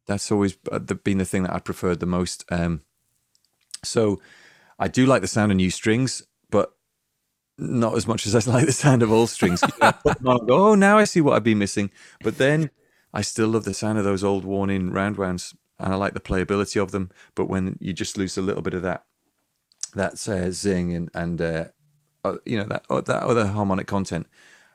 That's 0.07 0.31
always 0.31 0.57
uh, 0.71 0.79
been 0.79 1.17
the 1.17 1.25
thing 1.25 1.43
that 1.43 1.53
I 1.53 1.59
preferred 1.59 1.99
the 1.99 2.05
most. 2.05 2.45
Um, 2.51 2.81
so 3.85 4.21
I 4.79 4.87
do 4.87 5.05
like 5.05 5.21
the 5.21 5.27
sound 5.27 5.51
of 5.51 5.57
new 5.57 5.69
strings, 5.69 6.23
but 6.49 6.73
not 7.57 7.95
as 7.95 8.07
much 8.07 8.25
as 8.25 8.35
I 8.35 8.51
like 8.51 8.65
the 8.65 8.73
sound 8.73 9.03
of 9.03 9.11
old 9.11 9.29
strings. 9.29 9.63
oh, 10.25 10.75
now 10.75 10.97
I 10.97 11.05
see 11.05 11.21
what 11.21 11.35
I've 11.35 11.43
been 11.43 11.59
missing. 11.59 11.91
But 12.21 12.37
then 12.37 12.71
I 13.13 13.21
still 13.21 13.47
love 13.47 13.63
the 13.63 13.73
sound 13.73 13.97
of 13.97 14.03
those 14.03 14.23
old 14.23 14.43
worn 14.43 14.69
in 14.69 14.91
round 14.91 15.17
wounds 15.17 15.55
and 15.79 15.93
I 15.93 15.95
like 15.95 16.13
the 16.13 16.19
playability 16.19 16.81
of 16.81 16.91
them. 16.91 17.11
But 17.35 17.45
when 17.45 17.77
you 17.79 17.93
just 17.93 18.17
lose 18.17 18.37
a 18.37 18.41
little 18.41 18.61
bit 18.61 18.73
of 18.73 18.81
that, 18.83 19.05
that 19.93 20.27
uh, 20.27 20.51
zing 20.51 20.93
and, 20.93 21.09
and 21.13 21.41
uh, 21.41 21.65
uh, 22.23 22.37
you 22.45 22.57
know, 22.57 22.65
that, 22.65 22.85
uh, 22.89 23.01
that 23.01 23.23
other 23.23 23.47
harmonic 23.47 23.87
content, 23.87 24.27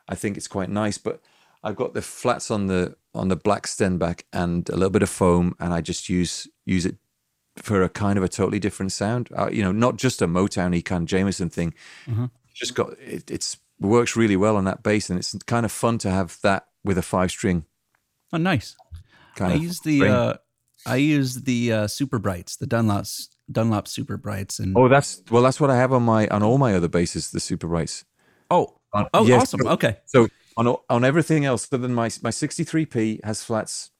I 0.09 0.14
think 0.14 0.37
it's 0.37 0.49
quite 0.49 0.70
nice. 0.70 0.99
But 0.99 1.20
I've 1.62 1.77
got 1.77 1.94
the 1.94 2.03
flats 2.03 2.51
on 2.51 2.66
the 2.66 2.96
on 3.14 3.29
the 3.29 3.37
black 3.37 3.66
Stenbach 3.66 4.23
and 4.33 4.68
a 4.68 4.75
little 4.75 4.90
bit 4.90 5.03
of 5.03 5.11
foam, 5.11 5.55
and 5.59 5.75
I 5.75 5.81
just 5.81 6.09
use 6.09 6.49
use 6.64 6.87
it 6.87 6.96
for 7.61 7.83
a 7.83 7.88
kind 7.88 8.18
of 8.18 8.25
a 8.25 8.29
totally 8.29 8.59
different 8.59 8.92
sound. 8.92 9.29
Uh, 9.37 9.49
you 9.51 9.62
know, 9.62 9.73
not 9.73 9.96
just 9.96 10.23
a 10.23 10.27
Motowny 10.27 10.85
kind 10.85 11.03
of 11.03 11.09
Jamerson 11.09 11.53
thing. 11.53 11.75
Mm-hmm 12.07 12.27
just 12.61 12.75
got 12.75 12.92
it, 13.01 13.29
it's 13.31 13.57
works 13.81 14.14
really 14.14 14.37
well 14.37 14.57
on 14.57 14.64
that 14.64 14.83
bass, 14.83 15.11
and 15.11 15.18
it's 15.18 15.35
kind 15.44 15.64
of 15.64 15.73
fun 15.73 15.99
to 15.99 16.11
have 16.11 16.38
that 16.42 16.66
with 16.85 16.99
a 16.99 17.03
five 17.03 17.31
string. 17.31 17.64
Oh, 18.33 18.37
nice. 18.37 18.77
I 19.40 19.55
use 19.55 19.81
the 19.81 20.07
uh, 20.07 20.35
I 20.87 20.96
use 20.96 21.35
the 21.35 21.73
uh, 21.73 21.87
Super 21.88 22.18
Brights, 22.18 22.57
the 22.57 22.66
Dunlops 22.66 23.29
Dunlop 23.51 23.88
Super 23.88 24.16
Brights, 24.16 24.59
and 24.59 24.77
oh, 24.77 24.88
that's 24.88 25.23
well, 25.31 25.42
that's 25.42 25.61
what 25.61 25.70
I 25.70 25.77
have 25.77 25.92
on 25.92 26.03
my 26.03 26.29
on 26.29 26.42
all 26.42 26.59
my 26.59 26.75
other 26.75 26.88
bases, 26.88 27.31
the 27.31 27.40
Super 27.40 27.66
Brights. 27.66 28.05
Oh, 28.51 28.77
on, 28.92 29.07
oh, 29.14 29.25
yes, 29.25 29.42
awesome. 29.42 29.66
Okay, 29.66 29.96
so 30.05 30.29
on 30.57 30.77
on 30.90 31.05
everything 31.05 31.44
else, 31.44 31.68
other 31.73 31.81
than 31.81 31.94
my 31.94 32.11
my 32.23 32.31
63p 32.31 33.25
has 33.25 33.42
flats, 33.42 33.90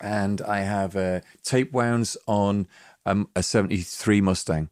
and 0.00 0.40
I 0.42 0.60
have 0.60 0.96
uh, 0.96 1.20
tape 1.42 1.72
wounds 1.72 2.16
on 2.26 2.66
um, 3.06 3.28
a 3.34 3.42
73 3.42 4.20
Mustang. 4.20 4.70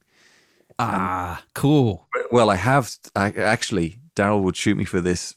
Ah, 0.79 1.43
cool. 1.55 2.07
Well, 2.31 2.51
I 2.51 2.57
have 2.57 2.95
I, 3.15 3.31
actually. 3.31 3.99
Daryl 4.15 4.43
would 4.43 4.57
shoot 4.57 4.77
me 4.77 4.85
for 4.85 5.01
this, 5.01 5.35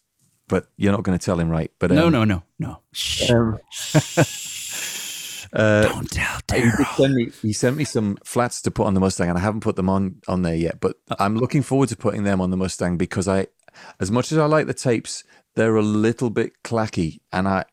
but 0.48 0.68
you're 0.78 0.92
not 0.92 1.04
going 1.04 1.18
to 1.18 1.24
tell 1.24 1.40
him, 1.40 1.50
right? 1.50 1.72
But 1.80 1.92
no, 1.92 2.08
um, 2.08 2.14
no, 2.14 2.24
no, 2.24 2.44
no. 2.58 2.80
Um, 3.30 3.60
uh, 5.54 5.84
Don't 5.84 6.10
tell 6.10 6.40
Daryl. 6.48 6.78
He, 6.78 6.84
sent 6.96 7.14
me, 7.14 7.32
he 7.42 7.54
sent 7.54 7.78
me 7.78 7.84
some 7.84 8.18
flats 8.24 8.62
to 8.64 8.72
put 8.72 8.88
on 8.88 8.94
the 8.94 9.00
Mustang, 9.00 9.30
and 9.30 9.38
I 9.38 9.42
haven't 9.42 9.62
put 9.62 9.76
them 9.76 9.90
on 9.90 10.22
on 10.28 10.42
there 10.44 10.56
yet. 10.56 10.80
But 10.80 10.98
uh, 11.10 11.16
I'm 11.20 11.38
looking 11.38 11.62
forward 11.62 11.90
to 11.90 11.98
putting 11.98 12.24
them 12.24 12.42
on 12.42 12.52
the 12.52 12.58
Mustang 12.58 12.98
because 12.98 13.28
I, 13.28 13.48
as 14.00 14.12
much 14.12 14.32
as 14.32 14.38
I 14.38 14.46
like 14.46 14.68
the 14.68 14.74
tapes, 14.74 15.24
they're 15.56 15.76
a 15.76 15.82
little 15.82 16.30
bit 16.30 16.64
clacky, 16.64 17.20
and 17.32 17.48
I 17.48 17.66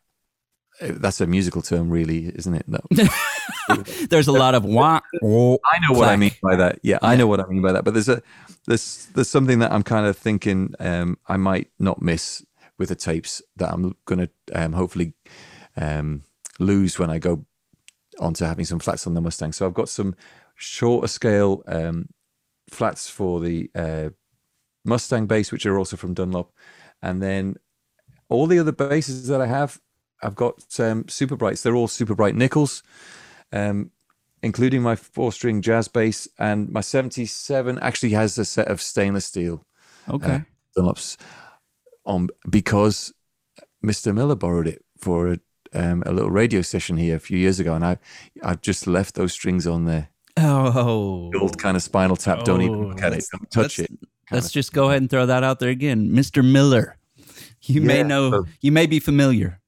that's 0.81 1.21
a 1.21 1.27
musical 1.27 1.61
term, 1.61 1.89
really, 1.89 2.31
isn't 2.35 2.53
it? 2.53 2.65
No. 2.67 2.79
there's 4.09 4.27
a 4.27 4.31
lot 4.31 4.55
of 4.55 4.63
wah. 4.63 4.99
Oh, 5.23 5.59
I 5.65 5.79
know 5.79 5.97
what 5.97 6.09
I 6.09 6.15
mean 6.15 6.31
by 6.41 6.55
that. 6.55 6.79
Yeah, 6.83 6.99
I 7.01 7.15
know 7.15 7.27
what 7.27 7.39
I 7.39 7.47
mean 7.47 7.61
by 7.61 7.71
that. 7.71 7.83
But 7.83 7.93
there's 7.93 8.09
a 8.09 8.21
there's 8.67 9.07
there's 9.13 9.29
something 9.29 9.59
that 9.59 9.71
I'm 9.71 9.83
kind 9.83 10.05
of 10.05 10.17
thinking 10.17 10.73
um, 10.79 11.17
I 11.27 11.37
might 11.37 11.69
not 11.79 12.01
miss 12.01 12.45
with 12.77 12.89
the 12.89 12.95
tapes 12.95 13.41
that 13.55 13.71
I'm 13.71 13.95
going 14.05 14.27
to 14.27 14.29
um, 14.53 14.73
hopefully 14.73 15.13
um, 15.75 16.23
lose 16.59 16.99
when 16.99 17.09
I 17.09 17.17
go 17.17 17.45
on 18.19 18.33
to 18.35 18.47
having 18.47 18.65
some 18.65 18.79
flats 18.79 19.07
on 19.07 19.13
the 19.13 19.21
Mustang. 19.21 19.51
So 19.51 19.65
I've 19.65 19.73
got 19.73 19.89
some 19.89 20.15
shorter 20.55 21.07
scale 21.07 21.63
um, 21.67 22.09
flats 22.69 23.09
for 23.09 23.39
the 23.39 23.69
uh, 23.73 24.09
Mustang 24.85 25.27
bass, 25.27 25.51
which 25.51 25.65
are 25.65 25.77
also 25.77 25.97
from 25.97 26.13
Dunlop, 26.13 26.51
and 27.01 27.21
then 27.21 27.55
all 28.29 28.47
the 28.47 28.59
other 28.59 28.71
bases 28.71 29.27
that 29.27 29.41
I 29.41 29.47
have 29.47 29.79
I've 30.21 30.35
got 30.35 30.79
um, 30.79 31.07
super 31.07 31.35
brights. 31.35 31.61
They're 31.61 31.75
all 31.75 31.87
super 31.87 32.15
bright 32.15 32.35
nickels, 32.35 32.83
um, 33.51 33.91
including 34.41 34.81
my 34.81 34.95
four 34.95 35.31
string 35.31 35.61
jazz 35.61 35.87
bass. 35.87 36.27
And 36.39 36.69
my 36.69 36.81
77 36.81 37.79
actually 37.79 38.11
has 38.11 38.37
a 38.37 38.45
set 38.45 38.67
of 38.67 38.81
stainless 38.81 39.25
steel. 39.25 39.65
Okay. 40.09 40.35
Uh, 40.35 40.39
Dunlops 40.77 41.17
on 42.05 42.29
because 42.49 43.13
Mr. 43.85 44.13
Miller 44.13 44.35
borrowed 44.35 44.67
it 44.67 44.83
for 44.97 45.33
a, 45.33 45.39
um, 45.73 46.03
a 46.05 46.11
little 46.11 46.31
radio 46.31 46.61
session 46.61 46.97
here 46.97 47.15
a 47.15 47.19
few 47.19 47.37
years 47.37 47.59
ago, 47.59 47.75
and 47.75 47.85
I 47.85 47.97
I've 48.43 48.61
just 48.61 48.87
left 48.87 49.15
those 49.15 49.33
strings 49.33 49.67
on 49.67 49.85
there. 49.85 50.09
Oh, 50.37 51.31
old 51.35 51.57
kind 51.57 51.75
of 51.75 51.83
spinal 51.83 52.15
tap. 52.15 52.39
Oh, 52.41 52.43
don't 52.45 52.61
even 52.61 52.89
look 52.89 53.01
at 53.01 53.13
it. 53.13 53.25
Don't 53.31 53.51
touch 53.51 53.79
it. 53.79 53.91
Let's 54.31 54.51
just 54.51 54.73
go 54.73 54.89
ahead 54.89 55.01
and 55.01 55.09
throw 55.09 55.25
that 55.25 55.43
out 55.43 55.59
there 55.59 55.69
again, 55.69 56.09
Mr. 56.09 56.43
Miller. 56.43 56.97
You 57.63 57.81
yeah, 57.81 57.87
may 57.87 58.03
know, 58.03 58.45
you 58.61 58.71
may 58.71 58.85
be 58.85 58.99
familiar 58.99 59.59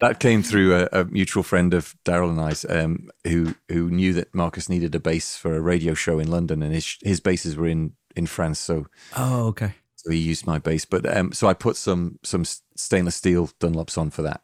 that 0.00 0.18
came 0.18 0.42
through 0.42 0.74
a, 0.74 0.88
a 0.92 1.04
mutual 1.04 1.42
friend 1.42 1.72
of 1.74 1.94
Daryl 2.04 2.30
and 2.30 2.40
I's, 2.40 2.64
um, 2.68 3.08
who 3.24 3.54
who 3.68 3.90
knew 3.90 4.12
that 4.14 4.34
Marcus 4.34 4.68
needed 4.68 4.94
a 4.94 5.00
bass 5.00 5.36
for 5.36 5.56
a 5.56 5.60
radio 5.60 5.94
show 5.94 6.18
in 6.18 6.30
London, 6.30 6.62
and 6.62 6.74
his 6.74 6.98
his 7.02 7.20
bases 7.20 7.56
were 7.56 7.68
in 7.68 7.92
in 8.16 8.26
France. 8.26 8.58
So, 8.58 8.86
oh, 9.16 9.46
okay. 9.48 9.74
So 9.96 10.10
he 10.10 10.18
used 10.18 10.46
my 10.46 10.58
bass, 10.58 10.84
but 10.84 11.06
um, 11.16 11.32
so 11.32 11.46
I 11.46 11.54
put 11.54 11.76
some 11.76 12.18
some 12.24 12.44
stainless 12.76 13.14
steel 13.14 13.48
Dunlops 13.60 13.96
on 13.96 14.10
for 14.10 14.22
that, 14.22 14.42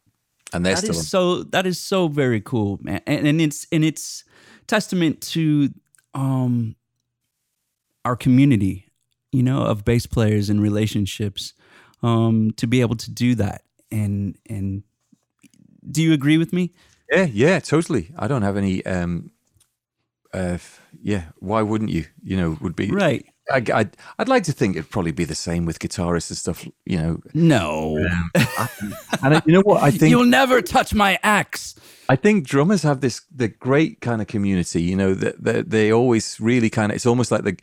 and 0.52 0.64
they're 0.64 0.74
that 0.74 0.84
still 0.84 0.98
is 0.98 1.08
so 1.08 1.42
that 1.42 1.66
is 1.66 1.80
so 1.80 2.06
very 2.06 2.40
cool, 2.40 2.78
man, 2.80 3.00
and, 3.06 3.26
and 3.26 3.40
it's 3.40 3.66
and 3.72 3.84
it's 3.84 4.24
testament 4.68 5.20
to 5.22 5.70
um 6.14 6.76
our 8.04 8.14
community, 8.14 8.86
you 9.32 9.42
know, 9.42 9.62
of 9.62 9.84
bass 9.84 10.06
players 10.06 10.48
and 10.48 10.62
relationships, 10.62 11.52
um, 12.02 12.52
to 12.52 12.66
be 12.68 12.80
able 12.80 12.96
to 12.96 13.10
do 13.10 13.34
that 13.34 13.62
and 13.90 14.36
and 14.48 14.82
do 15.90 16.02
you 16.02 16.12
agree 16.12 16.38
with 16.38 16.52
me? 16.52 16.72
Yeah, 17.10 17.24
yeah, 17.24 17.58
totally. 17.60 18.12
I 18.18 18.28
don't 18.28 18.42
have 18.42 18.56
any. 18.56 18.84
um 18.86 19.30
uh 20.32 20.58
Yeah, 21.02 21.24
why 21.38 21.62
wouldn't 21.62 21.90
you? 21.90 22.06
You 22.22 22.36
know, 22.36 22.58
would 22.60 22.76
be 22.76 22.90
right. 22.90 23.24
I, 23.50 23.64
I'd, 23.72 23.96
I'd 24.18 24.28
like 24.28 24.42
to 24.44 24.52
think 24.52 24.76
it'd 24.76 24.90
probably 24.90 25.12
be 25.12 25.24
the 25.24 25.34
same 25.34 25.64
with 25.64 25.78
guitarists 25.78 26.30
and 26.30 26.36
stuff. 26.36 26.66
You 26.84 26.98
know, 26.98 27.20
no. 27.32 27.98
Um, 27.98 28.30
I, 28.36 28.68
and 29.22 29.42
you 29.46 29.52
know 29.54 29.62
what? 29.62 29.82
I 29.82 29.90
think 29.90 30.10
you'll 30.10 30.24
never 30.24 30.60
touch 30.60 30.92
my 30.92 31.18
axe. 31.22 31.74
I 32.10 32.16
think 32.16 32.46
drummers 32.46 32.82
have 32.82 33.00
this 33.00 33.22
the 33.34 33.48
great 33.48 34.00
kind 34.00 34.20
of 34.20 34.26
community. 34.28 34.82
You 34.82 34.96
know 34.96 35.14
that 35.14 35.42
they, 35.42 35.62
they 35.62 35.92
always 35.92 36.38
really 36.40 36.70
kind 36.70 36.92
of. 36.92 36.96
It's 36.96 37.06
almost 37.06 37.30
like 37.30 37.44
the 37.44 37.56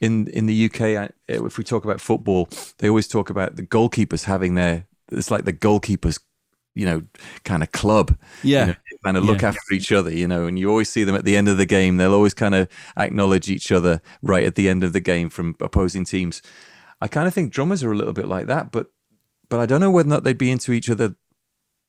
in 0.00 0.28
in 0.28 0.46
the 0.46 0.66
UK. 0.66 1.10
If 1.28 1.56
we 1.58 1.64
talk 1.64 1.84
about 1.84 2.00
football, 2.00 2.48
they 2.78 2.88
always 2.88 3.08
talk 3.08 3.30
about 3.30 3.56
the 3.56 3.62
goalkeepers 3.62 4.24
having 4.24 4.54
their 4.54 4.86
it's 5.12 5.30
like 5.30 5.44
the 5.44 5.52
goalkeepers, 5.52 6.20
you 6.74 6.86
know, 6.86 7.02
kind 7.44 7.62
of 7.62 7.72
club. 7.72 8.16
Yeah. 8.42 8.60
You 8.60 8.66
know, 8.72 8.76
kind 9.04 9.16
of 9.16 9.24
look 9.24 9.42
Yeah. 9.42 9.48
after 9.48 9.74
each 9.74 9.92
other, 9.92 10.12
you 10.12 10.28
know, 10.28 10.46
and 10.46 10.58
you 10.58 10.68
always 10.68 10.88
see 10.88 11.04
them 11.04 11.14
at 11.14 11.24
the 11.24 11.36
end 11.36 11.48
of 11.48 11.56
the 11.56 11.66
game. 11.66 11.96
They'll 11.96 12.14
always 12.14 12.34
kind 12.34 12.54
of 12.54 12.68
acknowledge 12.96 13.48
each 13.50 13.72
other 13.72 14.00
right 14.22 14.44
at 14.44 14.54
the 14.54 14.68
end 14.68 14.84
of 14.84 14.92
the 14.92 15.00
game 15.00 15.30
from 15.30 15.56
opposing 15.60 16.04
teams. 16.04 16.42
I 17.00 17.08
kind 17.08 17.26
of 17.26 17.34
think 17.34 17.52
drummers 17.52 17.82
are 17.82 17.92
a 17.92 17.96
little 17.96 18.12
bit 18.12 18.28
like 18.28 18.46
that, 18.46 18.70
but 18.72 18.88
but 19.48 19.58
I 19.58 19.66
don't 19.66 19.80
know 19.80 19.90
whether 19.90 20.08
or 20.08 20.10
not 20.10 20.22
they'd 20.24 20.38
be 20.38 20.50
into 20.50 20.72
each 20.72 20.88
other, 20.90 21.16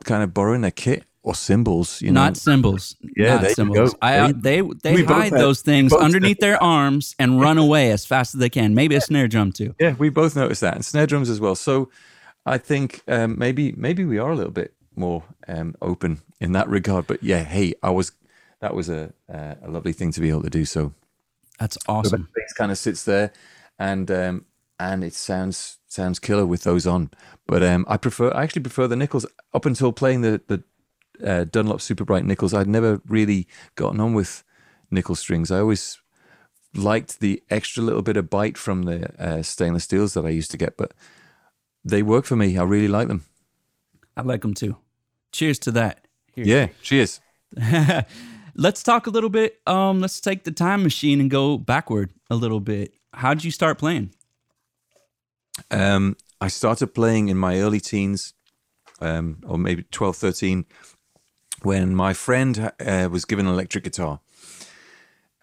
kind 0.04 0.24
of 0.24 0.34
borrowing 0.34 0.62
their 0.62 0.72
kit 0.72 1.04
or 1.22 1.36
cymbals. 1.36 2.02
You 2.02 2.12
know, 2.12 2.22
Not 2.22 2.38
symbols. 2.38 2.96
Yeah, 3.16 3.36
not 3.42 3.52
symbols. 3.52 3.92
go. 3.92 3.98
I, 4.02 4.18
uh, 4.18 4.34
they 4.36 4.62
they 4.84 4.96
we 4.96 5.04
hide 5.04 5.32
those 5.34 5.62
things 5.62 5.94
underneath 5.94 6.40
their 6.40 6.62
arms 6.64 7.14
and 7.20 7.40
run 7.40 7.58
away 7.66 7.92
as 7.92 8.06
fast 8.06 8.34
as 8.34 8.40
they 8.40 8.50
can. 8.50 8.74
Maybe 8.74 8.96
a 8.96 9.02
snare 9.02 9.28
drum 9.28 9.52
too. 9.52 9.76
Yeah, 9.80 9.94
we 10.00 10.10
both 10.10 10.36
noticed 10.36 10.62
that, 10.62 10.74
and 10.76 10.84
snare 10.84 11.06
drums 11.06 11.30
as 11.30 11.40
well. 11.40 11.54
So 11.56 11.90
I 12.46 12.58
think 12.58 13.02
um, 13.08 13.38
maybe 13.38 13.72
maybe 13.74 14.06
we 14.06 14.18
are 14.18 14.32
a 14.32 14.36
little 14.36 14.52
bit 14.52 14.74
more 14.96 15.24
um, 15.48 15.76
open 15.82 16.22
in 16.40 16.52
that 16.54 16.68
regard. 16.68 17.08
But 17.08 17.24
yeah, 17.24 17.44
hey, 17.44 17.74
I 17.84 17.90
was 17.92 18.12
that 18.60 18.74
was 18.74 18.90
a 18.90 19.14
uh, 19.32 19.56
a 19.64 19.70
lovely 19.70 19.94
thing 19.94 20.12
to 20.14 20.22
be 20.22 20.30
able 20.30 20.44
to 20.44 20.50
do. 20.50 20.66
So 20.66 20.94
That's 21.60 21.78
awesome. 21.88 22.30
bass 22.36 22.54
kind 22.54 22.72
of 22.72 22.78
sits 22.78 23.04
there, 23.04 23.32
and 23.78 24.10
um, 24.10 24.46
and 24.80 25.04
it 25.04 25.14
sounds 25.14 25.78
sounds 25.88 26.20
killer 26.20 26.46
with 26.46 26.64
those 26.64 26.88
on. 26.88 27.12
But 27.48 27.64
um, 27.64 27.86
I 27.88 27.98
prefer 27.98 28.32
I 28.32 28.44
actually 28.44 28.64
prefer 28.64 28.88
the 28.88 28.96
nickels. 28.96 29.26
Up 29.54 29.66
until 29.66 29.92
playing 29.92 30.22
the 30.22 30.42
the 30.48 30.64
uh, 31.26 31.44
Dunlop 31.46 31.82
Super 31.82 32.06
Bright 32.06 32.26
nickels, 32.26 32.54
I'd 32.54 32.68
never 32.68 33.02
really 33.08 33.48
gotten 33.76 34.00
on 34.00 34.14
with 34.14 34.44
nickel 34.90 35.16
strings. 35.16 35.52
I 35.52 35.60
always 35.60 36.00
liked 36.74 37.20
the 37.20 37.44
extra 37.50 37.84
little 37.84 38.02
bit 38.02 38.18
of 38.18 38.30
bite 38.30 38.58
from 38.58 38.84
the 38.84 39.12
uh, 39.22 39.44
stainless 39.44 39.84
steels 39.84 40.14
that 40.14 40.26
I 40.26 40.30
used 40.30 40.52
to 40.52 40.58
get, 40.58 40.78
but 40.78 40.94
they 41.84 42.04
work 42.04 42.26
for 42.26 42.36
me. 42.36 42.58
I 42.58 42.64
really 42.64 42.88
like 42.88 43.08
them. 43.08 43.26
I 44.16 44.22
like 44.22 44.42
them 44.42 44.54
too. 44.54 44.78
Cheers 45.32 45.60
to 45.60 45.72
that. 45.72 46.06
Here. 46.34 46.46
Yeah, 46.46 46.68
cheers. 46.82 47.20
let's 48.56 48.84
talk 48.84 49.08
a 49.08 49.10
little 49.10 49.30
bit. 49.30 49.60
Um, 49.68 50.00
let's 50.02 50.20
take 50.20 50.44
the 50.44 50.52
time 50.52 50.84
machine 50.84 51.20
and 51.20 51.30
go 51.30 51.58
backward 51.58 52.12
a 52.30 52.36
little 52.36 52.60
bit. 52.60 52.94
How 53.14 53.34
did 53.34 53.44
you 53.44 53.52
start 53.52 53.78
playing? 53.78 54.12
Um, 55.70 56.16
I 56.40 56.48
started 56.48 56.88
playing 56.88 57.30
in 57.30 57.38
my 57.38 57.60
early 57.60 57.80
teens, 57.80 58.34
um, 59.00 59.42
or 59.46 59.58
maybe 59.58 59.84
12, 59.92 60.16
13, 60.16 60.66
when 61.64 61.96
my 61.96 62.14
friend 62.14 62.72
uh, 62.80 63.10
was 63.12 63.26
given 63.26 63.46
an 63.46 63.54
electric 63.54 63.84
guitar. 63.84 64.22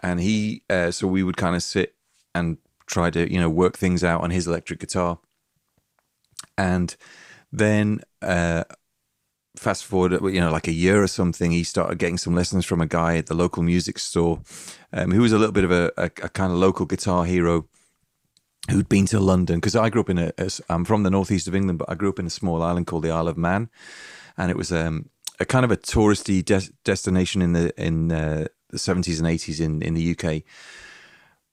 And 0.03 0.21
he, 0.21 0.63
uh, 0.71 0.91
so 0.91 1.07
we 1.07 1.23
would 1.23 1.37
kind 1.37 1.57
of 1.57 1.63
sit 1.63 1.95
and 2.35 2.59
try 2.87 3.11
to, 3.11 3.31
you 3.31 3.39
know, 3.39 3.51
work 3.51 3.77
things 3.77 4.03
out 4.03 4.23
on 4.23 4.31
his 4.31 4.47
electric 4.47 4.81
guitar. 4.81 5.19
And 6.57 6.97
then, 7.53 8.01
uh, 8.23 8.65
fast 9.57 9.85
forward, 9.85 10.13
you 10.33 10.41
know, 10.41 10.51
like 10.51 10.69
a 10.69 10.73
year 10.73 11.03
or 11.03 11.09
something, 11.09 11.51
he 11.51 11.65
started 11.65 11.99
getting 11.99 12.19
some 12.19 12.35
lessons 12.35 12.65
from 12.65 12.81
a 12.81 12.87
guy 12.87 13.17
at 13.17 13.27
the 13.27 13.35
local 13.35 13.63
music 13.63 13.99
store 13.99 14.41
um, 14.93 15.11
who 15.11 15.23
was 15.23 15.33
a 15.33 15.39
little 15.39 15.53
bit 15.53 15.65
of 15.65 15.73
a, 15.73 15.93
a, 15.97 16.05
a 16.05 16.29
kind 16.29 16.53
of 16.53 16.59
local 16.59 16.87
guitar 16.87 17.25
hero 17.25 17.67
who'd 18.71 18.89
been 18.89 19.07
to 19.07 19.21
London 19.21 19.57
because 19.57 19.77
I 19.77 19.89
grew 19.89 20.01
up 20.01 20.11
in 20.11 20.19
a, 20.19 20.33
a. 20.39 20.51
I'm 20.69 20.85
from 20.85 21.03
the 21.03 21.11
northeast 21.11 21.49
of 21.49 21.55
England, 21.55 21.79
but 21.79 21.91
I 21.91 21.95
grew 21.95 22.09
up 22.09 22.19
in 22.19 22.27
a 22.27 22.31
small 22.31 22.63
island 22.63 22.87
called 22.87 23.05
the 23.05 23.11
Isle 23.11 23.29
of 23.29 23.37
Man, 23.37 23.69
and 24.37 24.51
it 24.51 24.57
was 24.57 24.73
um, 24.73 25.11
a 25.41 25.45
kind 25.45 25.65
of 25.65 25.71
a 25.71 25.77
touristy 25.77 26.45
des- 26.45 26.73
destination 26.85 27.43
in 27.43 27.53
the 27.53 27.73
in 27.83 28.13
uh, 28.13 28.47
the 28.71 28.79
70s 28.79 29.19
and 29.19 29.27
80s 29.27 29.61
in 29.61 29.83
in 29.83 29.95
the 29.95 30.17
UK. 30.17 30.43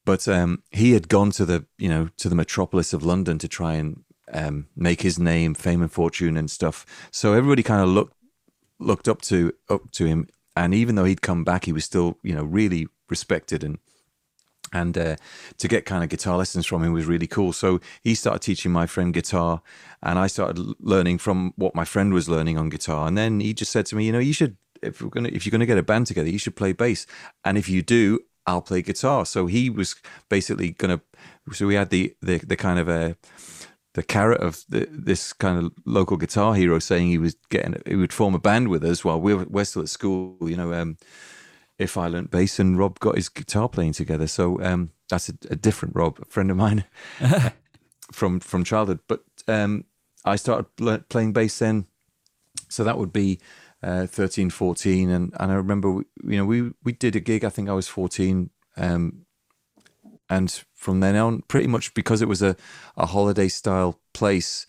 But 0.05 0.27
um, 0.27 0.61
he 0.69 0.91
had 0.91 1.07
gone 1.07 1.31
to 1.31 1.45
the 1.45 1.65
you 1.77 1.89
know 1.89 2.09
to 2.17 2.29
the 2.29 2.36
metropolis 2.36 2.93
of 2.93 3.03
London 3.03 3.38
to 3.39 3.47
try 3.47 3.73
and 3.73 4.03
um, 4.36 4.67
make 4.75 5.01
his 5.01 5.17
name, 5.17 5.53
fame, 5.53 5.81
and 5.81 5.91
fortune 5.91 6.38
and 6.38 6.51
stuff. 6.51 6.86
So 7.11 7.33
everybody 7.33 7.63
kind 7.63 7.81
of 7.81 7.89
looked 7.89 8.13
looked 8.79 9.07
up 9.07 9.21
to 9.23 9.53
up 9.69 9.91
to 9.93 10.05
him, 10.05 10.27
and 10.55 10.73
even 10.73 10.95
though 10.95 11.05
he'd 11.05 11.21
come 11.21 11.43
back, 11.43 11.65
he 11.65 11.73
was 11.73 11.86
still 11.86 12.17
you 12.21 12.36
know 12.36 12.43
really 12.43 12.88
respected 13.09 13.63
and 13.63 13.79
and 14.73 14.97
uh, 14.97 15.15
to 15.57 15.67
get 15.67 15.86
kind 15.86 16.03
of 16.03 16.09
guitar 16.09 16.38
lessons 16.38 16.65
from 16.65 16.83
him 16.83 16.91
was 16.91 17.05
really 17.05 17.27
cool. 17.27 17.53
So 17.53 17.79
he 18.01 18.13
started 18.15 18.41
teaching 18.41 18.71
my 18.71 18.86
friend 18.88 19.13
guitar, 19.13 19.61
and 20.03 20.19
I 20.19 20.27
started 20.27 20.59
learning 20.79 21.19
from 21.19 21.53
what 21.55 21.75
my 21.75 21.86
friend 21.86 22.13
was 22.13 22.27
learning 22.27 22.57
on 22.57 22.69
guitar. 22.69 23.07
And 23.07 23.17
then 23.17 23.39
he 23.39 23.53
just 23.53 23.71
said 23.71 23.86
to 23.88 23.95
me, 23.95 24.05
you 24.05 24.11
know, 24.11 24.19
you 24.19 24.33
should 24.33 24.57
if 24.81 25.01
we're 25.01 25.09
gonna 25.09 25.29
if 25.31 25.45
you're 25.45 25.51
gonna 25.51 25.65
get 25.65 25.77
a 25.77 25.83
band 25.83 26.07
together, 26.07 26.29
you 26.29 26.39
should 26.39 26.55
play 26.55 26.73
bass, 26.73 27.07
and 27.43 27.57
if 27.57 27.69
you 27.69 27.81
do, 27.81 28.19
I'll 28.45 28.61
play 28.61 28.81
guitar. 28.81 29.25
So 29.25 29.47
he 29.47 29.69
was 29.69 29.95
basically 30.29 30.71
gonna. 30.71 31.01
So 31.51 31.67
we 31.67 31.75
had 31.75 31.89
the 31.89 32.15
the 32.21 32.38
the 32.39 32.55
kind 32.55 32.79
of 32.79 32.88
a. 32.89 33.15
The 33.95 34.03
carrot 34.03 34.41
of 34.41 34.63
the, 34.69 34.87
this 34.91 35.33
kind 35.33 35.57
of 35.57 35.71
local 35.85 36.17
guitar 36.17 36.53
hero 36.53 36.79
saying 36.79 37.07
he 37.07 37.17
was 37.17 37.35
getting, 37.49 37.81
he 37.85 37.95
would 37.95 38.13
form 38.13 38.35
a 38.35 38.39
band 38.39 38.67
with 38.67 38.83
us 38.83 39.03
while 39.03 39.19
we're, 39.19 39.43
we're 39.45 39.65
still 39.65 39.81
at 39.81 39.89
school, 39.89 40.37
you 40.41 40.55
know, 40.55 40.73
um, 40.73 40.97
if 41.77 41.97
I 41.97 42.07
learnt 42.07 42.31
bass 42.31 42.59
and 42.59 42.77
Rob 42.77 42.99
got 42.99 43.15
his 43.15 43.29
guitar 43.29 43.67
playing 43.67 43.93
together. 43.93 44.27
So 44.27 44.61
um, 44.61 44.91
that's 45.09 45.29
a, 45.29 45.33
a 45.49 45.55
different 45.55 45.95
Rob, 45.95 46.19
a 46.21 46.25
friend 46.25 46.51
of 46.51 46.57
mine 46.57 46.85
from 48.11 48.39
from 48.39 48.63
childhood. 48.63 48.99
But 49.07 49.21
um, 49.47 49.85
I 50.23 50.35
started 50.35 50.73
pl- 50.75 51.03
playing 51.09 51.33
bass 51.33 51.59
then, 51.59 51.85
so 52.69 52.83
that 52.83 52.97
would 52.97 53.13
be 53.13 53.39
uh, 53.83 54.07
13, 54.07 54.49
14. 54.49 55.09
and 55.09 55.33
and 55.39 55.51
I 55.51 55.55
remember 55.55 55.91
we, 55.91 56.03
you 56.23 56.37
know 56.37 56.45
we 56.45 56.71
we 56.83 56.93
did 56.93 57.15
a 57.15 57.19
gig. 57.19 57.43
I 57.43 57.49
think 57.49 57.69
I 57.69 57.73
was 57.73 57.87
fourteen. 57.87 58.51
Um, 58.77 59.24
and 60.30 60.63
from 60.73 60.99
then 60.99 61.15
on, 61.15 61.41
pretty 61.47 61.67
much 61.67 61.93
because 61.93 62.21
it 62.21 62.28
was 62.28 62.41
a, 62.41 62.55
a 62.97 63.07
holiday 63.07 63.47
style 63.47 63.99
place, 64.13 64.65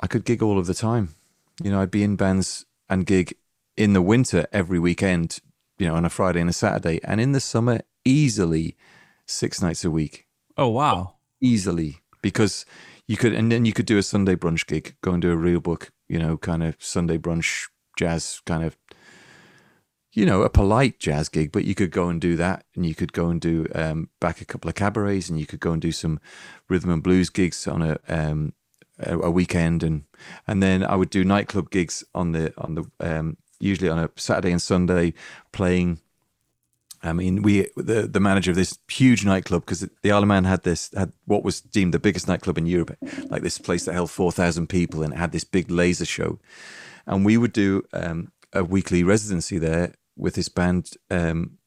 I 0.00 0.06
could 0.06 0.24
gig 0.24 0.42
all 0.42 0.58
of 0.58 0.66
the 0.66 0.74
time. 0.74 1.14
You 1.62 1.70
know, 1.70 1.80
I'd 1.80 1.90
be 1.90 2.02
in 2.02 2.16
bands 2.16 2.64
and 2.88 3.06
gig 3.06 3.34
in 3.76 3.92
the 3.92 4.02
winter 4.02 4.46
every 4.52 4.78
weekend, 4.78 5.38
you 5.78 5.86
know, 5.86 5.94
on 5.94 6.04
a 6.04 6.10
Friday 6.10 6.40
and 6.40 6.50
a 6.50 6.54
Saturday, 6.54 7.00
and 7.04 7.20
in 7.20 7.32
the 7.32 7.40
summer, 7.40 7.80
easily 8.04 8.76
six 9.26 9.62
nights 9.62 9.84
a 9.84 9.90
week, 9.90 10.26
Oh 10.56 10.68
wow. 10.68 11.14
easily 11.40 12.00
because 12.22 12.66
you 13.06 13.16
could, 13.16 13.32
and 13.32 13.50
then 13.50 13.64
you 13.64 13.72
could 13.72 13.86
do 13.86 13.98
a 13.98 14.02
Sunday 14.02 14.36
brunch 14.36 14.66
gig, 14.66 14.96
go 15.02 15.12
and 15.12 15.22
do 15.22 15.30
a 15.32 15.36
real 15.36 15.60
book, 15.60 15.90
you 16.08 16.18
know, 16.18 16.36
kind 16.36 16.62
of 16.62 16.76
Sunday 16.78 17.18
brunch 17.18 17.68
jazz 17.96 18.40
kind 18.46 18.64
of, 18.64 18.76
you 20.12 20.26
know, 20.26 20.42
a 20.42 20.50
polite 20.50 20.98
jazz 20.98 21.28
gig, 21.28 21.52
but 21.52 21.64
you 21.64 21.74
could 21.74 21.90
go 21.90 22.08
and 22.08 22.20
do 22.20 22.36
that, 22.36 22.64
and 22.74 22.84
you 22.84 22.94
could 22.94 23.12
go 23.12 23.28
and 23.28 23.40
do 23.40 23.66
um, 23.74 24.08
back 24.20 24.40
a 24.40 24.44
couple 24.44 24.68
of 24.68 24.74
cabarets, 24.74 25.28
and 25.28 25.38
you 25.38 25.46
could 25.46 25.60
go 25.60 25.72
and 25.72 25.80
do 25.80 25.92
some 25.92 26.20
rhythm 26.68 26.90
and 26.90 27.02
blues 27.02 27.30
gigs 27.30 27.68
on 27.68 27.82
a 27.82 27.98
um, 28.08 28.52
a, 28.98 29.30
weekend, 29.30 29.82
and 29.82 30.04
and 30.46 30.62
then 30.62 30.84
I 30.84 30.96
would 30.96 31.10
do 31.10 31.24
nightclub 31.24 31.70
gigs 31.70 32.02
on 32.14 32.32
the 32.32 32.52
on 32.58 32.74
the 32.74 32.84
um, 32.98 33.36
usually 33.60 33.88
on 33.88 33.98
a 33.98 34.10
Saturday 34.16 34.50
and 34.50 34.62
Sunday, 34.62 35.14
playing. 35.52 36.00
I 37.02 37.12
mean, 37.12 37.42
we 37.42 37.68
the 37.76 38.08
the 38.08 38.20
manager 38.20 38.50
of 38.50 38.56
this 38.56 38.78
huge 38.88 39.24
nightclub 39.24 39.62
because 39.62 39.88
the 40.02 40.12
Isle 40.12 40.22
of 40.22 40.28
Man 40.28 40.44
had 40.44 40.64
this 40.64 40.90
had 40.94 41.12
what 41.24 41.44
was 41.44 41.60
deemed 41.60 41.94
the 41.94 42.00
biggest 42.00 42.26
nightclub 42.26 42.58
in 42.58 42.66
Europe, 42.66 42.96
like 43.28 43.42
this 43.42 43.58
place 43.58 43.84
that 43.84 43.94
held 43.94 44.10
four 44.10 44.32
thousand 44.32 44.68
people, 44.68 45.02
and 45.02 45.14
it 45.14 45.18
had 45.18 45.32
this 45.32 45.44
big 45.44 45.70
laser 45.70 46.04
show, 46.04 46.40
and 47.06 47.24
we 47.24 47.36
would 47.36 47.52
do 47.52 47.84
um, 47.92 48.32
a 48.52 48.64
weekly 48.64 49.02
residency 49.04 49.56
there 49.56 49.94
with 50.20 50.34
this 50.34 50.48
band. 50.48 50.92
Um, 51.10 51.58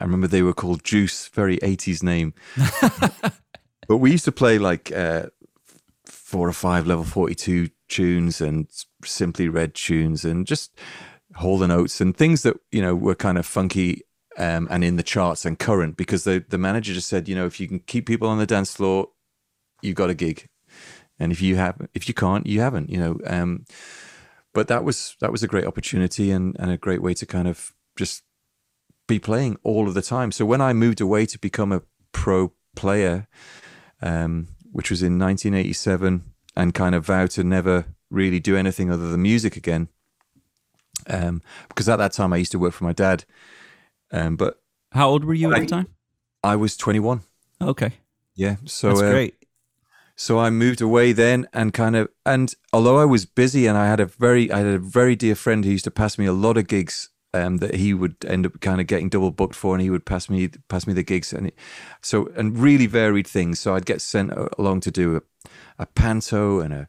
I 0.00 0.04
remember 0.04 0.26
they 0.26 0.42
were 0.42 0.52
called 0.52 0.84
Juice, 0.84 1.28
very 1.28 1.58
eighties 1.62 2.02
name, 2.02 2.34
but 3.88 3.98
we 3.98 4.10
used 4.10 4.26
to 4.26 4.32
play 4.32 4.58
like 4.58 4.92
uh, 4.92 5.26
four 6.04 6.48
or 6.48 6.52
five 6.52 6.86
level 6.86 7.04
forty 7.04 7.34
two 7.34 7.70
tunes 7.88 8.40
and 8.40 8.68
Simply 9.04 9.48
Red 9.48 9.74
tunes 9.74 10.24
and 10.24 10.46
just 10.46 10.78
hold 11.36 11.60
the 11.60 11.68
notes 11.68 12.00
and 12.00 12.16
things 12.16 12.42
that 12.42 12.56
you 12.72 12.80
know 12.80 12.94
were 12.94 13.14
kind 13.14 13.38
of 13.38 13.46
funky 13.46 14.02
um, 14.38 14.66
and 14.70 14.84
in 14.84 14.96
the 14.96 15.02
charts 15.02 15.44
and 15.44 15.58
current 15.58 15.96
because 15.96 16.24
the 16.24 16.44
the 16.48 16.58
manager 16.58 16.92
just 16.94 17.08
said 17.08 17.28
you 17.28 17.34
know 17.34 17.46
if 17.46 17.60
you 17.60 17.68
can 17.68 17.78
keep 17.80 18.06
people 18.06 18.28
on 18.28 18.38
the 18.38 18.46
dance 18.46 18.74
floor 18.74 19.08
you've 19.82 19.96
got 19.96 20.10
a 20.10 20.14
gig 20.14 20.48
and 21.18 21.32
if 21.32 21.40
you 21.40 21.56
have 21.56 21.86
if 21.94 22.08
you 22.08 22.14
can't 22.14 22.46
you 22.46 22.60
haven't 22.60 22.90
you 22.90 22.98
know 22.98 23.18
um, 23.26 23.64
but 24.54 24.68
that 24.68 24.84
was 24.84 25.16
that 25.20 25.32
was 25.32 25.42
a 25.42 25.48
great 25.48 25.66
opportunity 25.66 26.30
and 26.30 26.56
and 26.58 26.70
a 26.70 26.78
great 26.78 27.02
way 27.02 27.12
to 27.12 27.26
kind 27.26 27.48
of 27.48 27.72
just 27.96 28.22
be 29.08 29.18
playing 29.18 29.56
all 29.62 29.86
of 29.88 29.94
the 29.94 30.02
time 30.02 30.30
so 30.32 30.44
when 30.44 30.60
I 30.60 30.72
moved 30.72 31.00
away 31.00 31.26
to 31.26 31.38
become 31.38 31.72
a 31.72 31.82
pro 32.12 32.52
player 32.74 33.26
um, 34.02 34.48
which 34.72 34.90
was 34.90 35.02
in 35.02 35.18
1987 35.18 36.24
and 36.56 36.74
kind 36.74 36.94
of 36.94 37.04
vowed 37.06 37.30
to 37.32 37.44
never 37.44 37.86
really 38.10 38.40
do 38.40 38.56
anything 38.56 38.90
other 38.90 39.08
than 39.10 39.22
music 39.22 39.56
again 39.56 39.88
um, 41.08 41.42
because 41.68 41.88
at 41.88 41.96
that 41.96 42.12
time 42.12 42.32
I 42.32 42.36
used 42.36 42.52
to 42.52 42.58
work 42.58 42.72
for 42.72 42.84
my 42.84 42.92
dad 42.92 43.24
um, 44.12 44.36
but 44.36 44.60
How 44.92 45.08
old 45.08 45.24
were 45.24 45.34
you 45.34 45.50
at 45.52 45.56
I- 45.56 45.60
the 45.60 45.66
time? 45.66 45.88
I 46.42 46.56
was 46.56 46.76
21 46.76 47.22
Okay, 47.60 47.92
yeah 48.34 48.56
so 48.66 48.88
that's 48.88 49.02
uh, 49.02 49.10
great. 49.10 49.34
So 50.18 50.38
I 50.38 50.50
moved 50.50 50.80
away 50.80 51.12
then 51.12 51.46
and 51.52 51.72
kind 51.74 51.96
of 51.96 52.08
and 52.24 52.54
although 52.72 52.98
I 52.98 53.04
was 53.04 53.26
busy 53.26 53.66
and 53.66 53.76
I 53.76 53.86
had 53.86 54.00
a 54.00 54.06
very 54.06 54.50
I 54.52 54.58
had 54.58 54.66
a 54.66 54.78
very 54.78 55.16
dear 55.16 55.34
friend 55.34 55.64
who 55.64 55.70
used 55.70 55.84
to 55.84 55.90
pass 55.90 56.18
me 56.18 56.26
a 56.26 56.32
lot 56.32 56.56
of 56.56 56.66
gigs 56.68 57.08
um, 57.36 57.58
that 57.58 57.74
he 57.74 57.94
would 57.94 58.16
end 58.26 58.46
up 58.46 58.60
kind 58.60 58.80
of 58.80 58.86
getting 58.86 59.08
double 59.08 59.30
booked 59.30 59.54
for 59.54 59.74
and 59.74 59.82
he 59.82 59.90
would 59.90 60.06
pass 60.06 60.28
me 60.28 60.48
pass 60.68 60.86
me 60.86 60.92
the 60.92 61.02
gigs 61.02 61.32
and 61.32 61.48
it, 61.48 61.54
so 62.00 62.28
and 62.36 62.58
really 62.58 62.86
varied 62.86 63.26
things. 63.26 63.60
So 63.60 63.74
I'd 63.74 63.86
get 63.86 64.00
sent 64.00 64.32
along 64.58 64.80
to 64.80 64.90
do 64.90 65.16
a, 65.16 65.50
a 65.78 65.86
panto 65.86 66.60
and 66.60 66.72
a 66.72 66.88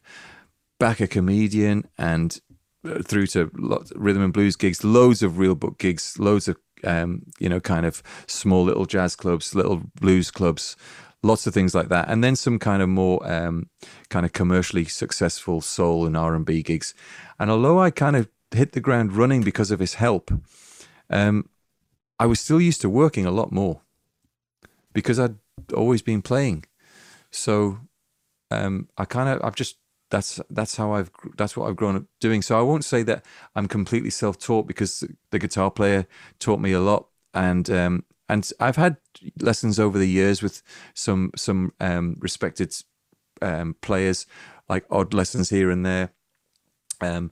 back 0.80 1.00
a 1.00 1.06
comedian 1.06 1.88
and 1.98 2.40
uh, 2.84 3.02
through 3.02 3.26
to 3.26 3.50
lots, 3.56 3.92
rhythm 3.96 4.22
and 4.22 4.32
blues 4.32 4.56
gigs, 4.56 4.84
loads 4.84 5.22
of 5.22 5.38
real 5.38 5.54
book 5.54 5.78
gigs, 5.78 6.18
loads 6.18 6.48
of 6.48 6.56
um, 6.84 7.22
you 7.38 7.48
know 7.48 7.60
kind 7.60 7.84
of 7.84 8.02
small 8.26 8.64
little 8.64 8.86
jazz 8.86 9.16
clubs, 9.16 9.54
little 9.54 9.82
blues 10.00 10.30
clubs, 10.30 10.76
lots 11.22 11.46
of 11.46 11.54
things 11.54 11.74
like 11.74 11.88
that, 11.88 12.08
and 12.08 12.22
then 12.22 12.36
some 12.36 12.58
kind 12.58 12.82
of 12.82 12.88
more 12.88 13.20
um, 13.30 13.68
kind 14.10 14.24
of 14.24 14.32
commercially 14.32 14.84
successful 14.84 15.60
soul 15.60 16.06
and 16.06 16.16
R 16.16 16.34
and 16.34 16.46
B 16.46 16.62
gigs. 16.62 16.94
And 17.38 17.50
although 17.50 17.80
I 17.80 17.90
kind 17.90 18.16
of 18.16 18.28
hit 18.50 18.72
the 18.72 18.80
ground 18.80 19.12
running 19.12 19.42
because 19.42 19.70
of 19.70 19.80
his 19.80 19.94
help, 19.94 20.30
um, 21.10 21.48
I 22.18 22.26
was 22.26 22.40
still 22.40 22.60
used 22.60 22.80
to 22.82 22.90
working 22.90 23.26
a 23.26 23.30
lot 23.30 23.52
more 23.52 23.82
because 24.92 25.18
I'd 25.18 25.36
always 25.74 26.02
been 26.02 26.22
playing. 26.22 26.64
So 27.30 27.78
um, 28.50 28.88
I 28.96 29.04
kind 29.04 29.28
of 29.28 29.44
I've 29.44 29.54
just 29.54 29.76
that's 30.10 30.40
that's 30.50 30.76
how 30.76 30.92
I've 30.92 31.10
that's 31.36 31.56
what 31.56 31.68
I've 31.68 31.76
grown 31.76 31.96
up 31.96 32.04
doing. 32.20 32.42
So 32.42 32.58
I 32.58 32.62
won't 32.62 32.84
say 32.84 33.02
that 33.04 33.24
I'm 33.54 33.68
completely 33.68 34.10
self-taught 34.10 34.66
because 34.66 35.04
the 35.30 35.38
guitar 35.38 35.70
player 35.70 36.06
taught 36.38 36.60
me 36.60 36.72
a 36.72 36.80
lot, 36.80 37.08
and 37.34 37.68
um, 37.70 38.04
and 38.28 38.50
I've 38.58 38.76
had 38.76 38.96
lessons 39.40 39.78
over 39.78 39.98
the 39.98 40.08
years 40.08 40.42
with 40.42 40.62
some 40.94 41.30
some 41.36 41.72
um, 41.80 42.16
respected 42.18 42.74
um, 43.42 43.76
players, 43.80 44.26
like 44.68 44.84
odd 44.90 45.14
lessons 45.14 45.50
here 45.50 45.70
and 45.70 45.84
there, 45.84 46.10
um, 47.00 47.30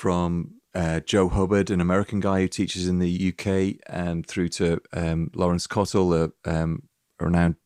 from 0.00 0.54
uh, 0.74 1.00
Joe 1.00 1.28
Hubbard, 1.28 1.68
an 1.68 1.82
American 1.82 2.20
guy 2.20 2.40
who 2.40 2.48
teaches 2.48 2.88
in 2.88 3.00
the 3.00 3.34
UK, 3.34 3.84
and 3.86 4.26
through 4.26 4.48
to 4.48 4.80
um, 4.94 5.30
Laurence 5.34 5.66
Cottle, 5.66 6.14
a, 6.14 6.30
um, 6.46 6.84
a 7.18 7.26
renowned 7.26 7.56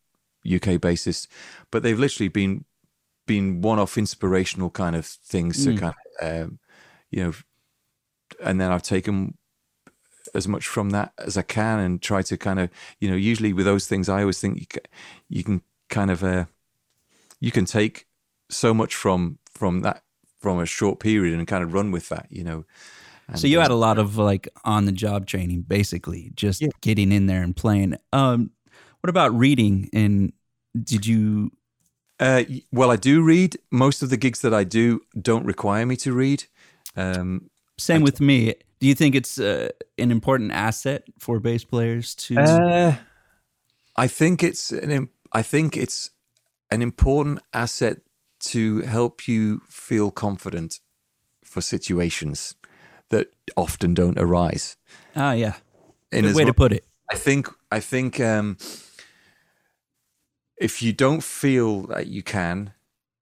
UK 0.44 0.80
bassist. 0.80 1.28
But 1.70 1.84
they've 1.84 1.98
literally 1.98 2.26
been 2.26 2.64
been 3.26 3.62
one-off 3.62 3.96
inspirational 3.96 4.68
kind 4.68 4.96
of 4.96 5.06
things 5.06 5.58
mm. 5.58 5.74
to 5.76 5.80
kind 5.80 5.94
of, 6.20 6.42
um, 6.42 6.58
you 7.10 7.22
know, 7.22 7.32
and 8.42 8.60
then 8.60 8.72
I've 8.72 8.82
taken 8.82 9.38
as 10.34 10.48
much 10.48 10.66
from 10.66 10.90
that 10.90 11.12
as 11.18 11.38
I 11.38 11.42
can 11.42 11.78
and 11.78 12.02
try 12.02 12.20
to 12.22 12.36
kind 12.36 12.58
of, 12.58 12.68
you 12.98 13.08
know, 13.08 13.16
usually 13.16 13.52
with 13.52 13.64
those 13.64 13.86
things, 13.86 14.08
I 14.08 14.22
always 14.22 14.40
think 14.40 14.58
you 14.58 14.66
can, 14.66 14.82
you 15.28 15.44
can 15.44 15.62
kind 15.88 16.10
of, 16.10 16.24
uh, 16.24 16.46
you 17.38 17.52
can 17.52 17.64
take 17.64 18.06
so 18.50 18.74
much 18.74 18.94
from 18.96 19.38
from 19.54 19.82
that 19.82 20.03
from 20.44 20.60
a 20.60 20.66
short 20.66 21.00
period 21.00 21.38
and 21.38 21.48
kind 21.48 21.64
of 21.64 21.72
run 21.72 21.90
with 21.90 22.10
that, 22.10 22.26
you 22.28 22.44
know. 22.44 22.66
And 23.28 23.38
so 23.38 23.46
you 23.46 23.60
had 23.60 23.70
a 23.70 23.74
lot 23.74 23.98
of 23.98 24.18
like 24.18 24.46
on 24.66 24.84
the 24.84 24.92
job 24.92 25.26
training, 25.26 25.62
basically, 25.62 26.32
just 26.34 26.60
yeah. 26.60 26.68
getting 26.82 27.12
in 27.12 27.24
there 27.24 27.42
and 27.42 27.56
playing. 27.56 27.96
Um, 28.12 28.50
what 29.00 29.08
about 29.08 29.32
reading? 29.34 29.88
And 29.94 30.34
did 30.82 31.06
you 31.06 31.50
uh, 32.20 32.44
well, 32.70 32.90
I 32.90 32.96
do 32.96 33.22
read. 33.22 33.56
Most 33.70 34.02
of 34.02 34.10
the 34.10 34.18
gigs 34.18 34.42
that 34.42 34.52
I 34.52 34.64
do 34.64 35.00
don't 35.20 35.46
require 35.46 35.86
me 35.86 35.96
to 35.96 36.12
read. 36.12 36.44
Um, 36.94 37.50
Same 37.78 38.02
with 38.02 38.20
me. 38.20 38.54
Do 38.80 38.86
you 38.86 38.94
think 38.94 39.14
it's 39.14 39.40
uh, 39.40 39.70
an 39.96 40.10
important 40.10 40.52
asset 40.52 41.04
for 41.18 41.40
bass 41.40 41.64
players 41.64 42.14
to? 42.16 42.38
Uh, 42.38 42.96
I 43.96 44.06
think 44.08 44.42
it's 44.42 44.70
an. 44.70 45.08
I 45.32 45.42
think 45.42 45.76
it's 45.76 46.10
an 46.70 46.82
important 46.82 47.40
asset 47.54 47.98
to 48.44 48.80
help 48.82 49.26
you 49.28 49.62
feel 49.68 50.10
confident 50.10 50.80
for 51.42 51.60
situations 51.60 52.54
that 53.10 53.28
often 53.56 53.94
don't 53.94 54.18
arise. 54.18 54.76
Ah, 55.14 55.32
yeah. 55.32 55.54
In 56.10 56.24
Good 56.24 56.34
way 56.34 56.44
to 56.44 56.54
put 56.54 56.72
it. 56.72 56.84
I 57.10 57.16
think. 57.16 57.48
I 57.70 57.80
think. 57.80 58.20
Um, 58.20 58.56
if 60.56 60.82
you 60.82 60.92
don't 60.92 61.22
feel 61.22 61.82
that 61.88 62.06
you 62.06 62.22
can, 62.22 62.72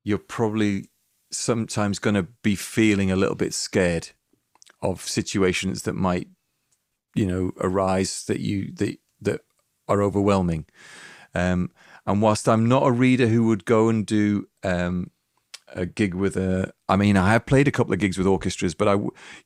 you're 0.04 0.18
probably 0.18 0.90
sometimes 1.30 1.98
going 1.98 2.14
to 2.14 2.24
be 2.42 2.54
feeling 2.54 3.10
a 3.10 3.16
little 3.16 3.34
bit 3.34 3.54
scared 3.54 4.10
of 4.82 5.00
situations 5.00 5.82
that 5.82 5.94
might, 5.94 6.28
you 7.14 7.26
know, 7.26 7.52
arise 7.60 8.24
that 8.26 8.40
you 8.40 8.72
that 8.74 8.98
that 9.20 9.40
are 9.88 10.02
overwhelming. 10.02 10.66
Um, 11.34 11.70
and 12.06 12.20
whilst 12.22 12.48
I'm 12.48 12.68
not 12.68 12.86
a 12.86 12.90
reader 12.90 13.26
who 13.26 13.46
would 13.46 13.64
go 13.64 13.88
and 13.88 14.04
do 14.04 14.48
um, 14.62 15.10
a 15.68 15.86
gig 15.86 16.14
with 16.14 16.36
a, 16.36 16.72
I 16.88 16.96
mean, 16.96 17.16
I 17.16 17.32
have 17.32 17.46
played 17.46 17.68
a 17.68 17.72
couple 17.72 17.92
of 17.92 18.00
gigs 18.00 18.18
with 18.18 18.26
orchestras, 18.26 18.74
but 18.74 18.88
I, 18.88 18.96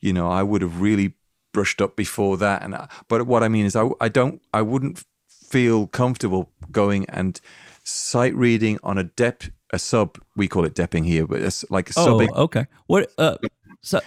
you 0.01 0.13
know, 0.13 0.31
I 0.31 0.43
would 0.43 0.63
have 0.63 0.81
really 0.81 1.15
brushed 1.53 1.81
up 1.81 1.97
before 1.97 2.37
that. 2.39 2.63
And 2.63 2.75
I, 2.75 2.89
but 3.09 3.27
what 3.27 3.43
I 3.43 3.49
mean 3.49 3.67
is, 3.67 3.77
I, 3.77 3.89
I 4.01 4.09
don't, 4.09 4.41
I 4.53 4.63
wouldn't 4.63 5.05
feel 5.29 5.87
comfortable 5.87 6.51
going 6.71 7.07
and 7.09 7.41
sight 7.85 8.35
reading 8.35 8.79
on 8.83 8.99
a 8.99 9.05
dep 9.05 9.45
a 9.73 9.79
sub 9.79 10.19
we 10.37 10.49
call 10.49 10.65
it 10.65 10.75
depping 10.75 11.05
here 11.05 11.27
but 11.27 11.41
it's 11.41 11.65
like 11.71 11.91
a 11.91 11.93
oh, 11.97 12.07
subbing. 12.07 12.35
okay. 12.37 12.67
What 12.87 13.11
uh 13.19 13.37
so 13.81 14.01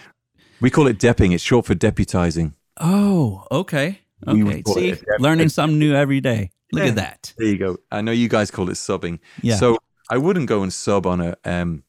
we 0.62 0.70
call 0.70 0.88
it 0.88 1.00
depping. 1.00 1.34
It's 1.34 1.43
short 1.43 1.66
for 1.66 1.76
deputizing. 1.76 2.54
Oh 2.78 3.45
okay. 3.52 4.00
Okay. 4.28 4.64
see 4.66 4.95
learning 5.20 5.50
something 5.50 5.80
new 5.80 5.93
every 5.93 6.20
day 6.20 6.52
look 6.72 6.84
yeah. 6.84 6.90
at 6.90 6.96
that 6.96 7.34
there 7.38 7.48
you 7.48 7.58
go 7.58 7.78
i 7.92 8.02
know 8.02 8.12
you 8.12 8.28
guys 8.28 8.52
call 8.52 8.70
it 8.70 8.74
subbing 8.74 9.20
yeah 9.42 9.56
so 9.56 9.78
i 10.10 10.18
wouldn't 10.18 10.48
go 10.48 10.64
and 10.64 10.74
sub 10.74 11.06
on 11.06 11.22
a 11.22 11.36
um 11.46 11.84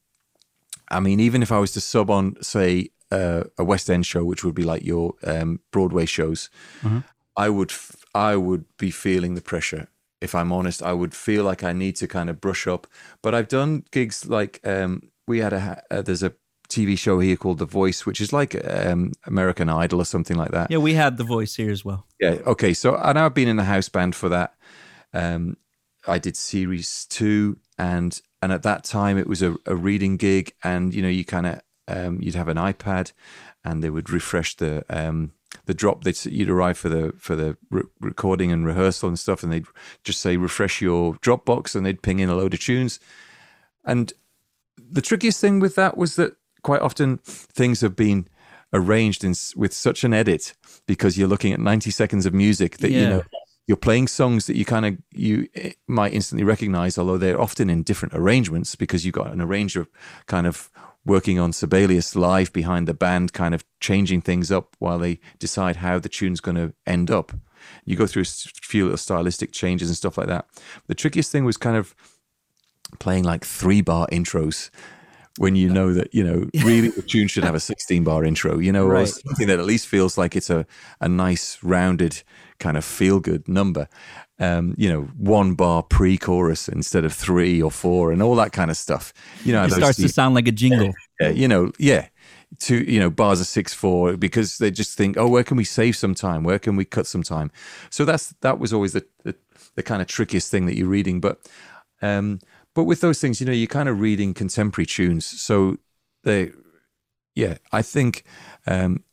i 0.89 0.99
mean 0.99 1.19
even 1.19 1.41
if 1.41 1.51
i 1.51 1.59
was 1.59 1.71
to 1.71 1.81
sub 1.81 2.09
on 2.09 2.35
say 2.41 2.89
uh, 3.11 3.43
a 3.57 3.63
west 3.63 3.89
end 3.89 4.05
show 4.05 4.23
which 4.23 4.41
would 4.45 4.55
be 4.55 4.63
like 4.63 4.85
your 4.85 5.15
um 5.23 5.59
broadway 5.71 6.05
shows 6.05 6.49
uh-huh. 6.83 7.01
i 7.35 7.49
would 7.49 7.69
f- 7.69 8.05
i 8.15 8.37
would 8.37 8.63
be 8.77 8.89
feeling 8.89 9.35
the 9.35 9.41
pressure 9.41 9.89
if 10.21 10.35
I'm 10.35 10.53
honest, 10.53 10.83
I 10.83 10.93
would 10.93 11.15
feel 11.15 11.43
like 11.43 11.63
I 11.63 11.73
need 11.73 11.95
to 11.97 12.07
kind 12.07 12.29
of 12.29 12.39
brush 12.39 12.67
up. 12.67 12.87
But 13.21 13.33
I've 13.33 13.47
done 13.47 13.83
gigs 13.91 14.27
like 14.27 14.61
um, 14.63 15.09
we 15.27 15.39
had 15.39 15.51
a 15.51 15.83
uh, 15.89 16.03
there's 16.03 16.23
a 16.23 16.33
TV 16.69 16.97
show 16.97 17.19
here 17.19 17.35
called 17.35 17.57
The 17.57 17.65
Voice, 17.65 18.05
which 18.05 18.21
is 18.21 18.31
like 18.31 18.55
um, 18.65 19.11
American 19.25 19.67
Idol 19.67 20.01
or 20.01 20.05
something 20.05 20.37
like 20.37 20.51
that. 20.51 20.71
Yeah, 20.71 20.77
we 20.77 20.93
had 20.93 21.17
The 21.17 21.23
Voice 21.23 21.55
here 21.55 21.71
as 21.71 21.83
well. 21.83 22.05
Yeah. 22.19 22.37
Okay. 22.45 22.73
So 22.73 22.95
and 22.95 23.19
I've 23.19 23.33
been 23.33 23.49
in 23.49 23.57
the 23.57 23.65
house 23.65 23.89
band 23.89 24.15
for 24.15 24.29
that. 24.29 24.53
Um, 25.13 25.57
I 26.07 26.17
did 26.17 26.35
series 26.35 27.05
two, 27.05 27.57
and 27.77 28.19
and 28.41 28.51
at 28.51 28.63
that 28.63 28.83
time 28.83 29.17
it 29.17 29.27
was 29.27 29.41
a, 29.41 29.55
a 29.65 29.75
reading 29.75 30.17
gig, 30.17 30.53
and 30.63 30.93
you 30.93 31.01
know 31.01 31.09
you 31.09 31.25
kind 31.25 31.47
of 31.47 31.61
um, 31.87 32.21
you'd 32.21 32.35
have 32.35 32.47
an 32.47 32.57
iPad, 32.57 33.11
and 33.63 33.83
they 33.83 33.89
would 33.89 34.09
refresh 34.09 34.55
the 34.55 34.83
um, 34.89 35.31
the 35.65 35.73
drop 35.73 36.03
that 36.03 36.25
you'd 36.25 36.49
arrive 36.49 36.77
for 36.77 36.89
the 36.89 37.13
for 37.17 37.35
the 37.35 37.57
re- 37.69 37.83
recording 37.99 38.51
and 38.51 38.65
rehearsal 38.65 39.09
and 39.09 39.19
stuff, 39.19 39.43
and 39.43 39.51
they'd 39.51 39.65
just 40.03 40.21
say 40.21 40.37
refresh 40.37 40.81
your 40.81 41.15
Dropbox, 41.15 41.75
and 41.75 41.85
they'd 41.85 42.01
ping 42.01 42.19
in 42.19 42.29
a 42.29 42.35
load 42.35 42.53
of 42.53 42.59
tunes. 42.59 42.99
And 43.83 44.13
the 44.77 45.01
trickiest 45.01 45.39
thing 45.39 45.59
with 45.59 45.75
that 45.75 45.97
was 45.97 46.15
that 46.15 46.35
quite 46.63 46.81
often 46.81 47.17
things 47.17 47.81
have 47.81 47.95
been 47.95 48.27
arranged 48.73 49.23
in, 49.23 49.33
with 49.55 49.73
such 49.73 50.03
an 50.03 50.13
edit 50.13 50.53
because 50.87 51.17
you're 51.17 51.27
looking 51.27 51.53
at 51.53 51.59
90 51.59 51.91
seconds 51.91 52.25
of 52.25 52.33
music 52.33 52.77
that 52.77 52.91
yeah. 52.91 52.99
you 52.99 53.09
know 53.09 53.23
you're 53.67 53.77
playing 53.77 54.07
songs 54.07 54.47
that 54.47 54.55
you 54.55 54.65
kind 54.65 54.85
of 54.85 54.97
you 55.11 55.47
eh, 55.55 55.71
might 55.87 56.13
instantly 56.13 56.43
recognize 56.43 56.97
although 56.97 57.17
they're 57.17 57.39
often 57.39 57.69
in 57.69 57.83
different 57.83 58.13
arrangements 58.13 58.75
because 58.75 59.05
you've 59.05 59.13
got 59.13 59.31
an 59.31 59.41
arranger 59.41 59.87
kind 60.25 60.47
of 60.47 60.69
working 61.05 61.39
on 61.39 61.53
Sibelius 61.53 62.15
live 62.15 62.53
behind 62.53 62.87
the 62.87 62.93
band, 62.93 63.33
kind 63.33 63.55
of 63.55 63.63
changing 63.79 64.21
things 64.21 64.51
up 64.51 64.75
while 64.79 64.99
they 64.99 65.19
decide 65.39 65.77
how 65.77 65.99
the 65.99 66.09
tune's 66.09 66.39
going 66.39 66.57
to 66.57 66.73
end 66.85 67.09
up. 67.09 67.31
You 67.85 67.95
go 67.95 68.07
through 68.07 68.23
a 68.23 68.25
few 68.25 68.85
little 68.85 68.97
stylistic 68.97 69.51
changes 69.51 69.89
and 69.89 69.97
stuff 69.97 70.17
like 70.17 70.27
that. 70.27 70.45
The 70.87 70.95
trickiest 70.95 71.31
thing 71.31 71.45
was 71.45 71.57
kind 71.57 71.77
of 71.77 71.95
playing 72.99 73.23
like 73.23 73.45
three 73.45 73.81
bar 73.81 74.07
intros 74.11 74.69
when 75.37 75.55
you 75.55 75.69
know 75.69 75.93
that 75.93 76.13
you 76.13 76.23
know 76.23 76.49
really 76.65 76.89
the 76.89 77.01
tune 77.01 77.27
should 77.27 77.43
have 77.43 77.55
a 77.55 77.59
16 77.59 78.03
bar 78.03 78.25
intro 78.25 78.59
you 78.59 78.69
know 78.69 78.85
right. 78.85 79.03
or 79.03 79.05
something 79.05 79.47
that 79.47 79.59
at 79.59 79.65
least 79.65 79.87
feels 79.87 80.17
like 80.17 80.35
it's 80.35 80.49
a, 80.49 80.65
a 80.99 81.07
nice 81.07 81.57
rounded 81.63 82.21
kind 82.61 82.77
of 82.77 82.85
feel 82.85 83.19
good 83.19 83.45
number 83.49 83.89
um, 84.41 84.73
you 84.75 84.91
know, 84.91 85.03
one 85.17 85.53
bar 85.53 85.83
pre-chorus 85.83 86.67
instead 86.67 87.05
of 87.05 87.13
three 87.13 87.61
or 87.61 87.69
four, 87.69 88.11
and 88.11 88.23
all 88.23 88.35
that 88.35 88.51
kind 88.51 88.71
of 88.71 88.77
stuff. 88.77 89.13
You 89.45 89.53
know, 89.53 89.63
it 89.63 89.71
starts 89.71 89.97
to 89.97 90.09
sound 90.09 90.33
like 90.33 90.47
a 90.47 90.51
jingle. 90.51 90.93
Yeah, 91.19 91.29
you 91.29 91.47
know, 91.47 91.71
yeah. 91.77 92.07
To 92.61 92.91
you 92.91 92.99
know, 92.99 93.09
bars 93.09 93.39
are 93.39 93.45
six 93.45 93.73
four 93.73 94.17
because 94.17 94.57
they 94.57 94.71
just 94.71 94.97
think, 94.97 95.15
oh, 95.15 95.27
where 95.27 95.43
can 95.43 95.57
we 95.57 95.63
save 95.63 95.95
some 95.95 96.15
time? 96.15 96.43
Where 96.43 96.59
can 96.59 96.75
we 96.75 96.83
cut 96.83 97.05
some 97.05 97.21
time? 97.21 97.51
So 97.91 98.03
that's 98.03 98.33
that 98.41 98.57
was 98.57 98.73
always 98.73 98.93
the 98.93 99.05
the, 99.23 99.35
the 99.75 99.83
kind 99.83 100.01
of 100.01 100.07
trickiest 100.07 100.49
thing 100.49 100.65
that 100.65 100.75
you're 100.75 100.87
reading, 100.87 101.21
but 101.21 101.47
um, 102.01 102.39
but 102.73 102.85
with 102.85 103.01
those 103.01 103.21
things, 103.21 103.39
you 103.39 103.45
know, 103.45 103.53
you're 103.53 103.67
kind 103.67 103.87
of 103.87 104.01
reading 104.01 104.33
contemporary 104.33 104.87
tunes, 104.87 105.25
so 105.25 105.77
they, 106.23 106.51
yeah, 107.35 107.57
I 107.71 107.83
think. 107.83 108.23
Um, 108.65 109.03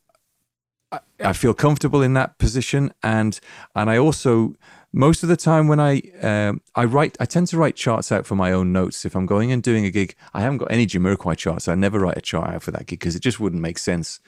I, 0.93 1.01
I 1.21 1.33
feel 1.33 1.55
comfortable 1.55 2.03
in 2.03 2.15
that 2.15 2.39
position, 2.39 2.93
and 3.03 3.39
and 3.75 3.91
I 3.91 3.99
also 3.99 4.55
most 4.93 5.23
of 5.23 5.29
the 5.29 5.37
time 5.37 5.69
when 5.69 5.81
I 5.81 6.01
um, 6.23 6.61
I 6.75 6.85
write, 6.85 7.17
I 7.21 7.27
tend 7.27 7.49
to 7.49 7.59
write 7.59 7.77
charts 7.77 8.11
out 8.11 8.27
for 8.27 8.35
my 8.35 8.53
own 8.53 8.73
notes. 8.73 9.05
If 9.05 9.15
I'm 9.15 9.27
going 9.27 9.53
and 9.53 9.63
doing 9.63 9.85
a 9.85 9.91
gig, 9.91 10.15
I 10.33 10.41
haven't 10.41 10.59
got 10.59 10.73
any 10.73 10.87
Jamiroquai 10.87 11.37
charts. 11.37 11.69
I 11.69 11.75
never 11.75 11.99
write 11.99 12.17
a 12.17 12.23
chart 12.23 12.51
out 12.51 12.63
for 12.63 12.71
that 12.71 12.87
gig 12.87 13.01
because 13.01 13.15
it 13.15 13.23
just 13.23 13.41
wouldn't 13.41 13.63
make 13.63 13.79
sense. 13.79 14.21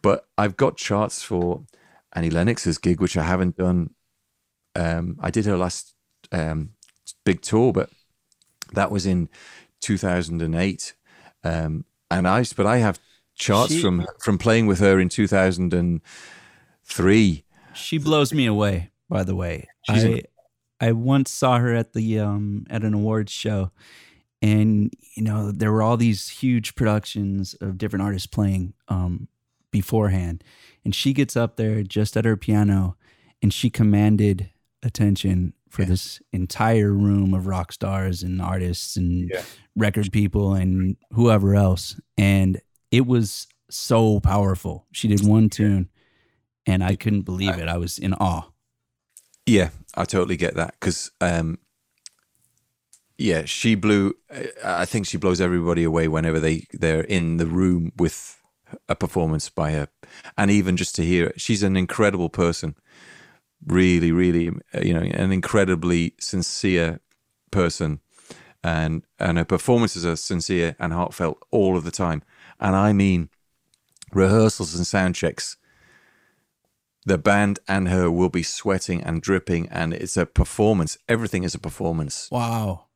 But 0.00 0.26
I've 0.36 0.56
got 0.56 0.76
charts 0.76 1.22
for 1.22 1.64
Annie 2.12 2.30
Lennox's 2.30 2.78
gig, 2.78 3.00
which 3.00 3.16
I 3.16 3.24
haven't 3.24 3.56
done. 3.56 3.90
Um, 4.76 5.18
I 5.20 5.30
did 5.30 5.46
her 5.46 5.56
last 5.56 5.94
um, 6.30 6.70
big 7.24 7.42
tour, 7.42 7.72
but 7.72 7.90
that 8.72 8.92
was 8.92 9.06
in 9.06 9.28
2008. 9.80 10.94
Um, 11.42 11.84
and 12.10 12.28
I, 12.28 12.44
but 12.56 12.66
I 12.66 12.78
have 12.78 13.00
charts 13.38 13.72
She- 13.74 13.80
from 13.80 14.06
from 14.20 14.36
playing 14.38 14.66
with 14.66 14.78
her 14.80 14.98
in 15.00 15.08
2003. 15.08 17.44
She 17.74 17.98
blows 17.98 18.32
me 18.32 18.46
away. 18.46 18.90
By 19.08 19.24
the 19.24 19.34
way, 19.34 19.66
She's 19.88 20.04
I 20.04 20.22
I 20.80 20.92
once 20.92 21.30
saw 21.30 21.58
her 21.58 21.72
at 21.74 21.92
the 21.94 22.18
um 22.20 22.66
at 22.68 22.84
an 22.84 22.92
awards 22.94 23.32
show, 23.32 23.70
and 24.42 24.92
you 25.16 25.22
know 25.22 25.50
there 25.50 25.72
were 25.72 25.82
all 25.82 25.96
these 25.96 26.28
huge 26.28 26.74
productions 26.74 27.54
of 27.60 27.78
different 27.78 28.02
artists 28.04 28.26
playing 28.26 28.74
um 28.88 29.28
beforehand, 29.70 30.44
and 30.84 30.94
she 30.94 31.12
gets 31.14 31.36
up 31.36 31.56
there 31.56 31.82
just 31.82 32.16
at 32.16 32.24
her 32.26 32.36
piano, 32.36 32.96
and 33.42 33.52
she 33.52 33.70
commanded 33.70 34.50
attention 34.82 35.52
for 35.70 35.82
Yeah. 35.82 35.88
this 35.88 36.20
entire 36.32 36.92
room 36.92 37.32
of 37.34 37.46
rock 37.46 37.72
stars 37.72 38.22
and 38.22 38.40
artists 38.42 38.96
and 38.96 39.30
Yeah. 39.32 39.42
record 39.76 40.10
people 40.12 40.54
and 40.54 40.96
whoever 41.12 41.54
else, 41.54 41.98
and 42.18 42.60
it 42.90 43.06
was 43.06 43.46
so 43.70 44.20
powerful. 44.20 44.86
She 44.92 45.08
did 45.08 45.26
one 45.26 45.50
tune, 45.50 45.88
and 46.66 46.82
I 46.82 46.96
couldn't 46.96 47.22
believe 47.22 47.58
it. 47.58 47.68
I 47.68 47.76
was 47.78 47.98
in 47.98 48.14
awe. 48.14 48.50
Yeah, 49.46 49.70
I 49.94 50.04
totally 50.04 50.36
get 50.36 50.54
that 50.56 50.74
because, 50.78 51.10
um, 51.20 51.58
yeah, 53.16 53.44
she 53.46 53.74
blew. 53.74 54.14
I 54.64 54.84
think 54.84 55.06
she 55.06 55.16
blows 55.16 55.40
everybody 55.40 55.84
away 55.84 56.08
whenever 56.08 56.38
they 56.38 56.66
they're 56.72 57.02
in 57.02 57.38
the 57.38 57.46
room 57.46 57.92
with 57.96 58.40
a 58.88 58.94
performance 58.94 59.48
by 59.48 59.72
her, 59.72 59.88
and 60.36 60.50
even 60.50 60.76
just 60.76 60.94
to 60.96 61.04
hear 61.04 61.28
it. 61.28 61.40
She's 61.40 61.62
an 61.62 61.76
incredible 61.76 62.28
person, 62.28 62.74
really, 63.66 64.12
really, 64.12 64.50
you 64.82 64.94
know, 64.94 65.00
an 65.00 65.32
incredibly 65.32 66.14
sincere 66.20 67.00
person, 67.50 68.00
and 68.62 69.02
and 69.18 69.38
her 69.38 69.44
performances 69.44 70.04
are 70.04 70.16
sincere 70.16 70.76
and 70.78 70.92
heartfelt 70.92 71.42
all 71.50 71.76
of 71.76 71.84
the 71.84 71.90
time. 71.90 72.22
And 72.60 72.74
I 72.76 72.92
mean, 72.92 73.28
rehearsals 74.12 74.74
and 74.74 74.86
sound 74.86 75.14
checks 75.14 75.56
the 77.06 77.18
band 77.18 77.58
and 77.66 77.88
her 77.88 78.10
will 78.10 78.28
be 78.28 78.42
sweating 78.42 79.02
and 79.02 79.22
dripping 79.22 79.66
and 79.70 79.94
it's 79.94 80.16
a 80.16 80.26
performance 80.26 80.98
everything 81.08 81.42
is 81.42 81.54
a 81.54 81.58
performance 81.58 82.28
Wow. 82.30 82.86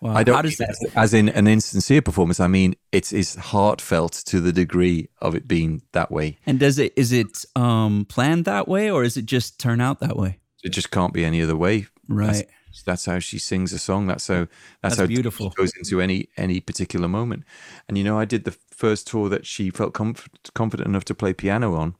Wow. 0.00 0.14
i 0.16 0.24
don't 0.24 0.34
How 0.36 0.42
does 0.42 0.56
that? 0.56 0.70
as, 0.70 0.78
as 0.96 1.14
in 1.14 1.28
an 1.28 1.46
insincere 1.46 2.02
performance 2.02 2.40
i 2.40 2.46
mean 2.48 2.74
it 2.90 3.12
is 3.12 3.34
heartfelt 3.36 4.12
to 4.26 4.40
the 4.40 4.52
degree 4.52 5.08
of 5.20 5.34
it 5.36 5.46
being 5.46 5.82
that 5.92 6.10
way 6.10 6.38
And 6.46 6.58
does 6.58 6.78
it 6.78 6.92
is 6.96 7.12
it 7.12 7.44
um 7.54 8.06
planned 8.08 8.44
that 8.46 8.66
way 8.66 8.90
or 8.90 9.04
is 9.04 9.16
it 9.16 9.26
just 9.26 9.58
turn 9.60 9.80
out 9.80 10.00
that 10.00 10.16
way? 10.16 10.38
it 10.64 10.70
just 10.70 10.90
can't 10.90 11.12
be 11.12 11.24
any 11.24 11.40
other 11.42 11.56
way 11.56 11.86
Right. 12.08 12.26
that's, 12.28 12.42
that's 12.82 13.06
how 13.06 13.18
she 13.18 13.38
sings 13.38 13.72
a 13.72 13.78
song. 13.78 14.06
That's 14.06 14.26
how 14.28 14.46
That's 14.82 14.96
that's, 14.96 14.98
how 14.98 15.06
beautiful. 15.06 15.50
she 15.50 15.54
goes 15.56 15.72
into 15.76 16.00
any 16.00 16.28
any 16.36 16.60
particular 16.60 17.08
moment. 17.08 17.44
And 17.88 17.96
you 17.98 18.04
know 18.04 18.18
i 18.18 18.24
did 18.24 18.44
the 18.44 18.56
first 18.70 19.06
tour 19.06 19.28
that 19.28 19.46
she 19.46 19.70
felt 19.70 19.94
comf- 19.94 20.28
confident 20.54 20.88
enough 20.88 21.04
to 21.06 21.14
play 21.14 21.32
piano 21.34 21.74
on. 21.74 21.94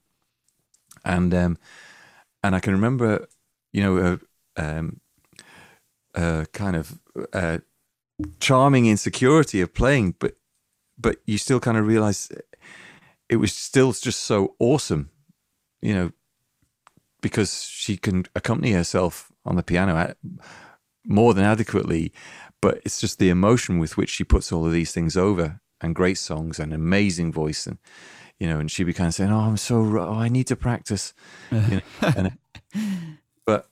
And 1.05 1.33
um 1.33 1.57
and 2.43 2.55
i 2.55 2.59
can 2.59 2.73
remember 2.73 3.27
you 3.73 3.81
know 3.83 3.97
uh, 3.97 4.17
um 4.61 4.99
uh 6.15 6.45
kind 6.53 6.75
of 6.75 6.99
uh 7.33 7.57
charming 8.39 8.85
insecurity 8.85 9.61
of 9.61 9.73
playing 9.73 10.15
but 10.19 10.35
but 10.97 11.17
you 11.25 11.37
still 11.37 11.59
kind 11.59 11.77
of 11.77 11.85
realize 11.87 12.29
it 13.29 13.37
was 13.37 13.53
still 13.53 13.91
just 13.93 14.23
so 14.23 14.55
awesome 14.59 15.09
you 15.81 15.93
know 15.93 16.11
because 17.21 17.63
she 17.63 17.97
can 17.97 18.25
accompany 18.35 18.71
herself 18.71 19.31
on 19.45 19.55
the 19.55 19.63
piano 19.63 19.95
at- 19.97 20.17
more 21.05 21.33
than 21.33 21.43
adequately 21.43 22.11
but 22.61 22.81
it's 22.83 22.99
just 22.99 23.19
the 23.19 23.29
emotion 23.29 23.79
with 23.79 23.97
which 23.97 24.09
she 24.09 24.23
puts 24.23 24.51
all 24.51 24.65
of 24.65 24.71
these 24.71 24.91
things 24.91 25.15
over 25.15 25.61
and 25.81 25.95
great 25.95 26.17
songs 26.17 26.59
and 26.59 26.73
amazing 26.73 27.31
voice 27.31 27.65
and 27.65 27.77
you 28.39 28.47
know 28.47 28.59
and 28.59 28.71
she'd 28.71 28.83
be 28.83 28.93
kind 28.93 29.07
of 29.07 29.13
saying 29.13 29.31
oh 29.31 29.39
i'm 29.39 29.57
so 29.57 29.77
oh, 29.99 30.13
i 30.13 30.27
need 30.27 30.47
to 30.47 30.55
practice 30.55 31.13
you 31.51 31.59
know, 31.59 31.81
and, 32.15 32.37
but 33.45 33.69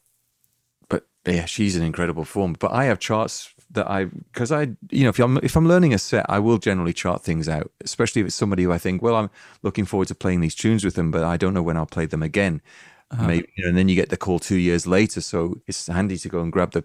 but 0.89 1.05
yeah 1.25 1.45
she's 1.45 1.75
an 1.75 1.83
incredible 1.83 2.25
form 2.25 2.55
but 2.59 2.71
i 2.71 2.85
have 2.85 2.99
charts 2.99 3.53
that 3.71 3.89
i 3.89 4.05
because 4.05 4.51
i 4.51 4.61
you 4.91 5.03
know 5.03 5.09
if 5.09 5.19
i'm 5.19 5.37
if 5.37 5.55
i'm 5.55 5.67
learning 5.67 5.93
a 5.93 5.97
set 5.97 6.25
i 6.29 6.39
will 6.39 6.57
generally 6.57 6.93
chart 6.93 7.23
things 7.23 7.49
out 7.49 7.69
especially 7.81 8.21
if 8.21 8.27
it's 8.27 8.35
somebody 8.35 8.63
who 8.63 8.71
i 8.71 8.77
think 8.77 9.01
well 9.01 9.15
i'm 9.15 9.29
looking 9.63 9.85
forward 9.85 10.07
to 10.07 10.15
playing 10.15 10.41
these 10.41 10.55
tunes 10.55 10.83
with 10.85 10.95
them 10.95 11.11
but 11.11 11.23
i 11.23 11.35
don't 11.35 11.53
know 11.53 11.63
when 11.63 11.77
i'll 11.77 11.85
play 11.85 12.05
them 12.05 12.23
again. 12.23 12.61
Uh-huh. 13.09 13.25
Maybe 13.25 13.47
you 13.55 13.63
know, 13.63 13.69
and 13.69 13.77
then 13.77 13.87
you 13.87 13.95
get 13.95 14.09
the 14.09 14.17
call 14.17 14.37
two 14.37 14.57
years 14.57 14.85
later 14.85 15.21
so 15.21 15.61
it's 15.65 15.87
handy 15.87 16.17
to 16.17 16.27
go 16.27 16.41
and 16.41 16.51
grab 16.51 16.71
the 16.71 16.83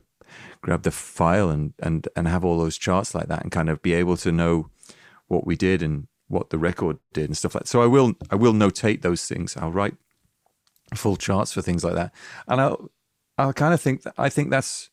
grab 0.61 0.83
the 0.83 0.91
file 0.91 1.51
and 1.51 1.75
and 1.81 2.09
and 2.17 2.29
have 2.29 2.45
all 2.45 2.59
those 2.59 2.79
charts 2.79 3.15
like 3.15 3.29
that 3.29 3.43
and 3.43 3.51
kind 3.51 3.69
of 3.69 3.83
be 3.83 3.93
able 3.93 4.17
to 4.19 4.33
know 4.33 4.71
what 5.29 5.47
we 5.47 5.57
did 5.57 5.83
and 5.83 6.07
what 6.29 6.51
the 6.51 6.59
record 6.59 6.99
did 7.13 7.27
and 7.27 7.37
stuff 7.37 7.55
like 7.55 7.65
that. 7.65 7.69
So 7.69 7.83
I 7.83 7.87
will 7.87 8.15
I 8.31 8.37
will 8.37 8.53
notate 8.53 9.03
those 9.03 9.27
things. 9.27 9.57
I'll 9.57 9.73
write 9.73 9.95
full 10.95 11.17
charts 11.17 11.53
for 11.53 11.63
things 11.63 11.85
like 11.85 11.95
that. 11.95 12.13
And 12.49 12.61
I'll 12.61 12.91
I'll 13.39 13.53
kind 13.53 13.75
of 13.75 13.81
think 13.81 14.03
that 14.03 14.15
I 14.19 14.29
think 14.29 14.51
that's 14.51 14.91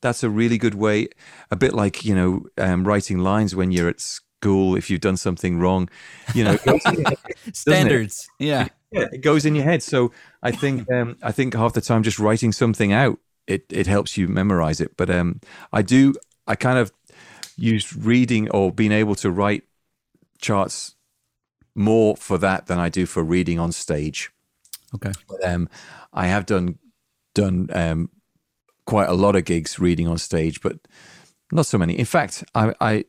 that's 0.00 0.22
a 0.22 0.30
really 0.30 0.58
good 0.58 0.74
way 0.74 1.08
a 1.50 1.56
bit 1.56 1.74
like, 1.74 2.04
you 2.04 2.14
know, 2.14 2.46
um, 2.56 2.86
writing 2.86 3.18
lines 3.18 3.54
when 3.54 3.70
you're 3.70 3.88
at 3.88 4.00
school 4.00 4.74
if 4.74 4.88
you've 4.88 5.00
done 5.00 5.16
something 5.16 5.58
wrong, 5.58 5.88
you 6.34 6.44
know, 6.44 6.52
it 6.52 6.64
goes 6.64 6.80
in 6.86 6.94
your 6.94 7.08
head, 7.08 7.18
it? 7.46 7.56
Standards. 7.56 8.28
Yeah. 8.38 8.68
yeah, 8.90 9.06
it 9.12 9.20
goes 9.20 9.44
in 9.44 9.54
your 9.54 9.64
head. 9.64 9.82
So 9.82 10.12
I 10.42 10.50
think 10.50 10.90
um, 10.90 11.18
I 11.22 11.32
think 11.32 11.54
half 11.54 11.74
the 11.74 11.80
time 11.80 12.02
just 12.02 12.18
writing 12.18 12.52
something 12.52 12.92
out 12.92 13.18
it 13.50 13.64
it 13.70 13.86
helps 13.86 14.16
you 14.16 14.28
memorize 14.28 14.80
it. 14.80 14.96
But 14.96 15.10
um, 15.10 15.40
I 15.72 15.82
do 15.82 16.14
I 16.46 16.54
kind 16.54 16.78
of 16.78 16.92
use 17.56 17.94
reading 17.94 18.48
or 18.50 18.72
being 18.72 18.92
able 18.92 19.14
to 19.16 19.30
write 19.30 19.64
charts 20.40 20.94
more 21.74 22.16
for 22.16 22.38
that 22.38 22.66
than 22.66 22.78
I 22.78 22.88
do 22.88 23.06
for 23.06 23.22
reading 23.22 23.58
on 23.58 23.72
stage. 23.72 24.30
Okay. 24.94 25.12
But 25.28 25.44
um, 25.44 25.68
I 26.12 26.26
have 26.26 26.46
done 26.46 26.78
done 27.34 27.68
um, 27.72 28.10
quite 28.86 29.08
a 29.08 29.14
lot 29.14 29.36
of 29.36 29.44
gigs 29.44 29.78
reading 29.78 30.08
on 30.08 30.18
stage, 30.18 30.60
but 30.60 30.78
not 31.52 31.66
so 31.66 31.78
many. 31.78 31.98
In 31.98 32.04
fact, 32.04 32.44
I, 32.54 32.74
I 32.80 33.04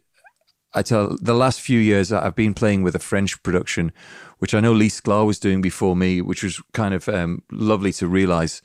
I 0.73 0.81
tell 0.83 1.17
the 1.21 1.33
last 1.33 1.59
few 1.59 1.79
years 1.79 2.11
I've 2.11 2.35
been 2.35 2.53
playing 2.53 2.83
with 2.83 2.95
a 2.95 2.99
French 2.99 3.41
production, 3.43 3.91
which 4.39 4.53
I 4.53 4.59
know 4.59 4.73
Lee 4.73 4.89
Sklar 4.89 5.25
was 5.25 5.39
doing 5.39 5.61
before 5.61 5.95
me, 5.95 6.21
which 6.21 6.43
was 6.43 6.61
kind 6.73 6.93
of 6.93 7.09
um, 7.09 7.43
lovely 7.51 7.91
to 7.93 8.07
realize. 8.07 8.61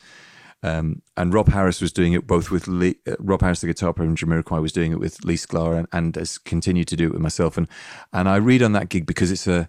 Um, 0.66 1.02
and 1.16 1.32
Rob 1.32 1.48
Harris 1.48 1.80
was 1.80 1.92
doing 1.92 2.12
it 2.12 2.26
both 2.26 2.50
with 2.50 2.66
Lee, 2.66 2.96
uh, 3.06 3.14
Rob 3.20 3.40
Harris, 3.40 3.60
the 3.60 3.68
guitar 3.68 3.92
player 3.92 4.08
from 4.08 4.16
Jamiroquai, 4.16 4.60
was 4.60 4.72
doing 4.72 4.90
it 4.90 4.98
with 4.98 5.24
Lee 5.24 5.36
Sklar, 5.36 5.78
and, 5.78 5.86
and 5.92 6.16
has 6.16 6.38
continued 6.38 6.88
to 6.88 6.96
do 6.96 7.06
it 7.06 7.12
with 7.12 7.22
myself. 7.22 7.56
And 7.56 7.68
and 8.12 8.28
I 8.28 8.36
read 8.36 8.62
on 8.62 8.72
that 8.72 8.88
gig 8.88 9.06
because 9.06 9.30
it's 9.30 9.46
a 9.46 9.68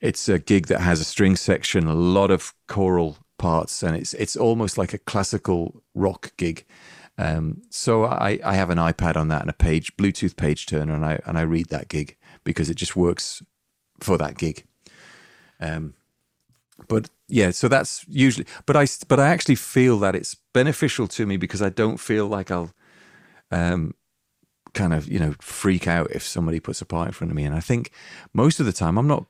it's 0.00 0.28
a 0.28 0.38
gig 0.38 0.66
that 0.66 0.80
has 0.80 1.00
a 1.00 1.04
string 1.04 1.34
section, 1.34 1.86
a 1.86 1.94
lot 1.94 2.30
of 2.30 2.52
choral 2.68 3.16
parts, 3.38 3.82
and 3.82 3.96
it's 3.96 4.12
it's 4.14 4.36
almost 4.36 4.76
like 4.76 4.92
a 4.92 4.98
classical 4.98 5.82
rock 5.94 6.32
gig. 6.36 6.66
Um, 7.16 7.62
so 7.70 8.04
I, 8.04 8.38
I 8.44 8.54
have 8.54 8.70
an 8.70 8.78
iPad 8.78 9.16
on 9.16 9.28
that 9.28 9.42
and 9.42 9.50
a 9.50 9.54
page 9.54 9.96
Bluetooth 9.96 10.36
page 10.36 10.66
turner, 10.66 10.94
and 10.94 11.06
I 11.06 11.20
and 11.24 11.38
I 11.38 11.42
read 11.42 11.70
that 11.70 11.88
gig 11.88 12.18
because 12.44 12.68
it 12.68 12.76
just 12.76 12.96
works 12.96 13.42
for 14.00 14.18
that 14.18 14.36
gig. 14.36 14.64
Um, 15.58 15.94
but 16.88 17.08
yeah, 17.32 17.50
so 17.50 17.66
that's 17.66 18.04
usually. 18.08 18.46
But 18.66 18.76
I 18.76 18.86
but 19.08 19.18
I 19.18 19.28
actually 19.28 19.54
feel 19.54 19.98
that 20.00 20.14
it's 20.14 20.36
beneficial 20.52 21.08
to 21.08 21.26
me 21.26 21.38
because 21.38 21.62
I 21.62 21.70
don't 21.70 21.96
feel 21.98 22.26
like 22.26 22.50
I'll 22.50 22.70
um, 23.50 23.94
kind 24.74 24.92
of 24.92 25.08
you 25.08 25.18
know 25.18 25.34
freak 25.40 25.88
out 25.88 26.10
if 26.10 26.22
somebody 26.22 26.60
puts 26.60 26.82
a 26.82 26.84
part 26.84 27.08
in 27.08 27.12
front 27.12 27.30
of 27.30 27.36
me, 27.36 27.44
and 27.44 27.54
I 27.54 27.60
think 27.60 27.90
most 28.34 28.60
of 28.60 28.66
the 28.66 28.72
time 28.72 28.98
I'm 28.98 29.08
not 29.08 29.24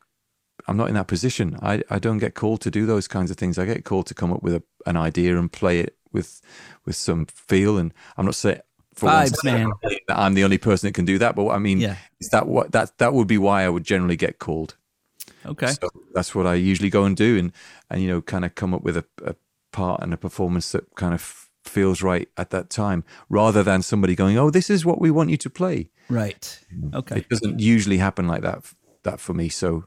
I'm 0.66 0.76
not 0.76 0.88
in 0.88 0.94
that 0.94 1.06
position. 1.06 1.56
I, 1.62 1.82
I 1.90 1.98
don't 1.98 2.18
get 2.18 2.34
called 2.34 2.60
to 2.62 2.70
do 2.70 2.86
those 2.86 3.08
kinds 3.08 3.30
of 3.30 3.36
things. 3.36 3.56
I 3.58 3.64
get 3.66 3.84
called 3.84 4.06
to 4.06 4.14
come 4.14 4.32
up 4.32 4.42
with 4.42 4.54
a, 4.54 4.62
an 4.86 4.96
idea 4.96 5.38
and 5.38 5.50
play 5.50 5.78
it 5.80 5.96
with 6.12 6.40
with 6.84 6.96
some 6.96 7.26
feel. 7.26 7.78
And 7.78 7.94
I'm 8.16 8.24
not 8.26 8.34
saying 8.34 8.60
for 8.94 9.08
Vibes, 9.08 9.44
man. 9.44 9.70
that 10.08 10.18
I'm 10.18 10.34
the 10.34 10.44
only 10.44 10.58
person 10.58 10.88
that 10.88 10.94
can 10.94 11.04
do 11.04 11.18
that. 11.18 11.34
But 11.36 11.48
I 11.50 11.58
mean, 11.58 11.78
Yeah. 11.80 11.96
is 12.20 12.28
that 12.30 12.46
what 12.46 12.72
that 12.72 12.98
that 12.98 13.12
would 13.14 13.28
be 13.28 13.38
why 13.38 13.62
I 13.64 13.68
would 13.68 13.84
generally 13.84 14.16
get 14.16 14.38
called. 14.38 14.76
Okay. 15.46 15.68
So 15.68 15.88
that's 16.14 16.34
what 16.34 16.46
I 16.46 16.54
usually 16.54 16.90
go 16.90 17.04
and 17.04 17.16
do, 17.16 17.38
and 17.38 17.52
and 17.90 18.02
you 18.02 18.08
know, 18.08 18.20
kind 18.20 18.44
of 18.44 18.54
come 18.54 18.74
up 18.74 18.82
with 18.82 18.96
a, 18.96 19.04
a 19.24 19.34
part 19.72 20.02
and 20.02 20.12
a 20.12 20.16
performance 20.16 20.72
that 20.72 20.94
kind 20.94 21.14
of 21.14 21.48
feels 21.64 22.02
right 22.02 22.28
at 22.36 22.50
that 22.50 22.70
time, 22.70 23.04
rather 23.28 23.62
than 23.62 23.82
somebody 23.82 24.14
going, 24.14 24.38
"Oh, 24.38 24.50
this 24.50 24.70
is 24.70 24.84
what 24.84 25.00
we 25.00 25.10
want 25.10 25.30
you 25.30 25.36
to 25.38 25.50
play." 25.50 25.90
Right. 26.08 26.60
Okay. 26.94 27.18
It 27.18 27.28
doesn't 27.28 27.60
usually 27.60 27.98
happen 27.98 28.28
like 28.28 28.42
that. 28.42 28.64
That 29.04 29.20
for 29.20 29.34
me. 29.34 29.48
So 29.48 29.84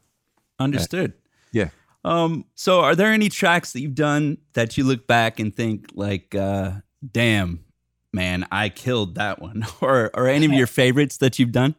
Understood. 0.59 1.13
yeah. 1.51 1.69
Um, 2.03 2.45
so 2.53 2.81
are 2.81 2.95
there 2.95 3.11
any 3.11 3.29
tracks 3.29 3.73
that 3.73 3.81
you've 3.81 3.95
done 3.95 4.37
that 4.53 4.77
you 4.77 4.83
look 4.83 5.07
back 5.07 5.39
and 5.39 5.53
think 5.55 5.89
like, 5.95 6.35
uh, 6.35 6.71
damn, 7.11 7.65
man, 8.13 8.45
I 8.51 8.69
killed 8.69 9.15
that 9.15 9.41
one? 9.41 9.65
Or 9.81 10.11
or 10.13 10.27
any 10.27 10.45
of 10.45 10.53
your 10.61 10.67
favorites 10.67 11.17
that 11.17 11.39
you've 11.39 11.51
done? 11.51 11.75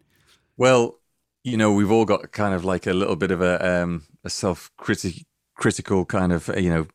Well, 0.57 0.99
you 1.47 1.57
know, 1.57 1.73
we've 1.73 1.93
all 1.93 2.05
got 2.05 2.33
kind 2.33 2.53
of 2.55 2.65
like 2.65 2.89
a 2.89 2.93
little 2.93 3.15
bit 3.15 3.31
of 3.31 3.41
a 3.41 3.83
um, 3.83 4.03
a 4.25 4.31
self 4.31 4.71
critical 4.77 6.05
kind 6.05 6.33
of 6.33 6.51
you 6.59 6.69
know 6.69 6.87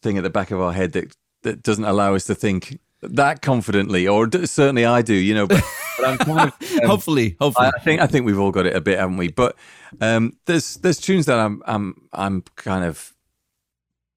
thing 0.00 0.16
at 0.16 0.22
the 0.22 0.30
back 0.30 0.52
of 0.52 0.60
our 0.60 0.72
head 0.72 0.92
that 0.92 1.16
that 1.42 1.62
doesn't 1.62 1.84
allow 1.84 2.14
us 2.14 2.24
to 2.26 2.34
think 2.34 2.78
that 3.02 3.42
confidently, 3.42 4.06
or 4.06 4.28
d- 4.28 4.46
certainly 4.46 4.84
I 4.84 5.02
do. 5.02 5.14
You 5.14 5.34
know, 5.34 5.46
but 5.48 5.64
but 5.98 6.06
I'm 6.06 6.18
kind 6.18 6.52
of 6.52 6.72
um, 6.80 6.88
hopefully, 6.88 7.36
hopefully. 7.40 7.72
I 7.76 7.80
think 7.80 8.00
I 8.00 8.06
think 8.06 8.24
we've 8.24 8.38
all 8.38 8.52
got 8.52 8.66
it 8.66 8.76
a 8.76 8.80
bit, 8.80 9.00
haven't 9.00 9.16
we? 9.16 9.28
But 9.28 9.56
um, 10.00 10.36
there's 10.46 10.76
there's 10.76 10.98
tunes 10.98 11.26
that 11.26 11.40
I'm 11.40 11.60
I'm 11.66 12.08
I'm 12.12 12.42
kind 12.54 12.84
of 12.84 13.12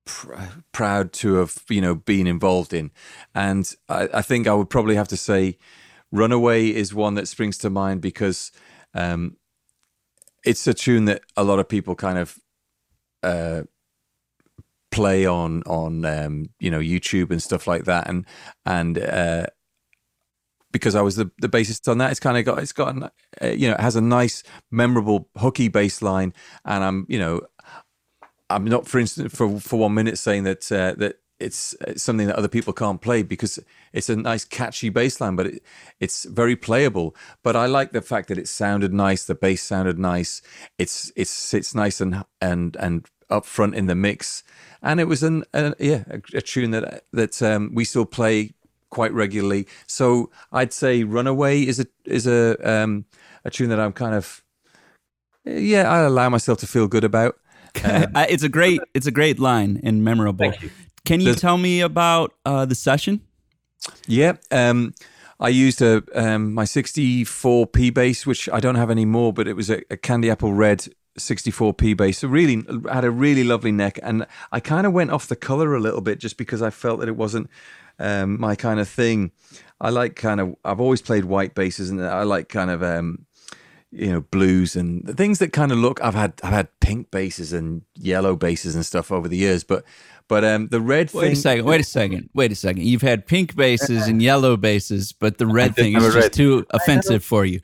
pr- 0.05 0.35
proud 0.73 1.11
to 1.13 1.35
have 1.35 1.63
you 1.69 1.81
know 1.81 1.95
been 1.95 2.27
involved 2.27 2.71
in, 2.71 2.91
and 3.33 3.73
I, 3.89 4.09
I, 4.13 4.21
think 4.21 4.45
I 4.45 4.53
would 4.53 4.69
probably 4.69 4.95
have 4.95 5.07
to 5.07 5.17
say, 5.17 5.57
"Runaway" 6.11 6.67
is 6.67 6.93
one 6.93 7.15
that 7.15 7.27
springs 7.27 7.57
to 7.59 7.71
mind 7.71 8.01
because 8.01 8.51
um, 8.93 9.37
it's 10.45 10.65
a 10.67 10.73
tune 10.73 11.05
that 11.05 11.21
a 11.35 11.43
lot 11.43 11.59
of 11.59 11.67
people 11.67 11.95
kind 11.95 12.17
of. 12.17 12.37
Uh, 13.23 13.63
play 14.91 15.25
on 15.25 15.61
on 15.63 16.05
um, 16.05 16.45
you 16.59 16.71
know 16.71 16.79
YouTube 16.79 17.29
and 17.29 17.43
stuff 17.43 17.67
like 17.67 17.83
that, 17.83 18.07
and 18.07 18.25
and 18.65 18.97
uh, 18.97 19.45
because 20.71 20.95
I 20.95 21.01
was 21.01 21.15
the, 21.15 21.31
the 21.39 21.47
bassist 21.47 21.89
on 21.89 21.99
that, 21.99 22.11
it's 22.11 22.19
kind 22.19 22.37
of 22.37 22.45
got 22.45 22.59
it's 22.59 22.73
got 22.73 22.95
uh, 23.41 23.47
you 23.47 23.69
know 23.69 23.75
it 23.75 23.79
has 23.79 23.95
a 23.95 24.01
nice 24.01 24.43
memorable 24.71 25.29
hooky 25.37 25.67
bass 25.67 26.01
line, 26.01 26.33
and 26.65 26.83
I'm 26.83 27.05
you 27.09 27.19
know 27.19 27.41
I'm 28.49 28.65
not 28.65 28.87
for 28.87 28.99
instance 28.99 29.33
for 29.33 29.59
for 29.59 29.79
one 29.79 29.93
minute 29.93 30.17
saying 30.17 30.43
that 30.43 30.71
uh, 30.71 30.93
that 30.97 31.15
it's, 31.39 31.75
it's, 31.81 32.03
something 32.03 32.27
that 32.27 32.35
other 32.35 32.47
people 32.47 32.73
can't 32.73 33.01
play 33.01 33.23
because 33.23 33.59
it's 33.93 34.09
a 34.09 34.15
nice 34.15 34.45
catchy 34.45 34.89
bass 34.89 35.19
line, 35.19 35.35
but 35.35 35.47
it, 35.47 35.63
it's 35.99 36.25
very 36.25 36.55
playable. 36.55 37.15
But 37.43 37.55
I 37.55 37.65
like 37.65 37.91
the 37.91 38.01
fact 38.01 38.29
that 38.29 38.37
it 38.37 38.47
sounded 38.47 38.93
nice, 38.93 39.25
the 39.25 39.35
bass 39.35 39.61
sounded 39.61 39.99
nice, 39.99 40.41
it's 40.77 41.11
it's 41.15 41.53
it's 41.53 41.75
nice 41.75 42.01
and 42.01 42.23
and 42.41 42.75
and 42.77 43.07
up 43.29 43.45
front 43.45 43.73
in 43.73 43.87
the 43.87 43.95
mix 43.95 44.43
and 44.85 44.99
it 44.99 45.05
was 45.05 45.23
an 45.23 45.43
yeah 45.79 46.03
a, 46.09 46.21
a, 46.35 46.41
tune 46.41 46.71
that 46.71 47.03
that 47.11 47.41
um, 47.41 47.71
we 47.73 47.83
still 47.83 48.05
play 48.05 48.53
quite 48.91 49.11
regularly. 49.11 49.67
So 49.87 50.29
I'd 50.51 50.71
say 50.71 51.03
"Runaway" 51.03 51.63
is 51.63 51.79
a 51.79 51.87
is 52.05 52.27
a 52.27 52.55
um, 52.63 53.05
a 53.43 53.49
tune 53.49 53.69
that 53.69 53.79
I'm 53.79 53.93
kind 53.93 54.15
of 54.15 54.43
yeah 55.43 55.91
I 55.91 56.01
allow 56.01 56.29
myself 56.29 56.59
to 56.59 56.67
feel 56.67 56.87
good 56.87 57.03
about. 57.03 57.37
Um, 57.83 58.05
it's 58.29 58.41
a 58.41 58.47
great 58.47 58.79
it's 58.93 59.05
a 59.05 59.11
great 59.11 59.37
line 59.37 59.81
and 59.83 60.01
memorable. 60.01 60.53
Can 61.05 61.19
you 61.21 61.27
There's, 61.27 61.41
tell 61.41 61.57
me 61.57 61.81
about 61.81 62.33
uh, 62.45 62.65
the 62.65 62.75
session? 62.75 63.21
Yeah. 64.07 64.33
Um, 64.51 64.93
I 65.39 65.49
used 65.49 65.81
a 65.81 66.03
um, 66.13 66.53
my 66.53 66.65
64 66.65 67.67
P 67.67 67.89
bass, 67.89 68.25
which 68.25 68.49
I 68.49 68.59
don't 68.59 68.75
have 68.75 68.89
anymore, 68.89 69.33
but 69.33 69.47
it 69.47 69.55
was 69.55 69.69
a, 69.69 69.81
a 69.89 69.97
Candy 69.97 70.29
Apple 70.29 70.53
Red 70.53 70.87
64p 71.19 71.95
bass. 71.95 72.19
So 72.19 72.27
really 72.27 72.63
had 72.91 73.05
a 73.05 73.11
really 73.11 73.43
lovely 73.43 73.71
neck, 73.71 73.99
and 74.01 74.25
I 74.51 74.59
kind 74.59 74.87
of 74.87 74.93
went 74.93 75.11
off 75.11 75.27
the 75.27 75.35
color 75.35 75.75
a 75.75 75.79
little 75.79 76.01
bit 76.01 76.19
just 76.19 76.37
because 76.37 76.61
I 76.61 76.69
felt 76.69 76.99
that 76.99 77.09
it 77.09 77.15
wasn't 77.15 77.49
um, 77.99 78.39
my 78.39 78.55
kind 78.55 78.79
of 78.79 78.87
thing. 78.87 79.31
I 79.79 79.89
like 79.89 80.15
kind 80.15 80.39
of 80.39 80.55
I've 80.63 80.79
always 80.79 81.01
played 81.01 81.25
white 81.25 81.53
basses, 81.53 81.89
and 81.89 82.01
I 82.01 82.23
like 82.23 82.47
kind 82.49 82.69
of 82.69 82.81
um, 82.81 83.25
you 83.91 84.11
know 84.11 84.21
blues 84.21 84.75
and 84.75 85.05
the 85.05 85.13
things 85.13 85.39
that 85.39 85.53
kind 85.53 85.71
of 85.71 85.77
look. 85.77 86.01
I've 86.01 86.15
had 86.15 86.33
I've 86.43 86.53
had 86.53 86.79
pink 86.79 87.11
basses 87.11 87.51
and 87.53 87.81
yellow 87.95 88.35
basses 88.35 88.75
and 88.75 88.85
stuff 88.85 89.11
over 89.11 89.27
the 89.27 89.37
years, 89.37 89.63
but 89.63 89.83
but 90.27 90.43
um, 90.43 90.67
the 90.67 90.81
red 90.81 91.13
wait 91.13 91.21
thing. 91.21 91.21
Wait 91.21 91.31
a 91.33 91.35
second. 91.35 91.65
Wait 91.65 91.81
a 91.81 91.83
second. 91.83 92.29
Wait 92.33 92.51
a 92.51 92.55
second. 92.55 92.83
You've 92.83 93.01
had 93.01 93.27
pink 93.27 93.55
basses 93.55 94.07
and 94.07 94.21
yellow 94.21 94.57
basses, 94.57 95.11
but 95.11 95.37
the 95.37 95.45
red 95.45 95.75
thing 95.75 95.95
is 95.95 96.03
just 96.03 96.15
red. 96.15 96.33
too 96.33 96.65
offensive 96.71 97.23
for 97.23 97.45
you. 97.45 97.61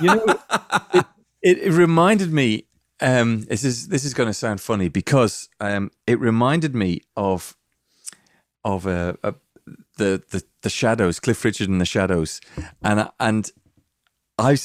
you 0.00 0.06
know, 0.06 0.24
it, 0.94 1.06
it, 1.42 1.58
it 1.58 1.72
reminded 1.72 2.32
me. 2.32 2.66
Um, 3.00 3.42
this 3.42 3.64
is 3.64 3.88
this 3.88 4.04
is 4.04 4.14
going 4.14 4.28
to 4.28 4.34
sound 4.34 4.60
funny 4.60 4.88
because 4.88 5.48
um, 5.60 5.90
it 6.06 6.20
reminded 6.20 6.74
me 6.74 7.00
of 7.16 7.56
of 8.64 8.86
uh, 8.86 9.14
uh, 9.22 9.32
the 9.96 10.22
the 10.30 10.42
the 10.62 10.70
Shadows, 10.70 11.18
Cliff 11.18 11.44
Richard 11.44 11.68
and 11.68 11.80
the 11.80 11.86
Shadows, 11.86 12.40
and 12.82 13.08
and 13.18 13.50
I 14.38 14.56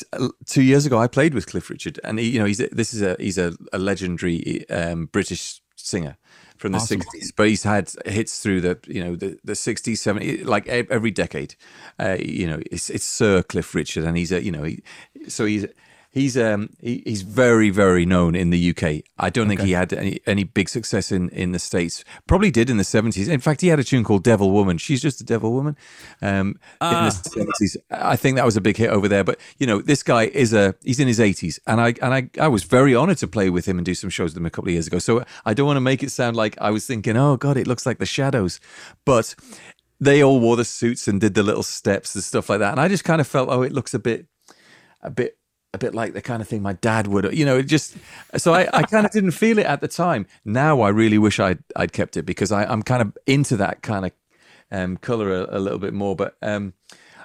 two 0.45 0.61
years 0.61 0.85
ago 0.85 0.99
I 0.99 1.07
played 1.07 1.33
with 1.33 1.47
Cliff 1.47 1.69
Richard, 1.69 1.99
and 2.03 2.19
he, 2.19 2.29
you 2.29 2.39
know 2.39 2.45
he's 2.45 2.59
a, 2.59 2.67
this 2.71 2.93
is 2.93 3.01
a 3.01 3.15
he's 3.19 3.37
a, 3.37 3.53
a 3.73 3.79
legendary 3.79 4.69
um, 4.69 5.07
British 5.07 5.61
singer 5.75 6.17
from 6.59 6.73
the 6.73 6.77
awesome. 6.77 6.99
60s 6.99 7.31
but 7.35 7.47
he's 7.47 7.63
had 7.63 7.91
hits 8.05 8.39
through 8.41 8.59
the 8.61 8.77
you 8.85 9.03
know 9.03 9.15
the, 9.15 9.39
the 9.43 9.53
60s 9.53 9.93
70s 9.93 10.45
like 10.45 10.67
every 10.67 11.09
decade 11.09 11.55
uh, 11.99 12.17
you 12.19 12.45
know 12.45 12.59
it's, 12.69 12.89
it's 12.89 13.05
sir 13.05 13.41
cliff 13.41 13.73
richard 13.73 14.03
and 14.03 14.17
he's 14.17 14.31
a 14.31 14.43
you 14.43 14.51
know 14.51 14.63
he, 14.63 14.83
so 15.27 15.45
he's 15.45 15.65
he's 16.09 16.37
um 16.37 16.69
he, 16.79 17.03
he's 17.05 17.21
very 17.21 17.69
very 17.69 18.05
known 18.05 18.35
in 18.35 18.49
the 18.49 18.69
UK. 18.69 19.03
I 19.17 19.29
don't 19.29 19.47
okay. 19.47 19.57
think 19.57 19.67
he 19.67 19.73
had 19.73 19.93
any, 19.93 20.19
any 20.25 20.43
big 20.43 20.69
success 20.69 21.11
in 21.11 21.29
in 21.29 21.51
the 21.51 21.59
states. 21.59 22.03
Probably 22.27 22.51
did 22.51 22.69
in 22.69 22.77
the 22.77 22.83
seventies. 22.83 23.27
In 23.27 23.39
fact, 23.39 23.61
he 23.61 23.67
had 23.67 23.79
a 23.79 23.83
tune 23.83 24.03
called 24.03 24.23
"Devil 24.23 24.51
Woman." 24.51 24.77
She's 24.77 25.01
just 25.01 25.21
a 25.21 25.23
devil 25.23 25.53
woman. 25.53 25.77
Um, 26.21 26.47
in 26.47 26.55
the 26.79 26.87
ah. 26.95 27.09
seventies, 27.09 27.77
I 27.91 28.15
think 28.15 28.37
that 28.37 28.45
was 28.45 28.57
a 28.57 28.61
big 28.61 28.77
hit 28.77 28.89
over 28.89 29.07
there. 29.07 29.23
But 29.23 29.39
you 29.57 29.67
know, 29.67 29.81
this 29.81 30.03
guy 30.03 30.23
is 30.25 30.53
a 30.53 30.75
he's 30.83 30.99
in 30.99 31.07
his 31.07 31.19
eighties, 31.19 31.59
and 31.67 31.79
I 31.79 31.93
and 32.01 32.13
I 32.13 32.29
I 32.39 32.47
was 32.47 32.63
very 32.63 32.95
honoured 32.95 33.17
to 33.19 33.27
play 33.27 33.49
with 33.49 33.67
him 33.67 33.77
and 33.77 33.85
do 33.85 33.95
some 33.95 34.09
shows 34.09 34.31
with 34.31 34.37
him 34.37 34.45
a 34.45 34.49
couple 34.49 34.69
of 34.69 34.73
years 34.73 34.87
ago. 34.87 34.99
So 34.99 35.23
I 35.45 35.53
don't 35.53 35.67
want 35.67 35.77
to 35.77 35.81
make 35.81 36.03
it 36.03 36.11
sound 36.11 36.35
like 36.35 36.57
I 36.59 36.71
was 36.71 36.85
thinking, 36.85 37.17
oh 37.17 37.37
God, 37.37 37.57
it 37.57 37.67
looks 37.67 37.85
like 37.85 37.99
the 37.99 38.05
Shadows, 38.05 38.59
but 39.05 39.35
they 39.99 40.23
all 40.23 40.39
wore 40.39 40.55
the 40.55 40.65
suits 40.65 41.07
and 41.07 41.19
did 41.19 41.33
the 41.33 41.43
little 41.43 41.63
steps 41.63 42.15
and 42.15 42.23
stuff 42.23 42.49
like 42.49 42.59
that. 42.59 42.71
And 42.71 42.79
I 42.79 42.87
just 42.87 43.03
kind 43.03 43.19
of 43.19 43.27
felt, 43.27 43.49
oh, 43.49 43.63
it 43.63 43.73
looks 43.73 43.93
a 43.93 43.99
bit, 43.99 44.27
a 45.01 45.09
bit 45.09 45.38
a 45.73 45.77
bit 45.77 45.93
like 45.93 46.13
the 46.13 46.21
kind 46.21 46.41
of 46.41 46.47
thing 46.47 46.61
my 46.61 46.73
dad 46.73 47.07
would, 47.07 47.31
you 47.37 47.45
know, 47.45 47.57
it 47.57 47.63
just, 47.63 47.95
so 48.37 48.53
I, 48.53 48.67
I 48.73 48.83
kind 48.83 49.05
of 49.05 49.11
didn't 49.11 49.31
feel 49.31 49.59
it 49.59 49.65
at 49.65 49.81
the 49.81 49.87
time. 49.87 50.25
Now 50.43 50.81
I 50.81 50.89
really 50.89 51.17
wish 51.17 51.39
I'd, 51.39 51.59
I'd 51.75 51.93
kept 51.93 52.17
it 52.17 52.23
because 52.23 52.51
I, 52.51 52.63
I'm 52.65 52.81
kind 52.81 53.01
of 53.01 53.17
into 53.27 53.55
that 53.57 53.83
kind 53.83 54.05
of 54.05 54.11
um, 54.71 54.97
color 54.97 55.31
a, 55.31 55.57
a, 55.57 55.59
little 55.59 55.77
bit 55.77 55.93
more. 55.93 56.15
But 56.15 56.37
um, 56.41 56.73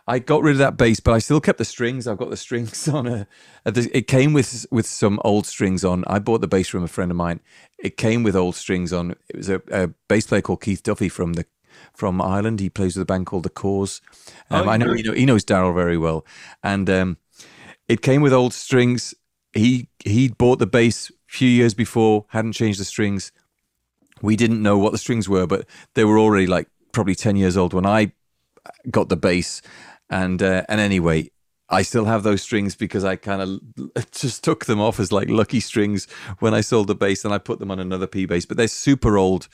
I 0.06 0.18
got 0.18 0.42
rid 0.42 0.52
of 0.52 0.58
that 0.58 0.76
bass, 0.76 1.00
but 1.00 1.12
I 1.12 1.18
still 1.20 1.40
kept 1.40 1.56
the 1.56 1.64
strings. 1.64 2.06
I've 2.06 2.18
got 2.18 2.28
the 2.28 2.36
strings 2.36 2.86
on 2.88 3.06
a, 3.06 3.26
a, 3.64 3.96
it 3.96 4.06
came 4.06 4.34
with, 4.34 4.66
with 4.70 4.86
some 4.86 5.20
old 5.24 5.46
strings 5.46 5.82
on. 5.82 6.04
I 6.06 6.18
bought 6.18 6.42
the 6.42 6.48
bass 6.48 6.68
from 6.68 6.84
a 6.84 6.88
friend 6.88 7.10
of 7.10 7.16
mine. 7.16 7.40
It 7.78 7.96
came 7.96 8.22
with 8.22 8.36
old 8.36 8.56
strings 8.56 8.92
on. 8.92 9.12
It 9.28 9.36
was 9.36 9.48
a, 9.48 9.62
a 9.70 9.88
bass 10.08 10.26
player 10.26 10.42
called 10.42 10.60
Keith 10.60 10.82
Duffy 10.82 11.08
from 11.08 11.32
the, 11.32 11.46
from 11.94 12.20
Ireland. 12.20 12.60
He 12.60 12.68
plays 12.68 12.94
with 12.96 13.02
a 13.02 13.06
band 13.06 13.24
called 13.24 13.44
the 13.44 13.50
Corrs. 13.50 14.02
Um, 14.50 14.68
oh, 14.68 14.70
I 14.70 14.76
know, 14.76 14.92
you 14.92 15.02
know, 15.02 15.12
he 15.12 15.24
knows 15.24 15.44
Daryl 15.44 15.74
very 15.74 15.96
well. 15.96 16.26
And, 16.62 16.90
um, 16.90 17.16
it 17.88 18.02
came 18.02 18.22
with 18.22 18.32
old 18.32 18.52
strings. 18.52 19.14
He 19.52 19.88
he 20.04 20.28
bought 20.28 20.58
the 20.58 20.66
bass 20.66 21.10
a 21.10 21.14
few 21.28 21.48
years 21.48 21.74
before, 21.74 22.26
hadn't 22.28 22.52
changed 22.52 22.80
the 22.80 22.84
strings. 22.84 23.32
We 24.22 24.36
didn't 24.36 24.62
know 24.62 24.78
what 24.78 24.92
the 24.92 24.98
strings 24.98 25.28
were, 25.28 25.46
but 25.46 25.66
they 25.94 26.04
were 26.04 26.18
already 26.18 26.46
like 26.46 26.68
probably 26.92 27.14
ten 27.14 27.36
years 27.36 27.56
old 27.56 27.72
when 27.72 27.86
I 27.86 28.12
got 28.90 29.08
the 29.08 29.16
bass. 29.16 29.62
And 30.10 30.42
uh, 30.42 30.64
and 30.68 30.80
anyway, 30.80 31.30
I 31.68 31.82
still 31.82 32.04
have 32.04 32.22
those 32.22 32.42
strings 32.42 32.74
because 32.74 33.04
I 33.04 33.16
kind 33.16 33.42
of 33.42 34.10
just 34.12 34.44
took 34.44 34.64
them 34.66 34.80
off 34.80 35.00
as 35.00 35.12
like 35.12 35.28
lucky 35.28 35.60
strings 35.60 36.06
when 36.38 36.54
I 36.54 36.60
sold 36.60 36.88
the 36.88 36.94
bass, 36.94 37.24
and 37.24 37.32
I 37.32 37.38
put 37.38 37.58
them 37.58 37.70
on 37.70 37.80
another 37.80 38.06
P 38.06 38.26
bass. 38.26 38.46
But 38.46 38.56
they're 38.56 38.68
super 38.68 39.18
old 39.18 39.48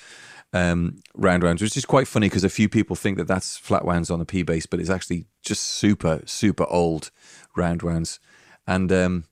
um, 0.53 1.03
round 1.15 1.43
rounds, 1.43 1.63
which 1.63 1.77
is 1.77 1.85
quite 1.85 2.09
funny 2.09 2.29
because 2.29 2.45
a 2.45 2.49
few 2.49 2.69
people 2.69 2.97
think 2.97 3.19
that 3.19 3.29
that's 3.29 3.57
flat 3.57 3.85
wounds 3.85 4.11
on 4.11 4.21
a 4.21 4.25
P 4.25 4.43
bass, 4.43 4.67
but 4.67 4.81
it's 4.81 4.91
actually 4.91 5.27
just 5.43 5.63
super 5.63 6.23
super 6.27 6.67
old 6.69 7.11
round 7.57 7.83
rounds. 7.83 8.21
And 8.67 8.93
um, 8.93 9.25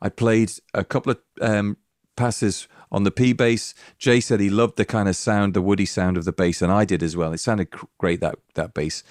I 0.00 0.08
played 0.08 0.52
a 0.74 0.84
couple 0.84 1.12
of 1.12 1.18
um, 1.40 1.76
passes 2.16 2.68
on 2.90 3.04
the 3.04 3.10
P 3.10 3.32
bass. 3.32 3.74
Jay 3.98 4.20
said 4.20 4.40
he 4.40 4.50
loved 4.50 4.76
the 4.76 4.84
kind 4.84 5.08
of 5.08 5.16
sound, 5.16 5.54
the 5.54 5.62
woody 5.62 5.86
sound 5.86 6.16
of 6.16 6.24
the 6.24 6.32
bass, 6.32 6.62
and 6.62 6.72
I 6.72 6.84
did 6.84 7.02
as 7.02 7.16
well. 7.16 7.32
It 7.32 7.38
sounded 7.38 7.68
great 7.98 8.20
that 8.20 8.36
that 8.54 8.74
bass. 8.74 9.02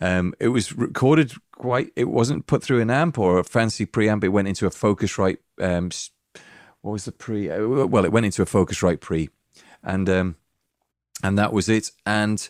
Um, 0.00 0.34
it 0.40 0.48
was 0.48 0.72
recorded 0.72 1.32
quite. 1.52 1.92
It 1.94 2.08
wasn't 2.08 2.46
put 2.46 2.62
through 2.62 2.80
an 2.80 2.90
amp 2.90 3.18
or 3.18 3.38
a 3.38 3.44
fancy 3.44 3.86
preamp. 3.86 4.24
It 4.24 4.28
went 4.30 4.48
into 4.48 4.66
a 4.66 4.70
Focusrite. 4.70 5.38
Um, 5.60 5.90
what 6.80 6.92
was 6.92 7.04
the 7.04 7.12
pre? 7.12 7.50
Uh, 7.50 7.86
well, 7.86 8.04
it 8.04 8.12
went 8.12 8.26
into 8.26 8.42
a 8.42 8.46
Focusrite 8.46 9.00
pre, 9.00 9.30
and 9.82 10.08
um, 10.08 10.36
and 11.22 11.38
that 11.38 11.52
was 11.52 11.68
it. 11.68 11.90
And 12.04 12.48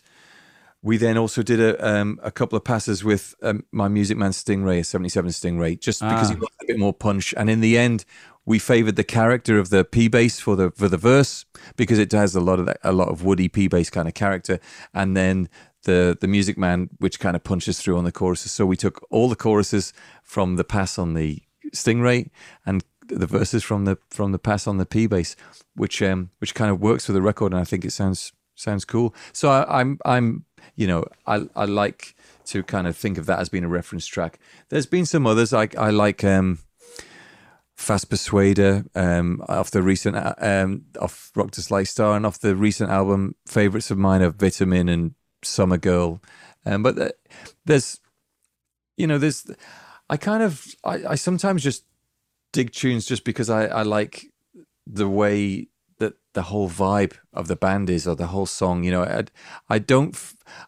we 0.83 0.97
then 0.97 1.17
also 1.17 1.43
did 1.43 1.61
a 1.61 1.87
um, 1.87 2.19
a 2.23 2.31
couple 2.31 2.57
of 2.57 2.65
passes 2.65 3.05
with 3.05 3.35
um, 3.43 3.65
my 3.71 3.89
Music 3.89 4.17
Man 4.17 4.33
Stingray, 4.33 4.81
a 4.81 4.85
77 4.85 5.31
Stingray, 5.31 5.79
just 5.79 6.01
because 6.01 6.31
ah. 6.31 6.35
he 6.35 6.41
wanted 6.41 6.63
a 6.63 6.67
bit 6.67 6.79
more 6.79 6.93
punch. 6.93 7.33
And 7.37 7.49
in 7.49 7.61
the 7.61 7.79
end, 7.79 8.05
we 8.45 8.59
favoured 8.59 8.97
the 8.97 9.05
character 9.05 9.59
of 9.59 9.71
the 9.71 9.85
P 9.85 10.09
bass 10.09 10.41
for 10.41 10.57
the 10.57 10.73
for 10.73 10.89
the 10.89 10.97
verse 10.97 11.45
because 11.77 11.99
it 11.99 12.11
has 12.13 12.35
a 12.35 12.41
lot 12.41 12.59
of 12.59 12.67
that, 12.67 12.79
a 12.83 12.93
lot 12.93 13.09
of 13.09 13.25
woody 13.25 13.49
P 13.49 13.69
bass 13.69 13.91
kind 13.91 14.09
of 14.09 14.15
character, 14.15 14.59
and 14.93 15.17
then 15.17 15.49
the 15.85 16.19
the 16.21 16.27
Music 16.27 16.59
Man, 16.59 16.91
which 16.99 17.21
kind 17.21 17.37
of 17.37 17.45
punches 17.45 17.81
through 17.81 17.97
on 17.97 18.05
the 18.05 18.13
choruses. 18.13 18.51
So 18.51 18.67
we 18.67 18.77
took 18.77 19.07
all 19.11 19.29
the 19.29 19.37
choruses 19.37 19.93
from 20.25 20.57
the 20.57 20.65
pass 20.65 20.99
on 20.99 21.15
the 21.15 21.43
Stingray 21.73 22.31
and 22.67 22.85
the 23.07 23.27
verses 23.27 23.63
from 23.63 23.85
the 23.85 23.99
from 24.11 24.33
the 24.33 24.39
pass 24.39 24.67
on 24.67 24.79
the 24.79 24.87
P 24.87 25.07
bass, 25.07 25.37
which 25.77 26.03
um 26.03 26.31
which 26.39 26.57
kind 26.57 26.73
of 26.73 26.81
works 26.81 27.07
for 27.07 27.13
the 27.13 27.23
record, 27.23 27.53
and 27.53 27.61
I 27.61 27.65
think 27.65 27.85
it 27.85 27.93
sounds 27.93 28.33
sounds 28.57 28.85
cool. 28.85 29.15
So 29.33 29.51
I, 29.51 29.81
I'm 29.81 29.99
I'm 30.05 30.45
you 30.77 30.87
know, 30.87 31.05
I 31.27 31.49
I 31.55 31.65
like 31.65 32.15
to 32.47 32.63
kind 32.63 32.87
of 32.87 32.97
think 32.97 33.19
of 33.19 33.27
that 33.27 33.39
as 33.39 33.49
being 33.49 33.65
a 33.65 33.69
reference 33.69 34.07
track. 34.07 34.39
There's 34.69 34.87
been 34.87 35.07
some 35.07 35.27
others 35.27 35.53
I 35.53 35.69
I 35.79 35.91
like 35.91 36.25
um 36.25 36.59
Fast 37.75 38.11
Persuader 38.11 38.85
um, 38.95 39.43
off 39.49 39.71
the 39.71 39.83
recent 39.83 40.17
uh, 40.17 40.35
um, 40.39 40.85
off 41.01 41.33
Rock 41.35 41.51
Dust 41.51 41.71
Light 41.71 41.89
Star 41.89 42.17
and 42.17 42.25
off 42.25 42.39
the 42.39 42.55
recent 42.55 42.91
album. 42.91 43.35
Favorites 43.47 43.91
of 43.91 43.99
mine 43.99 44.23
are 44.23 44.31
Vitamin 44.31 44.89
and 44.89 45.15
Summer 45.43 45.79
Girl, 45.79 46.21
um, 46.65 46.83
but 46.83 47.17
there's 47.65 47.99
you 48.97 49.07
know, 49.07 49.19
there's, 49.19 49.51
I 50.09 50.17
kind 50.17 50.43
of, 50.43 50.65
I, 50.85 51.05
I 51.11 51.15
sometimes 51.15 51.63
just 51.63 51.85
dig 52.53 52.73
tunes 52.73 53.07
just 53.07 53.25
because 53.25 53.51
I, 53.51 53.67
I 53.67 53.83
like 53.83 54.27
the 54.87 55.09
way 55.09 55.69
the 56.35 56.43
whole 56.43 56.69
vibe 56.69 57.15
of 57.33 57.49
the 57.49 57.57
band 57.57 57.91
is 57.91 58.07
or 58.07 58.17
the 58.17 58.29
whole 58.29 58.47
song. 58.47 58.85
You 58.85 58.91
know, 58.93 59.05
I, 59.05 59.25
I 59.69 59.79
don't, 59.79 60.17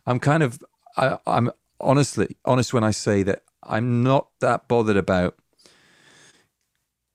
I'm 0.07 0.21
kind 0.21 0.43
of, 0.43 0.62
I, 0.97 1.19
I'm 1.27 1.51
honestly 1.81 2.37
honest 2.45 2.73
when 2.73 2.85
I 2.85 2.91
say 2.91 3.23
that 3.23 3.43
I'm 3.62 4.03
not 4.03 4.29
that 4.41 4.69
bothered 4.69 4.97
about 4.97 5.37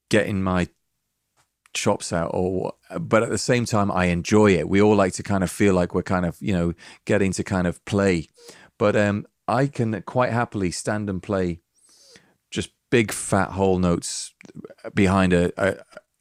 getting 0.10 0.42
my 0.42 0.68
chops 1.74 2.12
out 2.12 2.32
or 2.34 2.74
but 3.00 3.22
at 3.22 3.30
the 3.30 3.38
same 3.38 3.66
time 3.66 3.92
I 3.92 4.06
enjoy 4.06 4.54
it. 4.54 4.68
We 4.68 4.82
all 4.82 4.96
like 4.96 5.14
to 5.14 5.24
kind 5.24 5.44
of 5.44 5.52
feel 5.52 5.76
like 5.76 5.94
we're 5.94 6.02
kind 6.02 6.26
of, 6.26 6.36
you 6.42 6.52
know, 6.52 6.74
getting 7.06 7.32
to 7.34 7.44
kind 7.44 7.68
of 7.68 7.84
play. 7.86 8.28
But 8.78 8.96
um 8.96 9.28
I 9.48 9.68
can 9.68 10.02
quite 10.04 10.32
happily 10.32 10.72
stand 10.72 11.10
and 11.10 11.22
play 11.22 11.62
just 12.52 12.72
big 12.90 13.12
fat 13.12 13.52
whole 13.52 13.78
notes 13.78 14.34
behind 14.94 15.34
a, 15.34 15.52
a, 15.58 15.78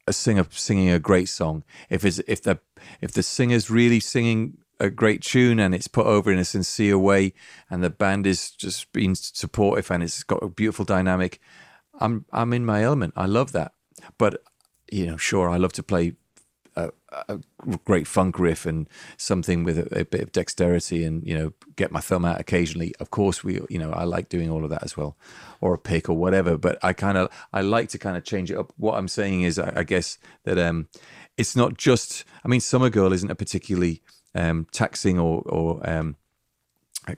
a 0.09 0.13
singer 0.13 0.45
singing 0.49 0.89
a 0.89 0.99
great 0.99 1.29
song. 1.29 1.63
If 1.89 2.03
it's 2.03 2.19
if 2.27 2.41
the 2.41 2.59
if 2.99 3.11
the 3.13 3.23
singer's 3.23 3.69
really 3.69 3.99
singing 3.99 4.57
a 4.79 4.89
great 4.89 5.21
tune 5.21 5.59
and 5.59 5.75
it's 5.75 5.87
put 5.87 6.05
over 6.05 6.31
in 6.31 6.39
a 6.39 6.45
sincere 6.45 6.97
way 6.97 7.33
and 7.69 7.83
the 7.83 7.89
band 7.89 8.25
is 8.25 8.51
just 8.51 8.91
being 8.91 9.13
supportive 9.15 9.91
and 9.91 10.01
it's 10.01 10.23
got 10.23 10.43
a 10.43 10.49
beautiful 10.49 10.85
dynamic, 10.85 11.39
I'm 11.99 12.25
I'm 12.33 12.53
in 12.53 12.65
my 12.65 12.83
element. 12.83 13.13
I 13.15 13.27
love 13.27 13.51
that. 13.53 13.73
But 14.17 14.41
you 14.91 15.05
know, 15.05 15.17
sure, 15.17 15.49
I 15.49 15.57
love 15.57 15.73
to 15.73 15.83
play 15.83 16.13
a, 16.85 16.91
a 17.27 17.39
great 17.85 18.07
funk 18.07 18.39
riff 18.39 18.65
and 18.65 18.87
something 19.17 19.63
with 19.63 19.77
a, 19.77 19.99
a, 19.99 20.05
bit 20.05 20.21
of 20.21 20.31
dexterity 20.31 21.03
and 21.03 21.25
you 21.25 21.37
know 21.37 21.53
get 21.75 21.91
my 21.91 21.99
thumb 21.99 22.25
out 22.25 22.39
occasionally. 22.39 22.93
Of 22.99 23.09
course, 23.09 23.43
we 23.43 23.61
you 23.69 23.79
know 23.79 23.91
I 23.91 24.03
like 24.03 24.29
doing 24.29 24.49
all 24.49 24.63
of 24.63 24.69
that 24.69 24.83
as 24.83 24.95
well, 24.95 25.17
or 25.61 25.73
a 25.73 25.77
pick 25.77 26.09
or 26.09 26.17
whatever. 26.17 26.57
But 26.57 26.79
I 26.83 26.93
kind 26.93 27.17
of 27.17 27.29
I 27.53 27.61
like 27.61 27.89
to 27.89 27.97
kind 27.97 28.17
of 28.17 28.23
change 28.23 28.51
it 28.51 28.57
up. 28.57 28.71
What 28.77 28.97
I'm 28.97 29.07
saying 29.07 29.43
is, 29.43 29.59
I, 29.59 29.73
I 29.75 29.83
guess 29.83 30.17
that 30.43 30.57
um, 30.57 30.87
it's 31.37 31.55
not 31.55 31.77
just. 31.77 32.25
I 32.43 32.47
mean, 32.47 32.61
Summer 32.61 32.89
Girl 32.89 33.13
isn't 33.13 33.31
a 33.31 33.35
particularly 33.35 34.01
um, 34.35 34.67
taxing 34.71 35.19
or 35.19 35.41
or 35.45 35.87
um, 35.89 36.15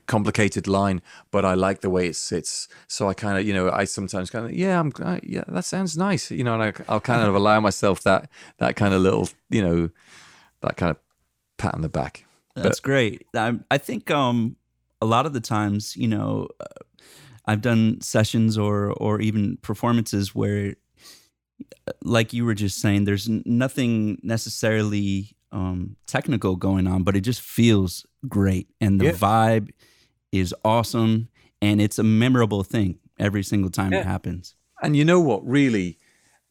complicated 0.08 0.68
line, 0.68 1.02
but 1.32 1.46
I 1.46 1.54
like 1.54 1.82
the 1.82 1.90
way 1.90 2.08
it 2.08 2.16
sits. 2.16 2.68
So 2.88 3.10
I 3.10 3.14
kind 3.14 3.38
of, 3.38 3.46
you 3.46 3.54
know, 3.54 3.72
I 3.72 3.86
sometimes 3.86 4.30
kind 4.30 4.46
of, 4.46 4.54
yeah, 4.54 4.80
I'm, 4.80 4.92
uh, 5.02 5.20
yeah, 5.24 5.44
that 5.48 5.66
sounds 5.66 5.98
nice, 5.98 6.32
you 6.32 6.44
know, 6.44 6.60
and 6.60 6.64
I, 6.64 6.94
will 6.94 7.00
kind 7.00 7.22
of 7.22 7.36
allow 7.36 7.60
myself 7.60 8.04
that 8.04 8.30
that 8.58 8.76
kind 8.76 8.94
of 8.94 9.02
little, 9.02 9.30
you 9.50 9.62
know, 9.62 9.90
that 10.62 10.78
kind 10.78 10.92
of 10.92 10.98
pat 11.58 11.74
on 11.74 11.82
the 11.82 11.90
back. 11.90 12.26
That's 12.56 12.80
but, 12.80 12.86
great. 12.86 13.26
I, 13.36 13.60
I 13.70 13.78
think 13.78 14.12
um, 14.12 14.58
a 15.02 15.06
lot 15.06 15.26
of 15.26 15.34
the 15.34 15.42
times, 15.42 15.96
you 15.96 16.08
know, 16.08 16.48
uh, 16.60 16.66
I've 17.46 17.62
done 17.62 18.02
sessions 18.02 18.58
or 18.58 18.92
or 18.92 19.20
even 19.20 19.58
performances 19.62 20.36
where, 20.36 20.76
like 22.04 22.34
you 22.34 22.46
were 22.46 22.54
just 22.54 22.80
saying, 22.80 23.06
there's 23.06 23.28
nothing 23.46 24.20
necessarily 24.24 25.36
um, 25.52 25.96
technical 26.08 26.56
going 26.56 26.88
on, 26.88 27.04
but 27.04 27.16
it 27.16 27.22
just 27.22 27.42
feels 27.42 28.06
great. 28.28 28.68
And 28.80 29.00
the 29.00 29.06
yeah. 29.06 29.12
vibe 29.12 29.70
is 30.32 30.54
awesome. 30.64 31.30
And 31.62 31.82
it's 31.82 32.00
a 32.00 32.04
memorable 32.04 32.64
thing 32.64 33.00
every 33.20 33.44
single 33.44 33.70
time 33.70 33.94
yeah. 33.94 34.00
it 34.00 34.06
happens. 34.06 34.56
And 34.82 34.96
you 34.96 35.06
know 35.06 35.20
what? 35.20 35.48
Really, 35.48 36.00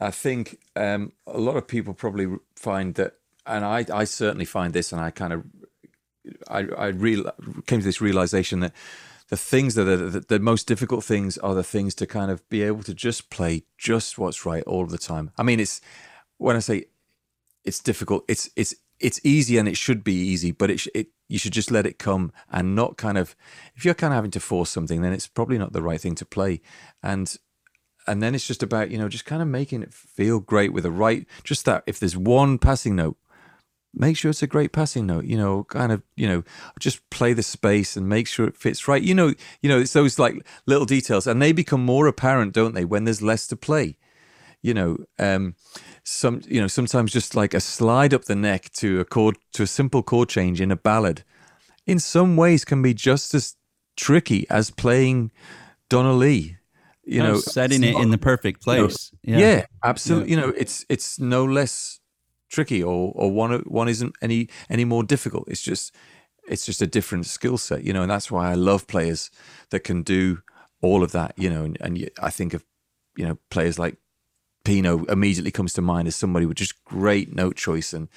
I 0.00 0.10
think 0.10 0.58
um, 0.76 1.12
a 1.26 1.38
lot 1.38 1.56
of 1.56 1.66
people 1.66 1.94
probably 1.94 2.28
find 2.54 2.94
that, 2.94 3.14
and 3.44 3.64
I, 3.64 3.84
I 3.92 4.04
certainly 4.04 4.44
find 4.44 4.72
this, 4.72 4.92
and 4.92 5.00
I 5.00 5.10
kind 5.10 5.32
of, 5.32 5.44
I, 6.48 6.66
I 6.78 6.86
real, 6.88 7.30
came 7.66 7.80
to 7.80 7.84
this 7.84 8.00
realization 8.00 8.60
that 8.60 8.72
the 9.28 9.36
things 9.36 9.74
that 9.74 9.88
are 9.88 9.96
the, 9.96 10.20
the, 10.20 10.38
most 10.38 10.66
difficult 10.66 11.04
things 11.04 11.38
are 11.38 11.54
the 11.54 11.62
things 11.62 11.94
to 11.96 12.06
kind 12.06 12.30
of 12.30 12.46
be 12.48 12.62
able 12.62 12.82
to 12.82 12.94
just 12.94 13.30
play 13.30 13.62
just 13.78 14.18
what's 14.18 14.44
right 14.44 14.62
all 14.64 14.86
the 14.86 14.98
time. 14.98 15.30
I 15.38 15.42
mean, 15.42 15.60
it's 15.60 15.80
when 16.38 16.56
I 16.56 16.60
say 16.60 16.86
it's 17.64 17.80
difficult, 17.80 18.24
it's 18.28 18.48
it's 18.56 18.74
it's 18.98 19.20
easy 19.24 19.56
and 19.58 19.68
it 19.68 19.76
should 19.76 20.04
be 20.04 20.14
easy, 20.14 20.50
but 20.52 20.70
it, 20.70 20.86
it 20.94 21.08
you 21.30 21.38
should 21.38 21.52
just 21.52 21.70
let 21.70 21.86
it 21.86 21.98
come 21.98 22.32
and 22.50 22.74
not 22.74 22.96
kind 22.96 23.16
of 23.16 23.36
if 23.74 23.84
you're 23.84 23.94
kind 23.94 24.12
of 24.12 24.16
having 24.16 24.30
to 24.32 24.40
force 24.40 24.70
something, 24.70 25.02
then 25.02 25.12
it's 25.12 25.26
probably 25.26 25.58
not 25.58 25.72
the 25.72 25.82
right 25.82 26.00
thing 26.00 26.14
to 26.16 26.24
play, 26.24 26.60
and 27.02 27.36
and 28.06 28.22
then 28.22 28.34
it's 28.34 28.46
just 28.46 28.62
about 28.62 28.90
you 28.90 28.98
know 28.98 29.08
just 29.08 29.24
kind 29.24 29.42
of 29.42 29.48
making 29.48 29.82
it 29.82 29.94
feel 29.94 30.40
great 30.40 30.72
with 30.72 30.84
the 30.84 30.90
right 30.90 31.26
just 31.44 31.64
that 31.64 31.82
if 31.86 31.98
there's 32.00 32.16
one 32.16 32.58
passing 32.58 32.96
note 32.96 33.16
make 33.92 34.16
sure 34.16 34.30
it's 34.30 34.42
a 34.42 34.46
great 34.46 34.72
passing 34.72 35.06
note 35.06 35.24
you 35.24 35.36
know 35.36 35.64
kind 35.64 35.92
of 35.92 36.02
you 36.16 36.26
know 36.26 36.42
just 36.78 37.08
play 37.10 37.32
the 37.32 37.42
space 37.42 37.96
and 37.96 38.08
make 38.08 38.26
sure 38.26 38.46
it 38.46 38.56
fits 38.56 38.88
right. 38.88 39.02
You 39.02 39.14
know 39.14 39.34
you 39.60 39.68
know 39.68 39.80
it's 39.80 39.92
those 39.92 40.18
like 40.18 40.44
little 40.66 40.86
details 40.86 41.26
and 41.26 41.40
they 41.40 41.52
become 41.52 41.84
more 41.84 42.06
apparent 42.06 42.52
don't 42.52 42.74
they 42.74 42.84
when 42.84 43.04
there's 43.04 43.22
less 43.22 43.46
to 43.48 43.56
play 43.56 43.96
you 44.62 44.74
know 44.74 44.98
um 45.18 45.54
some 46.04 46.40
you 46.46 46.60
know 46.60 46.66
sometimes 46.66 47.12
just 47.12 47.34
like 47.34 47.54
a 47.54 47.60
slide 47.60 48.14
up 48.14 48.24
the 48.24 48.34
neck 48.34 48.70
to 48.72 49.00
a 49.00 49.04
chord 49.04 49.36
to 49.52 49.62
a 49.62 49.66
simple 49.66 50.02
chord 50.02 50.28
change 50.28 50.60
in 50.60 50.70
a 50.70 50.76
ballad 50.76 51.22
in 51.86 51.98
some 51.98 52.36
ways 52.36 52.64
can 52.64 52.82
be 52.82 52.94
just 52.94 53.34
as 53.34 53.56
tricky 53.96 54.46
as 54.50 54.70
playing 54.70 55.30
Donna 55.88 56.12
Lee 56.12 56.56
you 57.04 57.22
oh, 57.22 57.26
know 57.26 57.36
setting 57.36 57.82
it 57.82 57.96
in 57.96 58.10
the 58.10 58.18
perfect 58.18 58.62
place 58.62 59.12
you 59.22 59.34
know, 59.34 59.40
yeah. 59.40 59.56
yeah. 59.56 59.66
absolutely 59.84 60.30
yeah. 60.30 60.36
you 60.36 60.42
know 60.42 60.54
it's 60.56 60.84
it's 60.88 61.18
no 61.18 61.44
less 61.44 62.00
tricky 62.48 62.82
or 62.82 63.12
or 63.14 63.30
one 63.30 63.60
one 63.60 63.88
isn't 63.88 64.14
any 64.22 64.48
any 64.68 64.84
more 64.84 65.02
difficult 65.02 65.48
it's 65.48 65.62
just 65.62 65.94
it's 66.48 66.66
just 66.66 66.82
a 66.82 66.86
different 66.86 67.26
skill 67.26 67.58
set 67.58 67.84
you 67.84 67.92
know 67.92 68.02
and 68.02 68.10
that's 68.10 68.30
why 68.30 68.50
I 68.50 68.54
love 68.54 68.86
players 68.86 69.30
that 69.70 69.80
can 69.80 70.02
do 70.02 70.42
all 70.82 71.02
of 71.02 71.12
that 71.12 71.34
you 71.36 71.50
know 71.50 71.64
and, 71.64 71.78
and 71.80 72.10
I 72.20 72.30
think 72.30 72.54
of 72.54 72.64
you 73.16 73.26
know 73.26 73.38
players 73.50 73.78
like 73.78 73.96
Pino 74.70 75.04
immediately 75.06 75.50
comes 75.50 75.72
to 75.72 75.82
mind 75.82 76.06
as 76.06 76.14
somebody 76.14 76.46
with 76.46 76.56
just 76.56 76.84
great 76.84 77.34
note 77.34 77.56
choice 77.56 77.92
and 77.92 78.08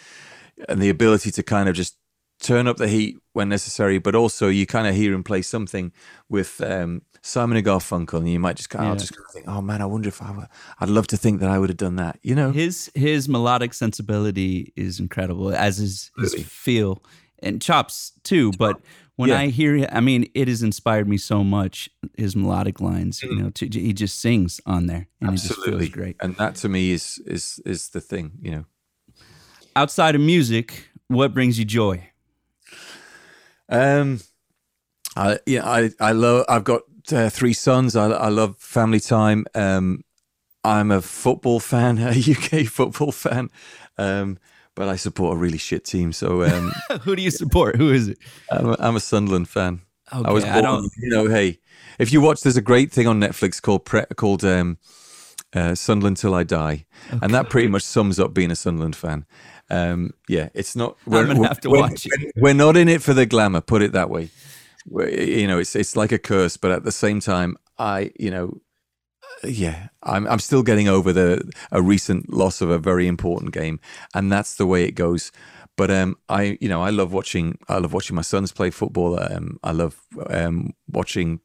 and 0.69 0.79
the 0.79 0.89
ability 0.89 1.31
to 1.31 1.41
kind 1.41 1.67
of 1.67 1.73
just 1.73 1.97
turn 2.43 2.67
up 2.67 2.77
the 2.77 2.87
heat 2.87 3.17
when 3.31 3.49
necessary, 3.49 3.97
but 3.97 4.13
also 4.13 4.49
you 4.49 4.67
kind 4.67 4.85
of 4.85 4.93
hear 4.93 5.13
him 5.13 5.23
play 5.23 5.41
something 5.41 5.91
with 6.29 6.61
um, 6.61 7.01
Simon 7.23 7.57
and 7.57 7.65
Garfunkel, 7.65 8.19
and 8.19 8.29
you 8.29 8.39
might 8.39 8.57
just 8.57 8.69
kind 8.69 8.85
of, 8.85 8.91
yeah. 8.91 8.99
just 8.99 9.15
kind 9.15 9.25
of 9.25 9.31
think, 9.31 9.47
"Oh 9.47 9.63
man, 9.63 9.81
I 9.81 9.87
wonder 9.87 10.09
if 10.09 10.21
I 10.21 10.29
would, 10.29 10.45
I'd 10.79 10.89
love 10.89 11.07
to 11.07 11.17
think 11.17 11.39
that 11.39 11.49
I 11.49 11.57
would 11.57 11.69
have 11.69 11.77
done 11.77 11.95
that." 11.95 12.19
You 12.21 12.35
know, 12.35 12.51
his 12.51 12.91
his 12.93 13.27
melodic 13.27 13.73
sensibility 13.73 14.73
is 14.75 14.99
incredible, 14.99 15.51
as 15.55 15.77
his, 15.77 16.11
his 16.19 16.35
feel 16.35 17.01
and 17.39 17.59
chops 17.59 18.11
too. 18.23 18.51
But 18.51 18.79
when 19.15 19.29
yeah. 19.29 19.39
I 19.39 19.47
hear, 19.47 19.87
I 19.91 20.01
mean, 20.01 20.29
it 20.33 20.47
has 20.47 20.63
inspired 20.63 21.07
me 21.07 21.17
so 21.17 21.43
much. 21.43 21.89
His 22.17 22.35
melodic 22.35 22.81
lines, 22.81 23.21
mm. 23.21 23.29
you 23.29 23.35
know, 23.35 23.49
to, 23.51 23.67
he 23.67 23.93
just 23.93 24.19
sings 24.19 24.59
on 24.65 24.87
there, 24.87 25.07
and 25.21 25.31
Absolutely. 25.31 25.63
it 25.63 25.65
just 25.65 25.79
feels 25.79 25.89
great. 25.89 26.15
And 26.21 26.35
that 26.37 26.55
to 26.55 26.69
me 26.69 26.91
is 26.91 27.21
is 27.25 27.61
is 27.65 27.89
the 27.89 28.01
thing, 28.01 28.31
you 28.41 28.51
know. 28.51 28.65
Outside 29.75 30.15
of 30.15 30.21
music, 30.21 30.89
what 31.07 31.33
brings 31.33 31.57
you 31.59 31.65
joy? 31.65 32.09
Um, 33.69 34.19
I 35.15 35.39
yeah, 35.45 35.67
I 35.67 35.91
I 35.99 36.11
love. 36.11 36.45
I've 36.49 36.63
got 36.63 36.81
uh, 37.11 37.29
three 37.29 37.53
sons. 37.53 37.95
I 37.95 38.07
I 38.07 38.29
love 38.29 38.57
family 38.57 38.99
time. 38.99 39.45
Um, 39.53 40.03
I'm 40.63 40.91
a 40.91 41.01
football 41.01 41.59
fan, 41.59 41.97
a 41.99 42.11
UK 42.11 42.65
football 42.67 43.11
fan. 43.11 43.49
Um, 43.97 44.39
but 44.75 44.89
I 44.89 44.95
support 44.95 45.35
a 45.35 45.39
really 45.39 45.57
shit 45.57 45.85
team. 45.85 46.11
So 46.11 46.43
um, 46.43 46.71
who 47.01 47.15
do 47.15 47.21
you 47.21 47.31
support? 47.31 47.75
Who 47.75 47.91
is 47.91 48.09
it? 48.09 48.17
I'm 48.51 48.69
a, 48.69 48.75
I'm 48.79 48.95
a 48.95 48.99
Sunderland 48.99 49.49
fan. 49.49 49.81
Okay, 50.13 50.29
I 50.29 50.31
was 50.31 50.43
born, 50.43 50.55
I 50.55 50.61
don't... 50.61 50.91
you 50.97 51.09
know, 51.09 51.27
hey, 51.27 51.59
if 51.99 52.11
you 52.11 52.21
watch, 52.21 52.41
there's 52.41 52.57
a 52.57 52.61
great 52.61 52.91
thing 52.91 53.07
on 53.07 53.19
Netflix 53.19 53.61
called 53.61 53.85
pre- 53.85 54.05
called 54.15 54.43
um, 54.43 54.77
uh, 55.53 55.75
Sunderland 55.75 56.17
Till 56.17 56.35
I 56.35 56.43
Die, 56.43 56.85
okay. 57.07 57.19
and 57.21 57.33
that 57.33 57.49
pretty 57.49 57.67
much 57.67 57.83
sums 57.83 58.19
up 58.19 58.33
being 58.33 58.51
a 58.51 58.55
Sunderland 58.55 58.95
fan. 58.95 59.25
Um, 59.69 60.11
yeah, 60.27 60.49
it's 60.53 60.75
not. 60.75 60.97
We're, 61.05 61.21
I'm 61.21 61.27
gonna 61.27 61.47
have 61.47 61.61
to 61.61 61.69
watch 61.69 62.05
it. 62.05 62.33
We're 62.35 62.53
not 62.53 62.77
in 62.77 62.89
it 62.89 63.01
for 63.01 63.13
the 63.13 63.25
glamour. 63.25 63.61
Put 63.61 63.81
it 63.81 63.93
that 63.93 64.09
way. 64.09 64.29
We're, 64.85 65.09
you 65.09 65.47
know, 65.47 65.59
it's 65.59 65.75
it's 65.75 65.95
like 65.95 66.11
a 66.11 66.19
curse, 66.19 66.57
but 66.57 66.71
at 66.71 66.83
the 66.83 66.91
same 66.91 67.19
time, 67.19 67.55
I 67.77 68.11
you 68.19 68.29
know 68.29 68.61
yeah, 69.45 69.87
I'm 70.03 70.27
I'm 70.27 70.39
still 70.39 70.63
getting 70.63 70.87
over 70.87 71.13
the 71.13 71.51
a 71.71 71.81
recent 71.81 72.33
loss 72.33 72.61
of 72.61 72.69
a 72.69 72.77
very 72.77 73.07
important 73.07 73.53
game, 73.53 73.79
and 74.13 74.31
that's 74.31 74.55
the 74.55 74.65
way 74.65 74.83
it 74.85 74.91
goes. 74.91 75.31
But 75.75 75.89
um, 75.89 76.17
I 76.29 76.57
you 76.61 76.69
know 76.69 76.81
I 76.81 76.89
love 76.89 77.13
watching 77.13 77.57
I 77.67 77.77
love 77.77 77.93
watching 77.93 78.15
my 78.15 78.21
sons 78.21 78.51
play 78.51 78.69
football. 78.69 79.19
Um, 79.21 79.59
I 79.63 79.71
love 79.71 79.99
um 80.29 80.73
watching 80.87 81.39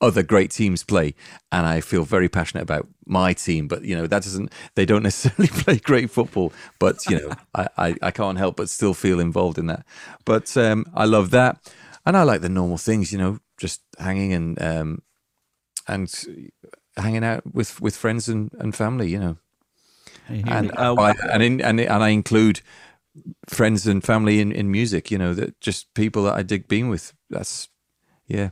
other 0.00 0.22
great 0.22 0.50
teams 0.50 0.82
play, 0.84 1.14
and 1.52 1.66
I 1.66 1.80
feel 1.80 2.04
very 2.04 2.28
passionate 2.28 2.62
about 2.62 2.88
my 3.06 3.32
team. 3.32 3.68
But 3.68 3.84
you 3.84 3.96
know 3.96 4.06
that 4.06 4.22
doesn't 4.22 4.52
they 4.74 4.84
don't 4.84 5.02
necessarily 5.10 5.48
play 5.48 5.78
great 5.78 6.10
football, 6.10 6.52
but 6.78 7.06
you 7.08 7.20
know 7.20 7.30
I, 7.54 7.68
I, 7.76 7.94
I 8.02 8.10
can't 8.10 8.38
help 8.38 8.56
but 8.56 8.68
still 8.68 8.94
feel 8.94 9.20
involved 9.20 9.58
in 9.58 9.66
that. 9.66 9.84
But 10.24 10.56
um, 10.56 10.86
I 10.94 11.04
love 11.04 11.30
that, 11.30 11.72
and 12.06 12.16
I 12.16 12.22
like 12.22 12.40
the 12.40 12.48
normal 12.48 12.78
things. 12.78 13.12
You 13.12 13.18
know, 13.18 13.38
just 13.58 13.82
hanging 13.98 14.32
and 14.32 14.60
um, 14.62 15.02
and 15.86 16.50
hanging 16.96 17.24
out 17.24 17.54
with 17.54 17.80
with 17.80 17.96
friends 17.96 18.28
and, 18.28 18.50
and 18.58 18.74
family, 18.74 19.10
you 19.10 19.18
know. 19.18 19.36
And 20.28 20.72
uh, 20.76 20.94
I, 20.98 21.14
and 21.32 21.42
in, 21.42 21.60
and 21.60 21.80
and 21.80 22.02
I 22.02 22.08
include 22.08 22.60
friends 23.46 23.86
and 23.86 24.02
family 24.02 24.40
in, 24.40 24.52
in 24.52 24.70
music, 24.70 25.10
you 25.10 25.18
know, 25.18 25.34
that 25.34 25.60
just 25.60 25.92
people 25.94 26.24
that 26.24 26.34
I 26.34 26.42
dig 26.42 26.66
being 26.66 26.88
with. 26.88 27.12
That's 27.30 27.68
yeah. 28.26 28.50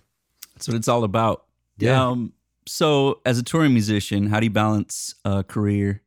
That's 0.55 0.69
what 0.69 0.77
it's 0.77 0.89
all 0.89 1.05
about. 1.05 1.45
Yeah. 1.79 2.09
Um, 2.09 2.35
so, 2.67 3.21
as 3.27 3.39
a 3.39 3.43
touring 3.43 3.73
musician, 3.73 4.27
how 4.27 4.39
do 4.39 4.47
you 4.47 4.51
balance 4.51 5.15
uh, 5.25 5.43
career 5.43 6.03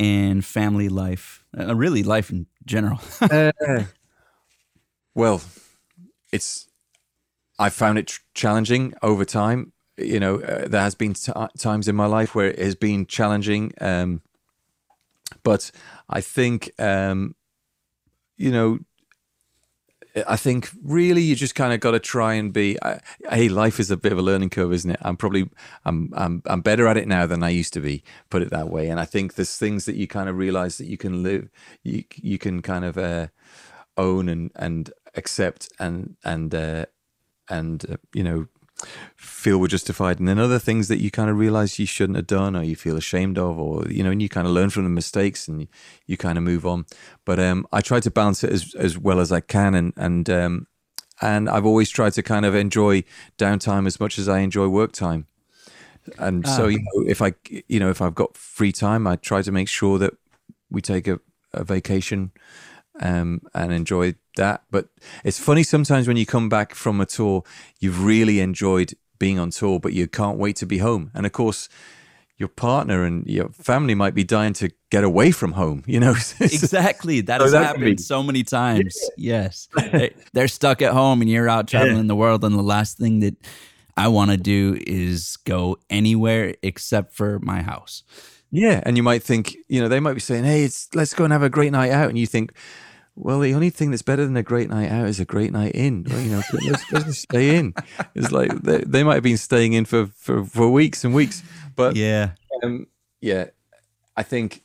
and 0.00 0.44
family 0.44 0.88
life? 0.88 1.44
Uh, 1.56 1.76
really, 1.76 2.02
life 2.02 2.30
in 2.30 2.46
general. 2.64 3.00
Uh, 3.20 3.52
well, 5.14 5.42
it's 6.32 6.68
I 7.58 7.68
found 7.68 7.98
it 7.98 8.08
tr- 8.08 8.20
challenging 8.34 8.94
over 9.02 9.24
time. 9.24 9.72
You 10.04 10.20
know, 10.20 10.40
uh, 10.40 10.68
there 10.68 10.80
has 10.80 10.94
been 10.94 11.14
t- 11.14 11.32
times 11.58 11.88
in 11.88 11.96
my 11.96 12.06
life 12.06 12.34
where 12.34 12.48
it 12.48 12.58
has 12.58 12.74
been 12.74 13.06
challenging, 13.06 13.72
um, 13.80 14.22
but 15.42 15.70
I 16.08 16.20
think 16.20 16.70
um, 16.78 17.34
you 18.36 18.50
know. 18.50 18.78
I 20.26 20.36
think 20.36 20.68
really 20.84 21.22
you 21.22 21.34
just 21.34 21.54
kind 21.54 21.72
of 21.72 21.80
got 21.80 21.92
to 21.92 21.98
try 21.98 22.34
and 22.34 22.52
be. 22.52 22.76
I, 22.82 23.00
hey, 23.30 23.48
life 23.48 23.80
is 23.80 23.90
a 23.90 23.96
bit 23.96 24.12
of 24.12 24.18
a 24.18 24.22
learning 24.22 24.50
curve, 24.50 24.70
isn't 24.74 24.90
it? 24.90 24.98
I'm 25.00 25.16
probably 25.16 25.48
I'm 25.86 26.12
I'm 26.14 26.42
I'm 26.44 26.60
better 26.60 26.86
at 26.86 26.98
it 26.98 27.08
now 27.08 27.24
than 27.24 27.42
I 27.42 27.48
used 27.48 27.72
to 27.72 27.80
be. 27.80 28.04
Put 28.28 28.42
it 28.42 28.50
that 28.50 28.68
way. 28.68 28.90
And 28.90 29.00
I 29.00 29.06
think 29.06 29.36
there's 29.36 29.56
things 29.56 29.86
that 29.86 29.96
you 29.96 30.06
kind 30.06 30.28
of 30.28 30.36
realize 30.36 30.76
that 30.76 30.84
you 30.84 30.98
can 30.98 31.22
live, 31.22 31.48
you 31.82 32.04
you 32.16 32.36
can 32.36 32.60
kind 32.60 32.84
of 32.84 32.98
uh, 32.98 33.28
own 33.96 34.28
and 34.28 34.50
and 34.54 34.92
accept 35.14 35.70
and 35.78 36.16
and 36.24 36.54
uh, 36.54 36.84
and 37.48 37.90
uh, 37.90 37.96
you 38.12 38.22
know 38.22 38.48
feel 39.16 39.58
were 39.58 39.68
justified. 39.68 40.18
And 40.18 40.28
then 40.28 40.38
other 40.38 40.58
things 40.58 40.88
that 40.88 41.00
you 41.00 41.10
kind 41.10 41.30
of 41.30 41.36
realize 41.36 41.78
you 41.78 41.86
shouldn't 41.86 42.16
have 42.16 42.26
done 42.26 42.56
or 42.56 42.62
you 42.62 42.76
feel 42.76 42.96
ashamed 42.96 43.38
of 43.38 43.58
or 43.58 43.86
you 43.88 44.02
know 44.02 44.10
and 44.10 44.22
you 44.22 44.28
kind 44.28 44.46
of 44.46 44.52
learn 44.52 44.70
from 44.70 44.84
the 44.84 44.90
mistakes 44.90 45.48
and 45.48 45.62
you, 45.62 45.68
you 46.06 46.16
kind 46.16 46.38
of 46.38 46.44
move 46.44 46.66
on. 46.66 46.86
But 47.24 47.38
um 47.38 47.66
i 47.72 47.80
try 47.80 48.00
to 48.00 48.10
balance 48.10 48.44
it 48.44 48.50
as 48.50 48.74
as 48.74 48.98
well 48.98 49.20
as 49.20 49.32
i 49.32 49.40
can 49.40 49.74
and 49.74 49.92
and 49.96 50.28
um 50.30 50.66
and 51.20 51.48
i've 51.48 51.66
always 51.66 51.90
tried 51.90 52.12
to 52.14 52.22
kind 52.22 52.44
of 52.44 52.54
enjoy 52.54 53.04
downtime 53.38 53.86
as 53.86 53.98
much 54.00 54.18
as 54.18 54.28
i 54.28 54.40
enjoy 54.40 54.68
work 54.68 54.92
time. 54.92 55.26
And 56.18 56.46
so 56.46 56.66
you 56.66 56.78
know 56.78 57.04
if 57.06 57.22
i 57.22 57.32
you 57.68 57.78
know 57.78 57.90
if 57.90 58.02
i've 58.02 58.14
got 58.14 58.36
free 58.36 58.72
time 58.72 59.06
i 59.06 59.16
try 59.16 59.42
to 59.42 59.52
make 59.52 59.68
sure 59.68 59.98
that 59.98 60.14
we 60.70 60.80
take 60.80 61.06
a, 61.06 61.20
a 61.52 61.64
vacation 61.64 62.32
um, 63.00 63.40
and 63.54 63.72
enjoy 63.72 64.14
that. 64.36 64.64
But 64.70 64.88
it's 65.24 65.38
funny 65.38 65.62
sometimes 65.62 66.08
when 66.08 66.16
you 66.16 66.26
come 66.26 66.48
back 66.48 66.74
from 66.74 67.00
a 67.00 67.06
tour, 67.06 67.44
you've 67.80 68.04
really 68.04 68.40
enjoyed 68.40 68.94
being 69.18 69.38
on 69.38 69.50
tour, 69.50 69.78
but 69.78 69.92
you 69.92 70.08
can't 70.08 70.38
wait 70.38 70.56
to 70.56 70.66
be 70.66 70.78
home. 70.78 71.10
And 71.14 71.26
of 71.26 71.32
course, 71.32 71.68
your 72.38 72.48
partner 72.48 73.04
and 73.04 73.24
your 73.26 73.50
family 73.50 73.94
might 73.94 74.14
be 74.14 74.24
dying 74.24 74.52
to 74.54 74.70
get 74.90 75.04
away 75.04 75.30
from 75.30 75.52
home. 75.52 75.84
You 75.86 76.00
know, 76.00 76.10
exactly. 76.40 77.20
That 77.20 77.40
has 77.40 77.52
happened 77.52 77.98
be... 77.98 78.02
so 78.02 78.22
many 78.22 78.42
times. 78.42 78.98
Yeah. 79.16 79.42
Yes, 79.42 79.68
they're 80.32 80.48
stuck 80.48 80.82
at 80.82 80.92
home, 80.92 81.20
and 81.20 81.30
you're 81.30 81.48
out 81.48 81.68
traveling 81.68 81.96
yeah. 81.96 82.08
the 82.08 82.16
world, 82.16 82.44
and 82.44 82.54
the 82.54 82.62
last 82.62 82.98
thing 82.98 83.20
that 83.20 83.36
I 83.96 84.08
want 84.08 84.30
to 84.32 84.36
do 84.36 84.76
is 84.86 85.36
go 85.44 85.78
anywhere 85.90 86.56
except 86.62 87.14
for 87.14 87.38
my 87.38 87.62
house. 87.62 88.02
Yeah, 88.52 88.82
and 88.84 88.98
you 88.98 89.02
might 89.02 89.22
think, 89.22 89.56
you 89.68 89.80
know, 89.80 89.88
they 89.88 89.98
might 89.98 90.12
be 90.12 90.20
saying, 90.20 90.44
"Hey, 90.44 90.62
it's 90.62 90.94
let's 90.94 91.14
go 91.14 91.24
and 91.24 91.32
have 91.32 91.42
a 91.42 91.48
great 91.48 91.72
night 91.72 91.90
out," 91.90 92.10
and 92.10 92.18
you 92.18 92.26
think, 92.26 92.52
well, 93.16 93.40
the 93.40 93.54
only 93.54 93.70
thing 93.70 93.90
that's 93.90 94.02
better 94.02 94.24
than 94.24 94.36
a 94.36 94.42
great 94.42 94.68
night 94.68 94.90
out 94.90 95.06
is 95.06 95.18
a 95.18 95.24
great 95.24 95.52
night 95.52 95.72
in. 95.74 96.04
Well, 96.08 96.20
you 96.20 96.30
know, 96.30 96.42
let's, 96.52 96.92
let's 96.92 97.18
stay 97.18 97.56
in. 97.56 97.74
It's 98.14 98.30
like 98.30 98.52
they, 98.62 98.78
they, 98.78 99.02
might 99.04 99.14
have 99.14 99.22
been 99.22 99.38
staying 99.38 99.72
in 99.72 99.86
for, 99.86 100.06
for, 100.06 100.44
for 100.44 100.70
weeks 100.70 101.02
and 101.02 101.14
weeks, 101.14 101.42
but 101.76 101.96
yeah, 101.96 102.32
um, 102.62 102.86
yeah, 103.22 103.46
I 104.16 104.22
think 104.22 104.62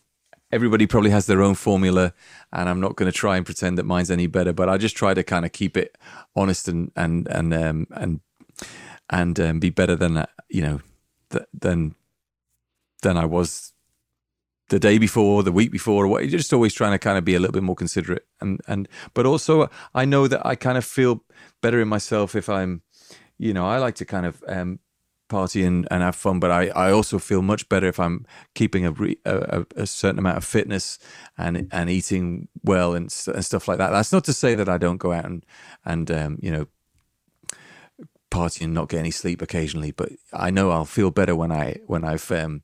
everybody 0.52 0.86
probably 0.86 1.10
has 1.12 1.26
their 1.26 1.42
own 1.42 1.56
formula, 1.56 2.14
and 2.52 2.68
I'm 2.68 2.82
not 2.82 2.98
going 2.98 3.12
to 3.12 3.18
try 3.18 3.38
and 3.38 3.46
pretend 3.46 3.78
that 3.78 3.86
mine's 3.86 4.12
any 4.12 4.28
better. 4.28 4.54
But 4.54 4.70
I 4.70 4.78
just 4.78 4.98
try 4.98 5.14
to 5.14 5.24
kind 5.24 5.46
of 5.46 5.52
keep 5.52 5.78
it 5.78 5.98
honest 6.36 6.68
and 6.68 6.92
and 6.96 7.28
and 7.30 7.54
um, 7.54 7.88
and 7.92 8.20
and 9.10 9.40
um, 9.40 9.60
be 9.60 9.70
better 9.70 9.96
than 9.96 10.26
you 10.50 10.62
know 10.62 10.82
th- 11.32 11.46
than 11.54 11.96
than 13.02 13.18
I 13.18 13.26
was 13.26 13.74
the 14.70 14.80
day 14.80 14.97
before, 14.97 15.43
the 15.43 15.51
week 15.51 15.72
before, 15.72 16.05
or 16.05 16.07
what. 16.07 16.24
You're 16.24 16.39
just 16.39 16.53
always 16.53 16.74
trying 16.74 16.91
to 16.91 16.99
kind 16.99 17.18
of 17.18 17.26
be 17.26 17.36
a 17.36 17.39
little 17.39 17.53
bit 17.53 17.63
more 17.63 17.76
considerate, 17.76 18.26
and 18.41 18.59
and 18.68 18.88
but 19.13 19.26
also 19.26 19.70
I 19.93 20.05
know 20.05 20.28
that 20.28 20.45
I 20.45 20.55
kind 20.55 20.78
of 20.78 20.86
feel 20.86 21.24
better 21.61 21.82
in 21.82 21.88
myself 21.88 22.36
if 22.36 22.49
I'm, 22.49 22.82
you 23.38 23.53
know, 23.53 23.65
I 23.65 23.78
like 23.78 23.95
to 23.95 24.05
kind 24.05 24.26
of 24.26 24.43
um, 24.47 24.80
party 25.28 25.63
and, 25.63 25.88
and 25.91 26.03
have 26.03 26.15
fun, 26.15 26.39
but 26.39 26.51
I, 26.51 26.68
I 26.68 26.91
also 26.91 27.20
feel 27.20 27.41
much 27.41 27.68
better 27.70 27.88
if 27.88 27.99
I'm 27.99 28.26
keeping 28.55 28.86
a, 28.86 28.93
a, 29.26 29.65
a 29.76 29.88
certain 29.88 30.20
amount 30.20 30.38
of 30.38 30.45
fitness 30.45 30.99
and 31.38 31.68
and 31.72 31.89
eating 31.89 32.47
well 32.63 32.93
and, 32.93 33.13
and 33.34 33.45
stuff 33.45 33.68
like 33.68 33.78
that. 33.78 33.91
That's 33.91 34.11
not 34.11 34.24
to 34.26 34.34
say 34.34 34.55
that 34.55 34.70
I 34.70 34.78
don't 34.78 34.97
go 34.97 35.11
out 35.11 35.26
and 35.26 35.45
and 35.86 36.11
um, 36.11 36.39
you 36.41 36.51
know 36.51 36.68
party 38.30 38.65
and 38.65 38.74
not 38.74 38.89
get 38.89 38.99
any 38.99 39.11
sleep 39.11 39.41
occasionally, 39.41 39.91
but 39.91 40.09
I 40.34 40.51
know 40.51 40.72
I'll 40.72 40.86
feel 40.86 41.11
better 41.11 41.36
when 41.36 41.51
I 41.51 41.78
when 41.88 42.03
I've 42.03 42.30
um, 42.32 42.61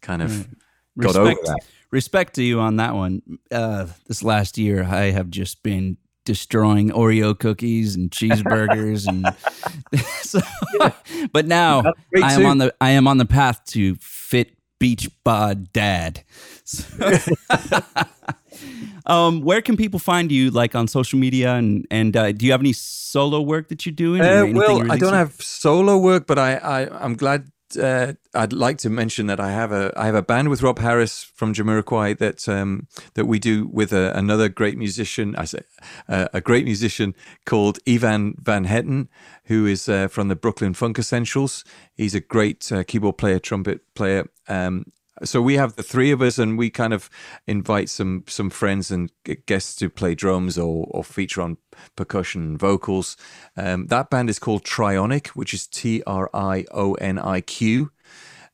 kind 0.00 0.22
of. 0.22 0.30
Mm 0.30 0.56
got 0.98 1.08
respect, 1.14 1.38
over 1.38 1.46
that. 1.46 1.58
Respect 1.90 2.34
to 2.34 2.42
you 2.42 2.60
on 2.60 2.76
that 2.76 2.94
one. 2.94 3.22
Uh, 3.50 3.86
this 4.06 4.22
last 4.22 4.58
year, 4.58 4.82
I 4.84 5.10
have 5.10 5.30
just 5.30 5.62
been 5.62 5.96
destroying 6.24 6.90
Oreo 6.90 7.38
cookies 7.38 7.96
and 7.96 8.10
cheeseburgers, 8.10 9.06
and 9.06 9.26
so. 10.22 10.40
But 11.32 11.46
now 11.46 11.82
I 12.22 12.34
am 12.34 12.40
too. 12.40 12.46
on 12.46 12.58
the 12.58 12.74
I 12.80 12.90
am 12.90 13.06
on 13.06 13.18
the 13.18 13.26
path 13.26 13.64
to 13.66 13.96
fit 13.96 14.56
beach 14.78 15.08
bod 15.22 15.72
dad. 15.72 16.24
So, 16.64 16.84
um, 19.06 19.42
where 19.42 19.62
can 19.62 19.76
people 19.76 20.00
find 20.00 20.32
you, 20.32 20.50
like 20.50 20.74
on 20.74 20.88
social 20.88 21.18
media, 21.18 21.54
and 21.54 21.86
and 21.90 22.16
uh, 22.16 22.32
do 22.32 22.46
you 22.46 22.52
have 22.52 22.60
any 22.60 22.72
solo 22.72 23.40
work 23.40 23.68
that 23.68 23.86
you're 23.86 23.94
doing? 23.94 24.22
Uh, 24.22 24.46
well, 24.52 24.90
I 24.90 24.96
don't 24.96 25.14
have 25.14 25.34
solo 25.40 25.98
work, 25.98 26.26
but 26.26 26.38
I, 26.38 26.54
I 26.54 27.04
I'm 27.04 27.14
glad 27.14 27.50
uh, 27.76 28.14
I'd 28.34 28.52
like 28.52 28.78
to 28.78 28.90
mention 28.90 29.26
that 29.26 29.40
I 29.40 29.50
have 29.50 29.72
a 29.72 29.92
I 29.96 30.06
have 30.06 30.14
a 30.14 30.22
band 30.22 30.48
with 30.48 30.62
Rob 30.62 30.78
Harris 30.78 31.22
from 31.22 31.54
Jamiroquai 31.54 32.18
that 32.18 32.48
um, 32.48 32.86
that 33.14 33.26
we 33.26 33.38
do 33.38 33.66
with 33.66 33.92
a, 33.92 34.16
another 34.16 34.48
great 34.48 34.78
musician. 34.78 35.36
I 35.36 35.44
say 35.44 35.60
uh, 36.08 36.28
a 36.32 36.40
great 36.40 36.64
musician 36.64 37.14
called 37.44 37.78
Ivan 37.88 38.34
Van 38.40 38.64
Hetten, 38.64 39.08
who 39.44 39.66
is 39.66 39.88
uh, 39.88 40.08
from 40.08 40.28
the 40.28 40.36
Brooklyn 40.36 40.74
Funk 40.74 40.98
Essentials. 40.98 41.64
He's 41.94 42.14
a 42.14 42.20
great 42.20 42.70
uh, 42.72 42.84
keyboard 42.84 43.18
player, 43.18 43.38
trumpet 43.38 43.80
player. 43.94 44.28
Um, 44.48 44.86
so 45.24 45.42
we 45.42 45.54
have 45.56 45.76
the 45.76 45.82
three 45.82 46.10
of 46.10 46.22
us, 46.22 46.38
and 46.38 46.58
we 46.58 46.70
kind 46.70 46.92
of 46.92 47.10
invite 47.46 47.88
some 47.88 48.24
some 48.26 48.50
friends 48.50 48.90
and 48.90 49.10
guests 49.46 49.74
to 49.76 49.90
play 49.90 50.14
drums 50.14 50.58
or 50.58 50.86
or 50.90 51.04
feature 51.04 51.42
on 51.42 51.58
percussion 51.96 52.42
and 52.42 52.58
vocals. 52.58 53.16
Um, 53.56 53.86
that 53.88 54.10
band 54.10 54.30
is 54.30 54.38
called 54.38 54.64
Trioniq, 54.64 55.28
which 55.28 55.54
is 55.54 55.66
T 55.66 56.02
R 56.06 56.30
I 56.34 56.64
O 56.72 56.94
N 56.94 57.18
I 57.18 57.40
Q. 57.40 57.90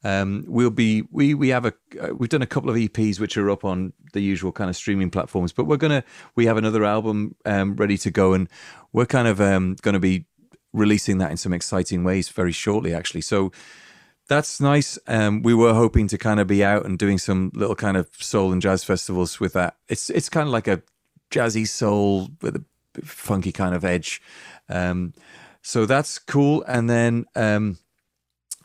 Um, 0.04 0.44
we'll 0.46 0.70
be 0.70 1.02
we 1.10 1.34
we 1.34 1.48
have 1.48 1.64
a 1.64 1.72
uh, 2.00 2.14
we've 2.14 2.30
done 2.30 2.42
a 2.42 2.46
couple 2.46 2.70
of 2.70 2.76
EPs 2.76 3.18
which 3.18 3.36
are 3.36 3.50
up 3.50 3.64
on 3.64 3.92
the 4.12 4.20
usual 4.20 4.52
kind 4.52 4.70
of 4.70 4.76
streaming 4.76 5.10
platforms, 5.10 5.52
but 5.52 5.64
we're 5.64 5.76
gonna 5.76 6.04
we 6.36 6.46
have 6.46 6.56
another 6.56 6.84
album 6.84 7.34
um, 7.44 7.74
ready 7.76 7.98
to 7.98 8.10
go, 8.10 8.32
and 8.32 8.48
we're 8.92 9.06
kind 9.06 9.26
of 9.26 9.40
um, 9.40 9.76
going 9.82 9.94
to 9.94 10.00
be 10.00 10.26
releasing 10.72 11.18
that 11.18 11.30
in 11.30 11.36
some 11.36 11.52
exciting 11.52 12.04
ways 12.04 12.28
very 12.28 12.52
shortly, 12.52 12.94
actually. 12.94 13.22
So 13.22 13.50
that's 14.28 14.60
nice. 14.60 14.98
Um, 15.06 15.42
we 15.42 15.54
were 15.54 15.74
hoping 15.74 16.06
to 16.08 16.18
kind 16.18 16.38
of 16.38 16.46
be 16.46 16.62
out 16.62 16.84
and 16.84 16.98
doing 16.98 17.18
some 17.18 17.50
little 17.54 17.74
kind 17.74 17.96
of 17.96 18.08
soul 18.18 18.52
and 18.52 18.62
jazz 18.62 18.84
festivals 18.84 19.40
with 19.40 19.54
that. 19.54 19.76
It's 19.88 20.10
it's 20.10 20.28
kind 20.28 20.46
of 20.46 20.52
like 20.52 20.68
a 20.68 20.82
jazzy 21.30 21.66
soul 21.66 22.28
with 22.42 22.56
a 22.56 22.64
funky 23.02 23.52
kind 23.52 23.74
of 23.74 23.84
edge. 23.84 24.20
Um, 24.68 25.14
so 25.62 25.86
that's 25.86 26.18
cool. 26.18 26.62
And 26.68 26.88
then 26.88 27.26
um, 27.34 27.78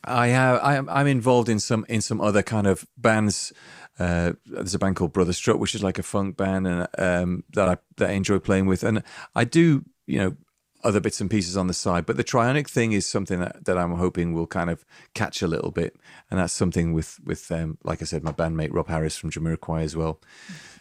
I 0.04 0.28
have 0.28 0.60
I 0.62 0.76
am 0.76 0.90
I'm 0.90 1.08
involved 1.08 1.50
in 1.50 1.60
some 1.60 1.86
in 1.88 2.02
some 2.02 2.22
other 2.22 2.44
kind 2.44 2.68
of 2.68 2.86
bands. 2.98 3.54
Uh, 4.00 4.34
there's 4.46 4.76
a 4.76 4.80
band 4.80 4.96
called 4.96 5.14
Brother 5.14 5.34
Strut, 5.34 5.60
which 5.60 5.76
is 5.76 5.84
like 5.84 6.00
a 6.00 6.04
funk 6.04 6.36
band, 6.36 6.68
and 6.68 6.88
um, 6.98 7.44
that 7.54 7.70
I 7.70 7.78
that 7.98 8.10
I 8.10 8.14
enjoy 8.14 8.40
playing 8.40 8.66
with. 8.66 8.84
And 8.84 9.04
I 9.36 9.46
do 9.46 9.86
you 10.08 10.20
know 10.20 10.36
other 10.84 11.00
bits 11.00 11.22
and 11.22 11.30
pieces 11.30 11.56
on 11.58 11.68
the 11.68 11.74
side. 11.74 12.06
But 12.06 12.18
the 12.18 12.24
Trioniq 12.24 12.70
thing 12.70 12.92
is 12.92 13.06
something 13.06 13.40
that, 13.40 13.66
that 13.66 13.78
I'm 13.78 13.94
hoping 13.94 14.34
will 14.34 14.48
kind 14.48 14.70
of 14.70 14.86
catch 15.14 15.42
a 15.42 15.48
little 15.48 15.72
bit, 15.72 15.96
and 16.30 16.40
that's 16.40 16.54
something 16.54 16.94
with 16.94 17.20
with 17.24 17.52
um, 17.52 17.78
like 17.84 18.02
I 18.02 18.06
said, 18.06 18.24
my 18.24 18.32
bandmate 18.32 18.74
Rob 18.74 18.88
Harris 18.88 19.18
from 19.18 19.32
Jamiroquai 19.32 19.84
as 19.84 19.96
well. 19.96 20.20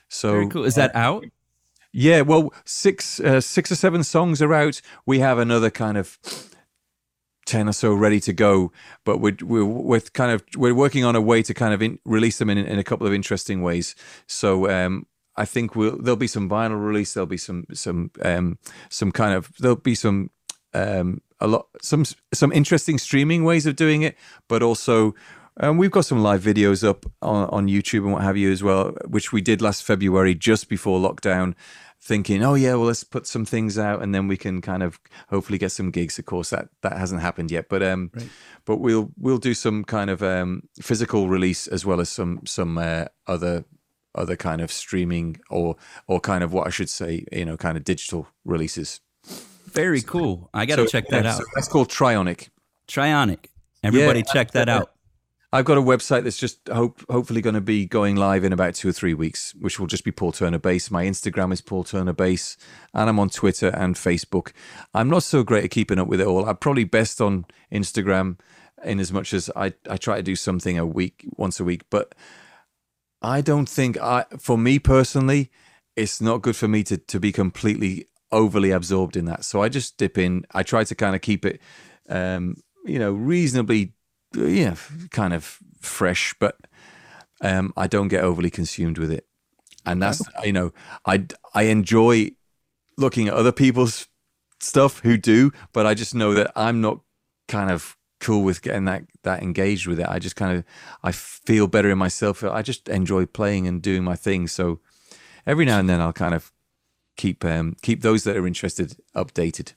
So 0.08 0.32
Very 0.32 0.48
cool. 0.48 0.64
Is 0.64 0.74
that 0.74 0.94
uh, 0.94 0.98
out? 0.98 1.24
Yeah, 1.92 2.22
well, 2.22 2.52
six 2.64 3.20
uh, 3.20 3.40
six 3.40 3.70
or 3.70 3.76
seven 3.76 4.02
songs 4.02 4.40
are 4.40 4.54
out. 4.54 4.80
We 5.06 5.18
have 5.18 5.38
another 5.38 5.70
kind 5.70 5.98
of 5.98 6.18
ten 7.44 7.68
or 7.68 7.72
so 7.72 7.92
ready 7.94 8.20
to 8.20 8.32
go, 8.32 8.72
but 9.04 9.18
we're 9.18 9.36
we're, 9.42 9.64
we're 9.64 10.00
kind 10.00 10.32
of 10.32 10.42
we're 10.56 10.74
working 10.74 11.04
on 11.04 11.16
a 11.16 11.20
way 11.20 11.42
to 11.42 11.52
kind 11.52 11.74
of 11.74 11.82
in, 11.82 11.98
release 12.04 12.38
them 12.38 12.48
in 12.48 12.58
in 12.58 12.78
a 12.78 12.84
couple 12.84 13.06
of 13.06 13.12
interesting 13.12 13.62
ways. 13.62 13.94
So 14.26 14.70
um, 14.70 15.06
I 15.36 15.44
think 15.44 15.74
we'll, 15.74 15.96
there'll 15.96 16.16
be 16.16 16.26
some 16.26 16.48
vinyl 16.48 16.84
release. 16.84 17.14
There'll 17.14 17.26
be 17.26 17.36
some 17.36 17.64
some 17.72 18.10
um, 18.22 18.58
some 18.90 19.12
kind 19.12 19.34
of 19.34 19.50
there'll 19.58 19.76
be 19.76 19.94
some 19.94 20.30
um, 20.74 21.22
a 21.40 21.46
lot 21.46 21.66
some 21.80 22.04
some 22.32 22.52
interesting 22.52 22.98
streaming 22.98 23.44
ways 23.44 23.66
of 23.66 23.76
doing 23.76 24.02
it, 24.02 24.16
but 24.48 24.62
also 24.62 25.14
um, 25.60 25.76
we've 25.76 25.90
got 25.90 26.06
some 26.06 26.22
live 26.22 26.42
videos 26.42 26.86
up 26.86 27.04
on, 27.20 27.48
on 27.50 27.68
YouTube 27.68 28.04
and 28.04 28.12
what 28.12 28.22
have 28.22 28.36
you 28.36 28.50
as 28.50 28.62
well, 28.62 28.94
which 29.06 29.32
we 29.32 29.40
did 29.40 29.60
last 29.60 29.82
February 29.82 30.34
just 30.34 30.68
before 30.68 30.98
lockdown. 30.98 31.54
thinking, 32.00 32.42
oh 32.42 32.54
yeah, 32.54 32.74
well 32.74 32.86
let's 32.86 33.04
put 33.04 33.26
some 33.26 33.44
things 33.44 33.78
out 33.78 34.02
and 34.02 34.14
then 34.14 34.28
we 34.28 34.36
can 34.36 34.60
kind 34.60 34.82
of 34.82 34.98
hopefully 35.28 35.58
get 35.58 35.70
some 35.70 35.90
gigs. 35.90 36.18
Of 36.18 36.24
course, 36.24 36.50
that 36.50 36.68
that 36.82 36.96
hasn't 36.96 37.20
happened 37.20 37.50
yet, 37.50 37.68
but 37.68 37.82
um, 37.82 38.10
right. 38.14 38.28
but 38.64 38.78
we'll 38.78 39.10
we'll 39.18 39.38
do 39.38 39.54
some 39.54 39.84
kind 39.84 40.10
of 40.10 40.22
um 40.22 40.62
physical 40.80 41.28
release 41.28 41.66
as 41.66 41.84
well 41.84 42.00
as 42.00 42.08
some 42.08 42.40
some 42.46 42.78
uh, 42.78 43.06
other 43.26 43.64
other 44.14 44.36
kind 44.36 44.60
of 44.60 44.70
streaming 44.70 45.40
or 45.50 45.76
or 46.06 46.20
kind 46.20 46.44
of 46.44 46.52
what 46.52 46.66
I 46.66 46.70
should 46.70 46.90
say, 46.90 47.24
you 47.32 47.44
know, 47.44 47.56
kind 47.56 47.76
of 47.76 47.84
digital 47.84 48.28
releases. 48.44 49.00
Very 49.66 50.02
cool. 50.02 50.50
I 50.52 50.66
got 50.66 50.76
to 50.76 50.82
so, 50.82 50.88
check 50.88 51.08
that 51.08 51.24
yeah, 51.24 51.32
out. 51.32 51.38
So 51.38 51.44
that's 51.54 51.68
called 51.68 51.88
Trioniq. 51.88 52.48
Trioniq. 52.88 53.46
Everybody 53.82 54.20
yeah, 54.20 54.32
check 54.32 54.50
that 54.52 54.68
out. 54.68 54.92
I've 55.54 55.66
got 55.66 55.76
a 55.76 55.82
website 55.82 56.24
that's 56.24 56.38
just 56.38 56.66
hope 56.68 57.04
hopefully 57.10 57.42
going 57.42 57.54
to 57.54 57.60
be 57.60 57.84
going 57.84 58.16
live 58.16 58.42
in 58.42 58.54
about 58.54 58.74
two 58.74 58.88
or 58.88 58.92
three 58.92 59.12
weeks, 59.12 59.54
which 59.60 59.78
will 59.78 59.86
just 59.86 60.02
be 60.02 60.10
Paul 60.10 60.32
Turner 60.32 60.58
Bass. 60.58 60.90
My 60.90 61.04
Instagram 61.04 61.52
is 61.52 61.60
Paul 61.60 61.84
Turner 61.84 62.14
Bass, 62.14 62.56
and 62.94 63.10
I'm 63.10 63.18
on 63.18 63.28
Twitter 63.28 63.68
and 63.68 63.94
Facebook. 63.94 64.52
I'm 64.94 65.10
not 65.10 65.24
so 65.24 65.42
great 65.42 65.64
at 65.64 65.70
keeping 65.70 65.98
up 65.98 66.08
with 66.08 66.22
it 66.22 66.26
all. 66.26 66.48
I'm 66.48 66.56
probably 66.56 66.84
best 66.84 67.20
on 67.20 67.44
Instagram, 67.70 68.38
in 68.82 68.98
as 68.98 69.12
much 69.12 69.34
as 69.34 69.50
I 69.54 69.74
I 69.90 69.98
try 69.98 70.16
to 70.16 70.22
do 70.22 70.36
something 70.36 70.78
a 70.78 70.86
week, 70.86 71.26
once 71.36 71.60
a 71.60 71.64
week. 71.64 71.82
But 71.90 72.14
I 73.22 73.40
don't 73.40 73.68
think 73.68 73.98
I, 73.98 74.24
for 74.38 74.58
me 74.58 74.78
personally, 74.78 75.50
it's 75.96 76.20
not 76.20 76.42
good 76.42 76.56
for 76.56 76.68
me 76.68 76.82
to 76.84 76.96
to 76.96 77.20
be 77.20 77.32
completely 77.32 78.08
overly 78.30 78.70
absorbed 78.70 79.16
in 79.16 79.26
that. 79.26 79.44
So 79.44 79.62
I 79.62 79.68
just 79.68 79.96
dip 79.96 80.18
in. 80.18 80.44
I 80.52 80.62
try 80.62 80.84
to 80.84 80.94
kind 80.94 81.14
of 81.14 81.20
keep 81.20 81.44
it, 81.44 81.60
um, 82.08 82.56
you 82.84 82.98
know, 82.98 83.12
reasonably 83.12 83.92
yeah, 84.34 84.76
kind 85.10 85.34
of 85.34 85.58
fresh, 85.80 86.34
but 86.40 86.56
um, 87.42 87.72
I 87.76 87.86
don't 87.86 88.08
get 88.08 88.24
overly 88.24 88.50
consumed 88.50 88.98
with 88.98 89.10
it. 89.10 89.26
And 89.84 90.02
that's 90.02 90.22
you 90.44 90.52
know, 90.52 90.72
I 91.06 91.26
I 91.54 91.64
enjoy 91.64 92.32
looking 92.96 93.28
at 93.28 93.34
other 93.34 93.52
people's 93.52 94.08
stuff 94.60 95.00
who 95.00 95.16
do, 95.16 95.52
but 95.72 95.86
I 95.86 95.94
just 95.94 96.14
know 96.14 96.34
that 96.34 96.52
I'm 96.54 96.80
not 96.80 97.00
kind 97.48 97.70
of 97.70 97.96
cool 98.22 98.42
with 98.42 98.62
getting 98.62 98.86
that 98.86 99.02
that 99.24 99.42
engaged 99.42 99.86
with 99.86 100.00
it. 100.00 100.06
I 100.08 100.18
just 100.18 100.36
kind 100.36 100.56
of 100.56 100.64
I 101.02 101.12
feel 101.12 101.66
better 101.66 101.90
in 101.90 101.98
myself. 101.98 102.42
I 102.42 102.62
just 102.62 102.88
enjoy 102.88 103.26
playing 103.26 103.66
and 103.66 103.82
doing 103.82 104.04
my 104.04 104.16
thing. 104.16 104.48
So 104.48 104.80
every 105.46 105.64
now 105.66 105.78
and 105.78 105.88
then 105.88 106.00
I'll 106.00 106.12
kind 106.12 106.34
of 106.34 106.52
keep 107.16 107.44
um, 107.44 107.76
keep 107.82 108.00
those 108.00 108.24
that 108.24 108.36
are 108.36 108.46
interested 108.46 108.96
updated. 109.14 109.74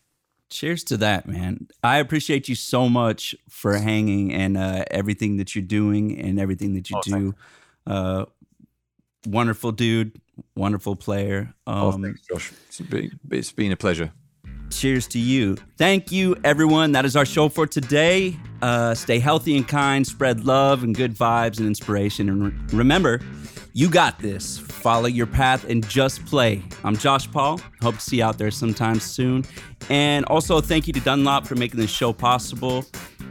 Cheers 0.50 0.84
to 0.86 0.98
that, 0.98 1.28
man. 1.28 1.68
I 1.84 1.98
appreciate 1.98 2.48
you 2.48 2.56
so 2.56 2.88
much 2.88 3.34
for 3.50 3.78
hanging 3.78 4.32
and 4.32 4.56
uh, 4.56 4.86
everything 4.92 5.38
that 5.38 5.56
you're 5.56 5.64
doing 5.66 6.18
and 6.20 6.40
everything 6.40 6.76
that 6.76 6.90
you 6.90 6.98
oh, 6.98 7.02
do. 7.02 7.36
Uh, 7.88 8.26
wonderful 9.26 9.72
dude, 9.72 10.22
wonderful 10.56 10.96
player. 10.96 11.56
Oh, 11.66 11.90
um, 11.90 11.96
oh, 11.96 12.04
thanks, 12.04 12.22
Josh. 12.28 12.54
It's 12.68 12.80
been, 12.80 13.20
it's 13.32 13.52
been 13.52 13.72
a 13.72 13.76
pleasure. 13.76 14.14
Cheers 14.76 15.08
to 15.08 15.20
you. 15.20 15.56
Thank 15.78 16.12
you, 16.12 16.36
everyone. 16.44 16.92
That 16.92 17.06
is 17.06 17.16
our 17.16 17.26
show 17.26 17.50
for 17.50 17.66
today. 17.66 18.38
Uh, 18.62 18.94
stay 18.94 19.20
healthy 19.20 19.56
and 19.56 19.68
kind, 19.68 20.06
spread 20.06 20.46
love 20.46 20.84
and 20.84 20.96
good 20.96 21.16
vibes 21.16 21.60
and 21.60 21.68
inspiration. 21.68 22.30
And 22.30 22.44
re- 22.48 22.78
remember, 22.78 23.22
you 23.74 23.90
got 23.90 24.20
this. 24.20 24.58
Follow 24.58 25.08
your 25.08 25.28
path 25.28 25.66
and 25.70 25.88
just 25.88 26.26
play. 26.26 26.62
I'm 26.84 26.96
Josh 26.96 27.30
Paul. 27.32 27.60
Hope 27.82 27.96
to 27.96 28.02
see 28.02 28.18
you 28.18 28.24
out 28.24 28.38
there 28.38 28.52
sometime 28.52 29.00
soon. 29.00 29.44
And 29.90 30.26
also, 30.26 30.62
thank 30.62 30.88
you 30.88 30.94
to 30.94 31.00
Dunlop 31.00 31.46
for 31.46 31.56
making 31.56 31.80
this 31.80 31.92
show 31.92 32.14
possible. 32.14 32.86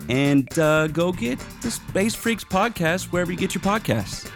And 0.08 0.58
uh, 0.58 0.88
go 0.88 1.12
get 1.12 1.38
the 1.60 1.78
Bass 1.92 2.14
Freaks 2.14 2.44
podcast 2.44 3.12
wherever 3.12 3.32
you 3.32 3.38
get 3.38 3.54
your 3.54 3.62
podcasts. 3.62 4.30